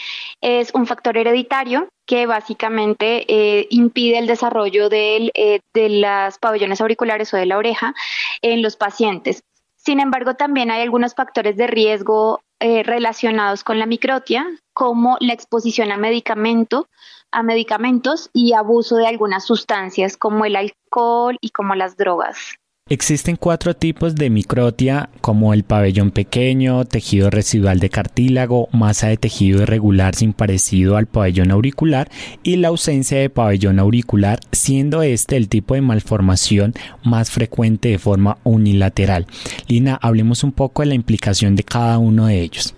es 0.41 0.73
un 0.75 0.87
factor 0.87 1.17
hereditario 1.17 1.89
que 2.07 2.27
básicamente 2.27 3.25
eh, 3.29 3.67
impide 3.71 4.19
el 4.19 4.27
desarrollo 4.27 4.89
de, 4.89 5.31
eh, 5.35 5.61
de 5.75 5.89
las 5.89 6.39
pabellones 6.39 6.81
auriculares 6.81 7.33
o 7.33 7.37
de 7.37 7.47
la 7.47 7.59
oreja 7.59 7.95
en 8.43 8.63
los 8.63 8.77
pacientes. 8.77 9.43
Sin 9.87 10.01
embargo, 10.01 10.35
también 10.35 10.73
hay 10.73 10.83
algunos 10.83 11.15
factores 11.15 11.57
de 11.57 11.69
riesgo 11.69 12.41
eh, 12.59 12.83
relacionados 12.83 13.63
con 13.63 13.79
la 13.79 13.87
microtia, 13.87 14.45
como 14.73 15.17
la 15.21 15.33
exposición 15.33 15.93
a 15.93 15.97
medicamento, 15.97 16.89
a 17.31 17.45
medicamentos 17.45 18.29
y 18.33 18.53
abuso 18.53 18.97
de 18.97 19.07
algunas 19.07 19.45
sustancias 19.45 20.17
como 20.17 20.45
el 20.45 20.57
alcohol 20.57 21.39
y 21.41 21.51
como 21.51 21.77
las 21.77 21.97
drogas. 21.97 22.57
Existen 22.89 23.35
cuatro 23.35 23.75
tipos 23.75 24.15
de 24.15 24.31
microtia 24.31 25.11
como 25.21 25.53
el 25.53 25.65
pabellón 25.65 26.13
pequeño, 26.13 26.85
tejido 26.85 27.31
residual 27.31 27.81
de 27.81 27.91
cartílago, 27.91 28.69
masa 28.71 29.09
de 29.09 29.17
tejido 29.17 29.63
irregular 29.63 30.15
sin 30.15 30.33
parecido 30.33 30.97
al 30.97 31.07
pabellón 31.07 31.51
auricular 31.51 32.09
y 32.45 32.55
la 32.55 32.69
ausencia 32.69 33.19
de 33.19 33.29
pabellón 33.29 33.81
auricular, 33.81 34.39
siendo 34.53 35.03
este 35.03 35.37
el 35.37 35.49
tipo 35.49 35.75
de 35.75 35.81
malformación 35.81 36.75
más 37.03 37.33
frecuente 37.33 37.89
de 37.89 37.99
forma 37.99 38.39
unilateral. 38.45 39.27
Lina, 39.67 39.99
hablemos 40.01 40.45
un 40.45 40.53
poco 40.53 40.83
de 40.83 40.87
la 40.87 40.95
implicación 40.95 41.57
de 41.57 41.65
cada 41.65 41.99
uno 41.99 42.27
de 42.27 42.41
ellos. 42.41 42.73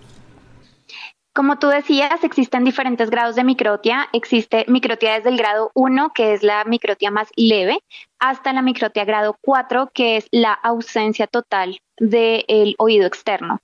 Como 1.39 1.57
tú 1.61 1.69
decías, 1.69 2.25
existen 2.25 2.65
diferentes 2.65 3.11
grados 3.11 3.37
de 3.37 3.45
microtia. 3.45 4.09
Existe 4.13 4.65
microtia 4.67 5.15
desde 5.15 5.29
el 5.29 5.37
grado 5.37 5.71
1, 5.75 6.11
que 6.13 6.33
es 6.33 6.43
la 6.43 6.65
microtia 6.65 7.13
más 7.13 7.29
leve, 7.37 7.79
hasta 8.19 8.53
la 8.53 8.61
microtia 8.61 9.05
grado 9.05 9.37
4, 9.43 9.93
que 9.95 10.17
es 10.17 10.27
la 10.33 10.53
ausencia 10.53 11.29
total 11.29 11.79
del 11.97 12.75
oído 12.79 13.07
externo. 13.07 13.61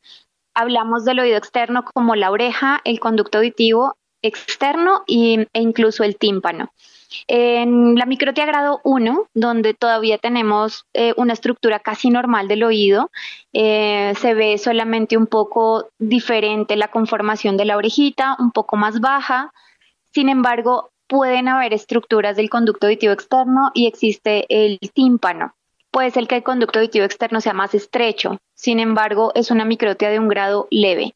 Hablamos 0.54 1.04
del 1.04 1.18
oído 1.18 1.36
externo 1.36 1.84
como 1.84 2.14
la 2.14 2.30
oreja, 2.30 2.80
el 2.84 3.00
conducto 3.00 3.38
auditivo 3.38 3.96
externo 4.22 5.02
e 5.08 5.48
incluso 5.54 6.04
el 6.04 6.16
tímpano. 6.16 6.70
En 7.26 7.96
la 7.96 8.06
microtia 8.06 8.46
grado 8.46 8.80
1, 8.84 9.28
donde 9.34 9.74
todavía 9.74 10.18
tenemos 10.18 10.86
eh, 10.94 11.14
una 11.16 11.32
estructura 11.32 11.80
casi 11.80 12.10
normal 12.10 12.48
del 12.48 12.64
oído, 12.64 13.10
eh, 13.52 14.14
se 14.20 14.34
ve 14.34 14.58
solamente 14.58 15.16
un 15.16 15.26
poco 15.26 15.88
diferente 15.98 16.76
la 16.76 16.88
conformación 16.88 17.56
de 17.56 17.64
la 17.64 17.76
orejita, 17.76 18.36
un 18.38 18.50
poco 18.52 18.76
más 18.76 19.00
baja. 19.00 19.52
Sin 20.12 20.28
embargo, 20.28 20.90
pueden 21.06 21.48
haber 21.48 21.72
estructuras 21.72 22.36
del 22.36 22.50
conducto 22.50 22.86
auditivo 22.86 23.12
externo 23.12 23.70
y 23.74 23.86
existe 23.86 24.46
el 24.48 24.78
tímpano 24.92 25.54
puede 25.94 26.10
ser 26.10 26.26
que 26.26 26.34
el 26.34 26.42
conducto 26.42 26.80
auditivo 26.80 27.04
externo 27.04 27.40
sea 27.40 27.52
más 27.52 27.72
estrecho, 27.72 28.38
sin 28.52 28.80
embargo 28.80 29.30
es 29.36 29.52
una 29.52 29.64
microtia 29.64 30.10
de 30.10 30.18
un 30.18 30.26
grado 30.26 30.66
leve. 30.72 31.14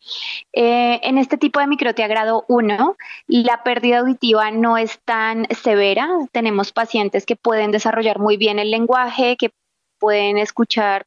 Eh, 0.53 1.01
en 1.03 1.19
este 1.19 1.37
tipo 1.37 1.59
de 1.59 1.67
microtia 1.67 2.07
grado 2.07 2.45
1, 2.47 2.97
la 3.27 3.65
pérdida 3.65 3.99
auditiva 3.99 4.53
no 4.53 4.79
es 4.79 5.01
tan 5.05 5.49
severa, 5.51 6.09
tenemos 6.31 6.71
pacientes 6.71 7.27
que 7.27 7.35
pueden 7.35 7.73
desarrollar 7.73 8.21
muy 8.21 8.37
bien 8.37 8.61
el 8.61 8.71
lenguaje, 8.71 9.37
que 9.37 9.51
pueden 9.99 10.39
escuchar 10.39 11.07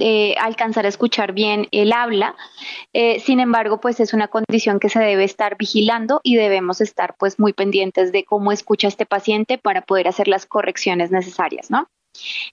eh, 0.00 0.34
alcanzar 0.40 0.84
a 0.84 0.88
escuchar 0.88 1.32
bien 1.32 1.68
el 1.70 1.92
habla. 1.92 2.34
Eh, 2.92 3.20
sin 3.20 3.38
embargo, 3.38 3.80
pues 3.80 4.00
es 4.00 4.14
una 4.14 4.26
condición 4.26 4.80
que 4.80 4.88
se 4.88 4.98
debe 4.98 5.22
estar 5.22 5.56
vigilando 5.56 6.20
y 6.24 6.34
debemos 6.34 6.80
estar 6.80 7.14
pues 7.16 7.38
muy 7.38 7.52
pendientes 7.52 8.10
de 8.10 8.24
cómo 8.24 8.50
escucha 8.50 8.88
este 8.88 9.06
paciente 9.06 9.58
para 9.58 9.82
poder 9.82 10.08
hacer 10.08 10.26
las 10.26 10.44
correcciones 10.44 11.12
necesarias, 11.12 11.70
¿no? 11.70 11.88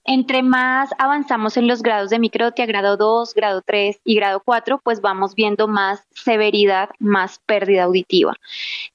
Entre 0.04 0.42
más 0.42 0.90
avanzamos 0.98 1.56
en 1.56 1.66
los 1.66 1.82
grados 1.82 2.10
de 2.10 2.18
microtia, 2.18 2.66
grado 2.66 2.96
2, 2.96 3.34
grado 3.34 3.62
3 3.62 4.00
y 4.04 4.14
grado 4.14 4.42
4, 4.44 4.80
pues 4.82 5.00
vamos 5.00 5.34
viendo 5.34 5.68
más 5.68 6.04
severidad, 6.10 6.90
más 6.98 7.40
pérdida 7.46 7.84
auditiva. 7.84 8.34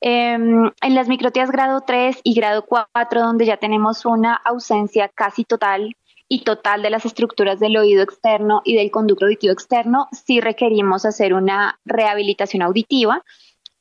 Em, 0.02 0.72
en 0.82 0.96
las 0.96 1.08
microtias 1.08 1.52
grado 1.52 1.82
3 1.82 2.20
y 2.24 2.34
grado 2.34 2.66
4, 2.66 3.22
donde 3.22 3.46
ya 3.46 3.58
tenemos 3.58 4.06
una 4.06 4.34
ausencia 4.34 5.10
casi 5.10 5.44
total 5.44 5.96
y 6.28 6.44
total 6.44 6.84
de 6.84 6.92
las 6.92 7.06
estructuras 7.06 7.60
del 7.60 7.76
oído 7.76 8.04
externo 8.04 8.62
y 8.64 8.76
del 8.76 8.92
conducto 8.92 9.26
auditivo 9.26 9.52
externo, 9.52 10.08
sí 10.12 10.40
requerimos 10.40 11.06
hacer 11.06 11.34
una 11.34 11.80
rehabilitación 11.86 12.62
auditiva. 12.62 13.24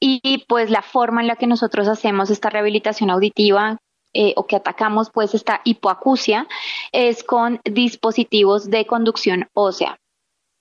Y 0.01 0.45
pues 0.49 0.71
la 0.71 0.83
forma 0.83 1.21
en 1.21 1.27
la 1.27 1.37
que 1.37 1.47
nosotros 1.47 1.89
hacemos 1.89 2.31
esta 2.31 2.51
rehabilitación 2.51 3.11
auditiva, 3.11 3.81
eh, 4.21 4.33
o 4.35 4.49
que 4.49 4.57
atacamos 4.57 5.11
pues 5.11 5.33
esta 5.33 5.61
hipoacusia 5.63 6.49
es 6.91 7.23
con 7.23 7.61
dispositivos 7.63 8.69
de 8.69 8.85
conducción 8.85 9.49
ósea. 9.55 10.01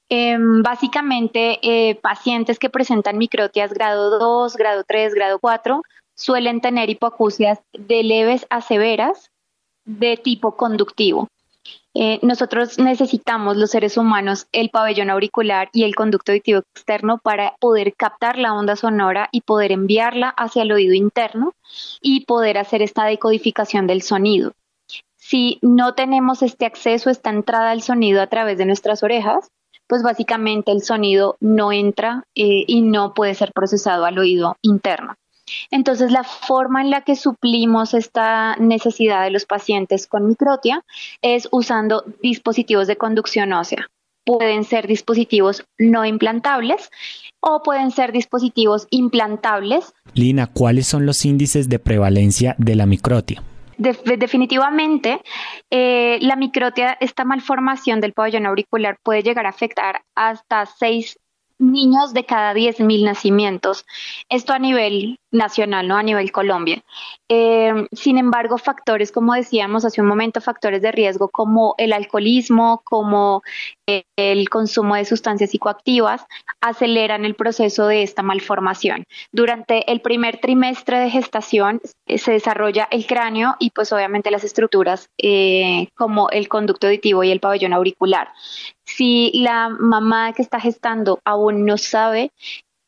Em, 0.09 0.61
básicamente, 0.61 1.57
eh, 1.63 1.95
pacientes 1.95 2.59
que 2.59 2.69
presentan 2.69 3.17
microtias 3.17 3.73
grado 3.73 4.19
2, 4.19 4.55
grado 4.57 4.83
3, 4.87 5.15
grado 5.15 5.39
4 5.39 5.81
suelen 6.15 6.61
tener 6.61 6.91
hipoacusias 6.91 7.59
de 7.73 8.03
leves 8.03 8.45
a 8.51 8.61
severas 8.61 9.31
de 9.85 10.17
tipo 10.17 10.55
conductivo. 10.55 11.27
Eh, 11.99 12.19
nosotros 12.21 12.77
necesitamos 12.77 13.57
los 13.57 13.71
seres 13.71 13.97
humanos 13.97 14.45
el 14.51 14.69
pabellón 14.69 15.09
auricular 15.09 15.69
y 15.73 15.83
el 15.83 15.95
conducto 15.95 16.31
auditivo 16.31 16.59
externo 16.59 17.17
para 17.17 17.55
poder 17.59 17.95
captar 17.95 18.37
la 18.37 18.53
onda 18.53 18.75
sonora 18.75 19.29
y 19.31 19.41
poder 19.41 19.71
enviarla 19.71 20.29
hacia 20.29 20.61
el 20.61 20.71
oído 20.71 20.93
interno 20.93 21.53
y 21.99 22.25
poder 22.25 22.59
hacer 22.59 22.83
esta 22.83 23.05
decodificación 23.05 23.87
del 23.87 24.03
sonido. 24.03 24.53
Si 25.15 25.57
no 25.63 25.95
tenemos 25.95 26.43
este 26.43 26.67
acceso, 26.67 27.09
esta 27.09 27.31
entrada 27.31 27.71
al 27.71 27.81
sonido 27.81 28.21
a 28.21 28.27
través 28.27 28.59
de 28.59 28.67
nuestras 28.67 29.01
orejas, 29.01 29.49
pues 29.87 30.03
básicamente 30.03 30.71
el 30.71 30.83
sonido 30.83 31.35
no 31.39 31.71
entra 31.71 32.25
eh, 32.35 32.63
y 32.67 32.81
no 32.81 33.15
puede 33.15 33.33
ser 33.33 33.51
procesado 33.53 34.05
al 34.05 34.19
oído 34.19 34.55
interno. 34.61 35.15
Entonces, 35.71 36.11
la 36.11 36.23
forma 36.23 36.81
en 36.81 36.89
la 36.89 37.01
que 37.01 37.15
suplimos 37.15 37.93
esta 37.93 38.55
necesidad 38.57 39.23
de 39.23 39.31
los 39.31 39.45
pacientes 39.45 40.07
con 40.07 40.27
microtia 40.27 40.83
es 41.21 41.47
usando 41.51 42.03
dispositivos 42.21 42.87
de 42.87 42.97
conducción 42.97 43.53
ósea. 43.53 43.87
Pueden 44.25 44.65
ser 44.65 44.87
dispositivos 44.87 45.63
no 45.77 46.03
implantables 46.03 46.89
o 47.39 47.63
pueden 47.63 47.91
ser 47.91 48.11
dispositivos 48.11 48.87
implantables. 48.89 49.93
Lina, 50.13 50.47
¿cuáles 50.47 50.87
son 50.87 51.05
los 51.05 51.23
índices 51.23 51.69
de 51.69 51.79
prevalencia 51.79 52.55
de 52.57 52.75
la 52.75 52.85
microtia? 52.85 53.41
definitivamente, 53.77 55.21
eh, 55.69 56.17
la 56.21 56.35
microtia, 56.35 56.97
esta 56.99 57.25
malformación 57.25 58.01
del 58.01 58.13
pabellón 58.13 58.47
auricular 58.47 58.97
puede 59.03 59.21
llegar 59.21 59.45
a 59.45 59.49
afectar 59.49 60.01
hasta 60.15 60.65
seis 60.65 61.19
niños 61.59 62.13
de 62.13 62.25
cada 62.25 62.53
10.000 62.53 63.03
nacimientos. 63.03 63.85
Esto 64.29 64.53
a 64.53 64.59
nivel 64.59 65.19
nacional, 65.31 65.87
no 65.87 65.97
a 65.97 66.03
nivel 66.03 66.31
Colombia. 66.31 66.83
Eh, 67.29 67.87
sin 67.91 68.17
embargo, 68.17 68.57
factores, 68.57 69.11
como 69.11 69.33
decíamos 69.33 69.83
hace 69.85 70.01
un 70.01 70.07
momento, 70.07 70.41
factores 70.41 70.81
de 70.81 70.91
riesgo 70.91 71.29
como 71.29 71.75
el 71.77 71.93
alcoholismo, 71.93 72.81
como 72.83 73.41
eh, 73.87 74.03
el 74.15 74.49
consumo 74.49 74.95
de 74.95 75.05
sustancias 75.05 75.51
psicoactivas, 75.51 76.25
aceleran 76.61 77.25
el 77.25 77.35
proceso 77.35 77.87
de 77.87 78.03
esta 78.03 78.23
malformación. 78.23 79.03
Durante 79.31 79.91
el 79.91 80.01
primer 80.01 80.39
trimestre 80.39 80.99
de 80.99 81.09
gestación 81.09 81.81
eh, 82.05 82.17
se 82.17 82.31
desarrolla 82.31 82.87
el 82.91 83.05
cráneo 83.05 83.55
y 83.59 83.71
pues 83.71 83.91
obviamente 83.91 84.31
las 84.31 84.43
estructuras 84.43 85.09
como 85.95 86.29
el 86.29 86.47
conducto 86.47 86.87
auditivo 86.87 87.23
y 87.23 87.31
el 87.31 87.39
pabellón 87.39 87.73
auricular. 87.73 88.29
Si 88.87 89.31
la 89.35 89.69
mamá 89.69 90.33
que 90.33 90.41
está 90.41 90.59
gestando 90.59 91.19
aún 91.25 91.65
no 91.65 91.77
sabe 91.77 92.31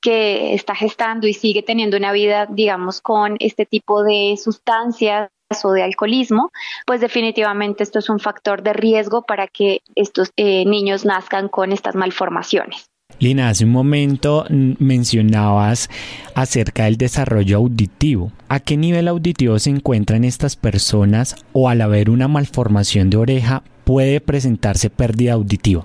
que 0.01 0.53
está 0.53 0.73
gestando 0.73 1.27
y 1.27 1.33
sigue 1.33 1.61
teniendo 1.61 1.97
una 1.97 2.13
vida, 2.13 2.47
digamos, 2.49 3.01
con 3.01 3.35
este 3.39 3.65
tipo 3.65 4.03
de 4.03 4.39
sustancias 4.41 5.29
o 5.63 5.71
de 5.73 5.83
alcoholismo, 5.83 6.51
pues 6.85 7.01
definitivamente 7.01 7.83
esto 7.83 7.99
es 7.99 8.09
un 8.09 8.19
factor 8.19 8.63
de 8.63 8.71
riesgo 8.71 9.23
para 9.23 9.47
que 9.47 9.81
estos 9.95 10.31
eh, 10.37 10.63
niños 10.65 11.03
nazcan 11.03 11.49
con 11.49 11.73
estas 11.73 11.95
malformaciones. 11.95 12.85
Lina, 13.17 13.49
hace 13.49 13.65
un 13.65 13.71
momento 13.71 14.45
mencionabas 14.49 15.89
acerca 16.35 16.85
del 16.85 16.95
desarrollo 16.95 17.57
auditivo. 17.57 18.31
¿A 18.47 18.61
qué 18.61 18.77
nivel 18.77 19.09
auditivo 19.09 19.59
se 19.59 19.71
encuentran 19.71 20.23
estas 20.23 20.55
personas 20.55 21.35
o 21.51 21.67
al 21.67 21.81
haber 21.81 22.09
una 22.09 22.29
malformación 22.29 23.09
de 23.09 23.17
oreja 23.17 23.63
puede 23.89 24.21
presentarse 24.21 24.91
pérdida 24.91 25.33
auditiva? 25.33 25.83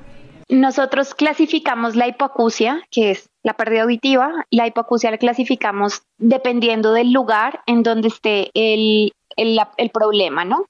Nosotros 0.50 1.14
clasificamos 1.14 1.96
la 1.96 2.06
hipoacusia, 2.06 2.82
que 2.90 3.12
es 3.12 3.30
la 3.42 3.54
pérdida 3.54 3.84
auditiva. 3.84 4.44
La 4.50 4.66
hipoacusia 4.66 5.10
la 5.10 5.16
clasificamos 5.16 6.02
dependiendo 6.18 6.92
del 6.92 7.14
lugar 7.14 7.62
en 7.64 7.82
donde 7.82 8.08
esté 8.08 8.50
el, 8.52 9.14
el, 9.38 9.90
problema, 9.90 10.44
¿no? 10.44 10.66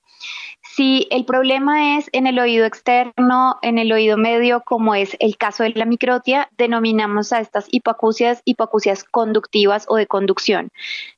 Si 0.63 1.09
el 1.11 1.25
problema 1.25 1.99
es 1.99 2.09
en 2.13 2.29
el 2.29 2.39
oído 2.39 2.67
externo, 2.67 3.57
en 3.63 3.79
el 3.79 3.91
oído 3.91 4.17
medio, 4.17 4.63
como 4.65 4.95
es 4.95 5.17
el 5.19 5.37
caso 5.37 5.65
de 5.65 5.71
la 5.71 5.87
microtia, 5.87 6.49
denominamos 6.57 7.33
a 7.33 7.41
estas 7.41 7.67
hipoacusias 7.69 8.43
hipoacusias 8.45 9.03
conductivas 9.03 9.87
o 9.89 9.97
de 9.97 10.07
conducción, 10.07 10.71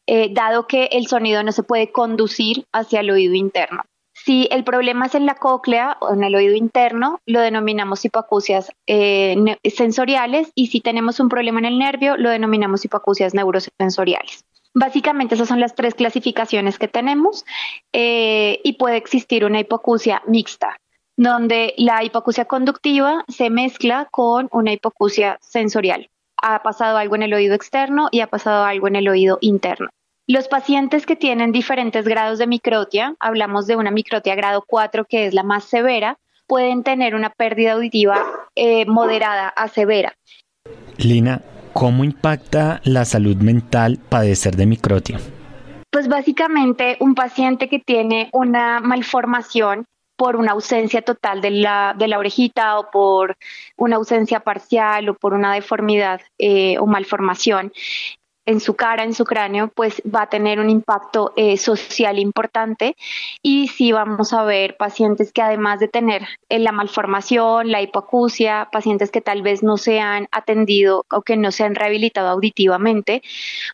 eh, 0.07 0.31
dado 0.33 0.67
que 0.67 0.87
el 0.93 1.09
sonido 1.09 1.43
no 1.43 1.53
se 1.53 1.63
puede 1.63 1.93
conducir 1.93 2.65
hacia 2.73 3.01
el 3.01 3.11
oído 3.11 3.35
interno. 3.35 3.83
Si 4.27 4.49
el 4.51 4.65
problema 4.65 5.07
es 5.07 5.15
en 5.15 5.25
la 5.25 5.37
cóclea 5.37 5.99
o 6.01 6.13
en 6.13 6.25
el 6.25 6.35
oído 6.35 6.57
interno, 6.57 7.21
lo 7.27 7.41
denominamos 7.41 8.05
hipoacusias 8.05 8.73
eh, 8.89 9.37
sensoriales 9.73 10.51
y 10.57 10.67
si 10.67 10.81
tenemos 10.81 11.21
un 11.21 11.29
problema 11.29 11.61
en 11.61 11.65
el 11.67 11.79
nervio, 11.79 12.17
lo 12.17 12.31
denominamos 12.31 12.85
hipoacusias 12.85 13.35
neurosensoriales. 13.35 14.45
Básicamente 14.75 15.37
esas 15.37 15.47
son 15.47 15.61
las 15.61 15.77
tres 15.77 15.95
clasificaciones 15.95 16.77
que 16.77 16.89
tenemos 16.89 17.45
eh, 17.93 18.59
y 18.65 18.73
puede 18.73 18.97
existir 18.97 19.45
una 19.45 19.61
hipoacusia 19.61 20.21
mixta, 20.27 20.77
donde 21.17 21.75
la 21.77 22.03
hipoacusia 22.03 22.47
conductiva 22.47 23.25
se 23.29 23.49
mezcla 23.49 24.09
con 24.11 24.49
una 24.51 24.73
hipoacusia 24.73 25.39
sensorial. 25.41 26.11
Ha 26.43 26.65
pasado 26.65 26.99
algo 26.99 27.15
en 27.15 27.23
el 27.23 27.33
oído 27.33 27.55
externo 27.55 28.09
y 28.11 28.23
ha 28.23 28.27
pasado 28.27 28.65
algo 28.65 28.89
en 28.89 28.97
el 28.97 29.09
oído 29.09 29.39
interno. 29.41 29.89
Los 30.29 30.49
pacientes 30.49 31.07
que 31.07 31.15
tienen 31.15 31.53
diferentes 31.53 32.05
grados 32.05 32.41
de 32.41 32.49
microtia, 32.49 33.15
hablamos 33.21 33.69
de 33.69 33.77
una 33.77 33.93
microtia 33.93 34.35
grado 34.35 34.65
4 34.67 35.05
que 35.05 35.27
es 35.27 35.35
la 35.35 35.45
más 35.45 35.63
severa, 35.63 36.19
pueden 36.49 36.83
tener 36.83 37.15
una 37.15 37.31
pérdida 37.31 37.75
auditiva 37.75 38.25
eh, 38.57 38.87
moderada 38.87 39.47
a 39.47 39.69
severa. 39.69 40.17
Lina, 40.99 41.43
¿cómo 41.73 42.03
impacta 42.03 42.81
la 42.83 43.05
salud 43.05 43.37
mental 43.37 44.01
padecer 44.09 44.57
de 44.57 44.67
microtia? 44.67 45.21
Pues 45.93 46.09
básicamente 46.09 46.97
un 46.99 47.15
paciente 47.15 47.69
que 47.69 47.79
tiene 47.79 48.29
una 48.33 48.81
malformación 48.81 49.87
por 50.17 50.35
una 50.35 50.53
ausencia 50.53 51.03
total 51.03 51.41
de 51.41 51.53
la, 51.53 51.95
de 51.97 52.09
la 52.09 52.19
orejita 52.19 52.81
o 52.81 52.91
por 52.91 53.37
una 53.77 53.95
ausencia 53.95 54.41
parcial 54.41 55.09
o 55.09 55.15
por 55.15 55.35
una 55.35 55.55
deformidad 55.55 56.21
eh, 56.39 56.79
o 56.79 56.87
malformación, 56.87 57.73
en 58.47 58.61
su 58.61 58.75
cara, 58.75 59.03
en 59.03 59.13
su 59.13 59.25
cráneo, 59.25 59.69
pues 59.69 60.01
va 60.03 60.23
a 60.23 60.29
tener 60.29 60.61
un 60.61 60.71
impacto 60.71 61.33
eh, 61.37 61.57
social 61.57 62.19
importante. 62.19 62.97
Y 63.43 63.69
sí 63.69 63.93
vamos 63.93 64.33
a 64.33 64.45
ver 64.45 64.77
pacientes 64.77 65.33
que 65.33 65.43
además 65.43 65.81
de 65.81 65.89
tener 65.89 66.27
eh, 66.49 66.59
la 66.61 66.73
malformación, 66.73 67.71
la 67.71 67.83
hipoacusia, 67.83 68.69
pacientes 68.71 69.11
que 69.11 69.21
tal 69.21 69.43
vez 69.43 69.63
no 69.63 69.77
se 69.77 70.01
han 70.01 70.29
atendido 70.31 71.05
o 71.11 71.23
que 71.23 71.37
no 71.37 71.51
se 71.51 71.65
han 71.65 71.75
rehabilitado 71.75 72.29
auditivamente, 72.29 73.23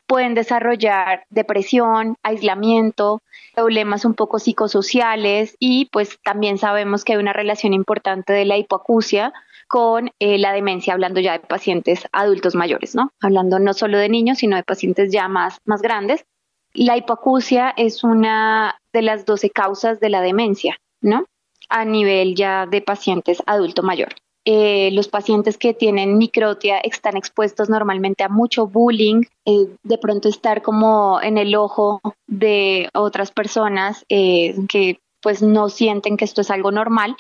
pueden 0.06 0.34
desarrollar 0.34 1.24
depresión, 1.30 2.16
aislamiento, 2.22 3.20
problemas 3.54 4.04
un 4.04 4.14
poco 4.14 4.38
psicosociales 4.38 5.56
y 5.58 5.86
pues 5.92 6.18
también 6.22 6.56
sabemos 6.56 7.04
que 7.04 7.12
hay 7.12 7.18
una 7.18 7.34
relación 7.34 7.74
importante 7.74 8.32
de 8.32 8.46
la 8.46 8.56
hipoacusia 8.56 9.32
con 9.72 10.10
eh, 10.18 10.36
la 10.36 10.52
demencia, 10.52 10.92
hablando 10.92 11.18
ya 11.18 11.32
de 11.32 11.38
pacientes 11.38 12.06
adultos 12.12 12.54
mayores, 12.54 12.94
¿no? 12.94 13.10
Hablando 13.22 13.58
no 13.58 13.72
solo 13.72 13.96
de 13.96 14.10
niños, 14.10 14.36
sino 14.36 14.56
de 14.56 14.64
pacientes 14.64 15.10
ya 15.10 15.28
más, 15.28 15.60
más 15.64 15.80
grandes. 15.80 16.26
La 16.74 16.98
hipoacusia 16.98 17.72
es 17.78 18.04
una 18.04 18.78
de 18.92 19.00
las 19.00 19.24
12 19.24 19.48
causas 19.48 19.98
de 19.98 20.10
la 20.10 20.20
demencia, 20.20 20.76
¿no? 21.00 21.24
A 21.70 21.86
nivel 21.86 22.34
ya 22.34 22.66
de 22.66 22.82
pacientes 22.82 23.42
adulto 23.46 23.82
mayor. 23.82 24.10
Eh, 24.44 24.90
los 24.92 25.08
pacientes 25.08 25.56
que 25.56 25.72
tienen 25.72 26.18
microtia 26.18 26.76
están 26.78 27.16
expuestos 27.16 27.70
normalmente 27.70 28.24
a 28.24 28.28
mucho 28.28 28.66
bullying, 28.66 29.22
eh, 29.46 29.68
de 29.84 29.96
pronto 29.96 30.28
estar 30.28 30.60
como 30.60 31.18
en 31.22 31.38
el 31.38 31.54
ojo 31.54 32.02
de 32.26 32.90
otras 32.92 33.30
personas 33.30 34.04
que 34.08 34.98
pues 35.22 35.40
no 35.40 35.70
sienten 35.70 36.16
que 36.18 36.24
esto 36.26 36.42
es 36.42 36.50
algo 36.50 36.72
normal, 36.72 37.16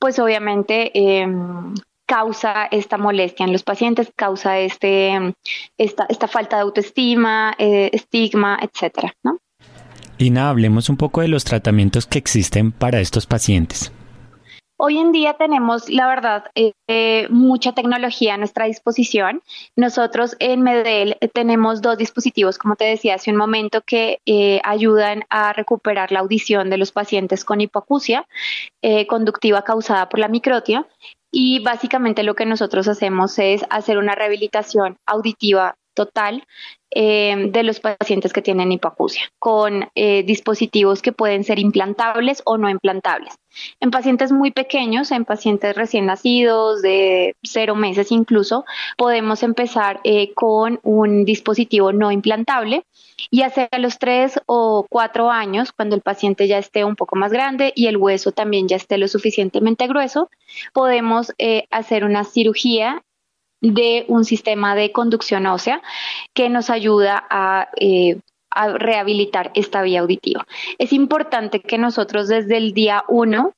pues 0.00 0.18
obviamente 0.18 0.90
em, 0.94 1.74
causa 2.12 2.66
esta 2.70 2.98
molestia 2.98 3.46
en 3.46 3.52
los 3.52 3.62
pacientes, 3.62 4.12
causa 4.14 4.58
este, 4.58 5.34
esta, 5.78 6.04
esta 6.10 6.28
falta 6.28 6.56
de 6.56 6.62
autoestima, 6.62 7.54
eh, 7.56 7.88
estigma, 7.94 8.58
etcétera, 8.60 9.14
¿no? 9.22 9.38
Lina, 10.18 10.50
hablemos 10.50 10.90
un 10.90 10.98
poco 10.98 11.22
de 11.22 11.28
los 11.28 11.44
tratamientos 11.44 12.04
que 12.06 12.18
existen 12.18 12.70
para 12.70 13.00
estos 13.00 13.24
pacientes. 13.26 13.92
Hoy 14.76 14.98
en 14.98 15.12
día 15.12 15.36
tenemos, 15.38 15.88
la 15.88 16.06
verdad, 16.06 16.44
eh, 16.54 16.72
eh, 16.86 17.28
mucha 17.30 17.72
tecnología 17.72 18.34
a 18.34 18.36
nuestra 18.36 18.66
disposición. 18.66 19.40
Nosotros 19.74 20.36
en 20.38 20.60
Medel 20.60 21.16
tenemos 21.32 21.80
dos 21.80 21.96
dispositivos, 21.96 22.58
como 22.58 22.76
te 22.76 22.84
decía 22.84 23.14
hace 23.14 23.30
un 23.30 23.38
momento, 23.38 23.80
que 23.80 24.18
ayudan 24.64 25.22
a 25.30 25.54
recuperar 25.54 26.12
la 26.12 26.20
audición 26.20 26.68
de 26.68 26.76
los 26.76 26.92
pacientes 26.92 27.42
con 27.44 27.62
hipoacusia 27.62 28.26
conductiva 29.08 29.62
causada 29.62 30.10
por 30.10 30.18
la 30.18 30.28
microtia 30.28 30.86
y 31.32 31.60
básicamente 31.60 32.22
lo 32.22 32.34
que 32.34 32.46
nosotros 32.46 32.86
hacemos 32.88 33.38
es 33.38 33.64
hacer 33.70 33.98
una 33.98 34.14
rehabilitación 34.14 34.98
auditiva 35.06 35.76
total 35.94 36.44
eh, 36.94 37.48
de 37.48 37.62
los 37.62 37.80
pacientes 37.80 38.34
que 38.34 38.42
tienen 38.42 38.70
hipoacusia, 38.70 39.22
con 39.38 39.88
eh, 39.94 40.22
dispositivos 40.24 41.00
que 41.00 41.12
pueden 41.12 41.42
ser 41.42 41.58
implantables 41.58 42.42
o 42.44 42.58
no 42.58 42.68
implantables. 42.68 43.34
En 43.80 43.90
pacientes 43.90 44.30
muy 44.30 44.50
pequeños, 44.50 45.10
en 45.10 45.24
pacientes 45.24 45.74
recién 45.74 46.04
nacidos, 46.04 46.82
de 46.82 47.34
cero 47.42 47.76
meses 47.76 48.12
incluso, 48.12 48.66
podemos 48.98 49.42
empezar 49.42 50.00
eh, 50.04 50.34
con 50.34 50.80
un 50.82 51.24
dispositivo 51.24 51.94
no 51.94 52.12
implantable 52.12 52.84
y 53.30 53.40
hacia 53.40 53.70
los 53.78 53.98
tres 53.98 54.38
o 54.44 54.86
cuatro 54.90 55.30
años, 55.30 55.72
cuando 55.72 55.96
el 55.96 56.02
paciente 56.02 56.46
ya 56.46 56.58
esté 56.58 56.84
un 56.84 56.96
poco 56.96 57.16
más 57.16 57.32
grande 57.32 57.72
y 57.74 57.86
el 57.86 57.96
hueso 57.96 58.32
también 58.32 58.68
ya 58.68 58.76
esté 58.76 58.98
lo 58.98 59.08
suficientemente 59.08 59.86
grueso, 59.86 60.28
podemos 60.74 61.32
hacer 61.70 62.04
una 62.04 62.24
cirugía 62.24 63.02
de 63.62 64.04
un 64.08 64.24
sistema 64.24 64.74
de 64.74 64.92
conducción 64.92 65.46
ósea 65.46 65.80
que 66.34 66.50
nos 66.50 66.68
ayuda 66.68 67.26
eh, 67.80 68.18
a, 68.50 68.68
rehabilitar 68.68 69.50
esta 69.54 69.80
vía 69.82 70.00
auditiva. 70.00 70.46
Es 70.78 70.92
importante 70.92 71.60
que 71.60 71.78
nosotros 71.78 72.28
desde 72.28 72.58
el 72.58 72.74
día 72.74 73.04
uno, 73.08 73.52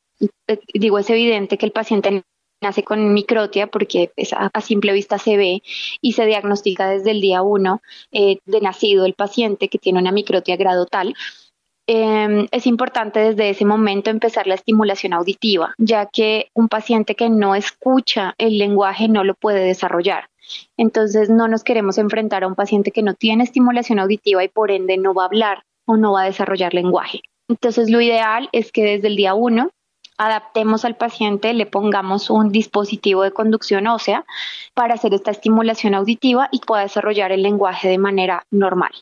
eh, 0.47 0.61
digo, 0.75 0.99
es 0.99 1.11
evidente 1.11 1.59
que 1.59 1.67
el 1.67 1.73
paciente 1.73 2.23
nace 2.61 2.85
con 2.85 3.13
microtia 3.13 3.67
porque 3.67 4.13
a, 4.37 4.61
simple 4.61 4.93
vista 4.93 5.19
se 5.19 5.37
ve 5.37 5.63
y 6.01 6.13
se 6.13 6.27
diagnostica 6.27 6.89
desde 6.89 7.11
el 7.11 7.21
día 7.21 7.43
uno 7.43 7.83
eh, 8.13 8.39
de 8.47 8.61
nacido 8.61 9.05
el 9.07 9.15
paciente 9.15 9.69
que 9.69 9.79
tiene 9.79 9.99
una 9.99 10.13
microtia 10.13 10.57
grado 10.57 10.87
tal, 10.87 11.15
Em, 11.87 12.47
es 12.51 12.67
importante 12.67 13.21
desde 13.21 13.51
ese 13.51 13.65
momento 13.67 14.09
empezar 14.09 14.47
la 14.47 14.55
estimulación 14.55 15.13
auditiva, 15.13 15.75
ya 15.77 16.07
que 16.07 16.51
un 16.55 16.69
paciente 16.69 17.15
que 17.15 17.29
no 17.29 17.55
escucha 17.55 18.35
el 18.39 18.57
lenguaje 18.57 19.09
no 19.09 19.23
lo 19.23 19.35
puede 19.35 19.65
desarrollar. 19.65 20.31
Entonces 20.77 21.29
no 21.29 21.47
nos 21.49 21.63
queremos 21.63 21.99
enfrentar 21.99 22.45
a 22.45 22.47
un 22.47 22.55
paciente 22.55 22.91
que 22.91 23.03
no 23.03 23.15
tiene 23.15 23.45
estimulación 23.45 23.99
auditiva 23.99 24.43
y 24.43 24.49
por 24.49 24.71
ende 24.71 24.97
no 24.97 25.13
va 25.13 25.25
a 25.25 25.27
hablar 25.27 25.65
o 25.87 25.97
no 25.97 26.13
va 26.13 26.23
a 26.23 26.27
desarrollar 26.27 26.73
lenguaje. 26.73 27.21
Entonces, 27.49 27.91
lo 27.91 28.01
ideal 28.01 28.49
es 28.53 28.73
que 28.73 28.85
desde 28.85 29.09
el 29.09 29.17
día 29.17 29.35
uno 29.35 29.71
adaptemos 30.17 30.85
al 30.85 30.97
paciente, 30.97 31.53
le 31.53 31.67
pongamos 31.67 32.31
un 32.31 32.51
dispositivo 32.51 33.23
de 33.23 33.33
conducción 33.33 33.87
ósea 33.87 34.25
para 34.73 34.95
hacer 34.95 35.13
esta 35.13 35.33
estimulación 35.33 35.95
auditiva 35.95 36.49
y 36.53 36.61
pueda 36.61 36.83
desarrollar 36.83 37.33
el 37.33 37.43
lenguaje 37.43 37.89
de 37.89 37.99
manera 37.99 38.47
normal. 38.51 38.93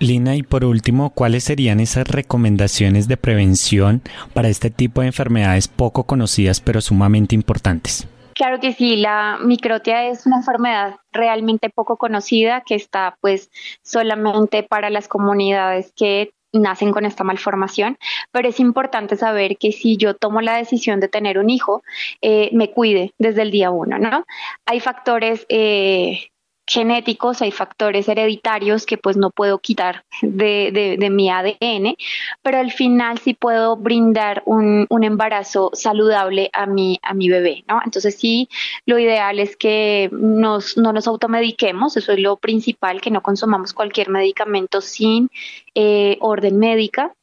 Lina, 0.00 0.36
y 0.36 0.42
por 0.42 0.64
último, 0.64 1.10
¿cuáles 1.10 1.44
serían 1.44 1.80
esas 1.80 2.06
recomendaciones 2.06 3.08
de 3.08 3.16
prevención 3.16 4.02
para 4.32 4.48
este 4.48 4.70
tipo 4.70 5.00
de 5.00 5.08
enfermedades 5.08 5.66
poco 5.68 6.04
conocidas 6.04 6.60
pero 6.60 6.80
sumamente 6.80 7.34
importantes? 7.34 8.06
Claro 8.34 8.60
que 8.60 8.72
sí, 8.72 8.94
la 8.96 9.38
microtia 9.42 10.08
es 10.08 10.24
una 10.24 10.36
enfermedad 10.36 10.96
realmente 11.12 11.70
poco 11.70 11.96
conocida 11.96 12.62
que 12.64 12.76
está 12.76 13.16
pues 13.20 13.50
solamente 13.82 14.62
para 14.62 14.90
las 14.90 15.08
comunidades 15.08 15.92
que 15.96 16.30
nacen 16.52 16.92
con 16.92 17.04
esta 17.04 17.24
malformación, 17.24 17.98
pero 18.30 18.48
es 18.48 18.60
importante 18.60 19.16
saber 19.16 19.56
que 19.58 19.72
si 19.72 19.96
yo 19.96 20.14
tomo 20.14 20.40
la 20.40 20.56
decisión 20.56 21.00
de 21.00 21.08
tener 21.08 21.38
un 21.38 21.50
hijo, 21.50 21.82
eh, 22.22 22.50
me 22.52 22.70
cuide 22.70 23.12
desde 23.18 23.42
el 23.42 23.50
día 23.50 23.70
uno, 23.70 23.98
¿no? 23.98 24.24
Hay 24.66 24.78
factores 24.78 25.44
eh, 25.48 26.30
genéticos, 26.68 27.40
hay 27.40 27.50
factores 27.50 28.08
hereditarios 28.08 28.84
que 28.84 28.98
pues 28.98 29.16
no 29.16 29.30
puedo 29.30 29.58
quitar 29.58 30.04
de, 30.20 30.96
de, 30.98 31.10
mi 31.10 31.30
ADN, 31.30 31.96
pero 32.42 32.58
al 32.58 32.70
final 32.70 33.18
sí 33.18 33.32
puedo 33.32 33.76
brindar 33.76 34.42
un, 34.44 34.86
un, 34.90 35.04
embarazo 35.04 35.70
saludable 35.72 36.50
a 36.52 36.66
mi, 36.66 36.98
a 37.02 37.14
mi 37.14 37.30
bebé, 37.30 37.64
¿no? 37.66 37.80
Entonces 37.84 38.16
sí, 38.16 38.48
lo 38.84 38.98
ideal 38.98 39.38
es 39.40 39.56
que 39.56 40.10
nos, 40.12 40.76
no 40.76 40.92
nos 40.92 41.08
automediquemos, 41.08 41.96
eso 41.96 42.12
es 42.12 42.18
lo 42.20 42.36
principal, 42.36 43.00
que 43.00 43.10
no 43.10 43.22
consumamos 43.22 43.72
cualquier 43.72 44.10
medicamento 44.10 44.82
sin 44.82 45.30
eh, 45.74 46.18
orden 46.20 46.58
médica 46.58 47.14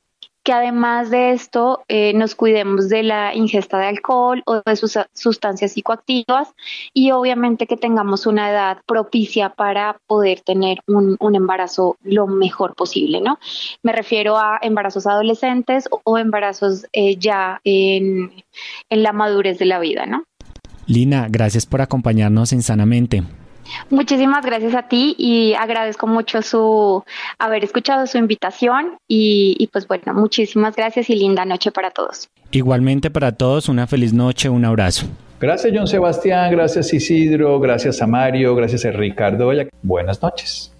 que 0.46 0.54
además 0.54 1.10
de 1.10 1.32
esto 1.32 1.84
eh, 1.88 2.14
nos 2.14 2.36
cuidemos 2.36 2.88
de 2.88 3.02
la 3.02 3.34
ingesta 3.34 3.80
de 3.80 3.88
alcohol 3.88 4.44
o 4.46 4.62
de 4.64 4.76
sus 4.76 4.98
sustancias 5.14 5.72
psicoactivas 5.72 6.54
y 6.94 7.10
obviamente 7.10 7.66
que 7.66 7.78
tengamos 7.78 8.28
una 8.28 8.52
edad 8.52 8.78
propicia 8.86 9.50
para 9.50 9.98
poder 10.06 10.42
tener 10.42 10.78
un, 10.86 11.18
embarazo 11.36 11.98
lo 12.04 12.28
mejor 12.28 12.76
posible, 12.76 13.22
¿no? 13.22 13.40
Me 13.82 13.92
refiero 13.92 14.38
a 14.38 14.60
embarazos 14.62 15.08
adolescentes 15.08 15.90
o, 16.04 16.18
embarazos 16.20 16.86
eh, 16.94 17.16
ya 17.18 17.60
en, 17.64 18.32
en 18.90 19.04
la 19.04 19.14
madurez 19.14 19.58
de 19.58 19.66
la 19.66 19.80
vida, 19.80 20.06
¿no? 20.06 20.26
Lina, 20.86 21.26
gracias 21.28 21.66
por 21.66 21.82
acompañarnos 21.82 22.54
en 22.54 22.62
Sanamente. 22.62 23.24
Muchísimas 23.90 24.46
gracias 24.46 24.76
a 24.76 24.84
ti 24.84 25.16
y 25.18 25.54
agradezco 25.54 26.08
mucho 26.08 26.42
su 26.42 27.04
haber 27.40 27.64
escuchado 27.64 28.08
su 28.08 28.18
invitación 28.18 28.98
y, 29.08 29.56
y, 29.60 29.68
pues 29.68 29.88
bueno, 29.88 30.14
muchísimas 30.14 30.76
gracias 30.76 31.10
y 31.10 31.16
linda 31.16 31.46
noche 31.46 31.72
para 31.72 31.92
todos. 31.92 32.30
Igualmente 32.52 33.10
para 33.10 33.32
todos, 33.32 33.70
una 33.70 33.88
feliz 33.88 34.14
noche, 34.14 34.50
un 34.50 34.66
abrazo. 34.66 35.08
Gracias 35.40 35.74
John 35.76 35.88
Sebastián, 35.88 36.50
gracias 36.52 36.94
Isidro, 36.94 37.60
gracias 37.60 38.02
a 38.02 38.08
Mario, 38.08 38.56
gracias 38.56 38.86
a 38.86 38.92
Ricardo. 38.92 39.52
Buenas 39.82 40.22
noches. 40.22 40.75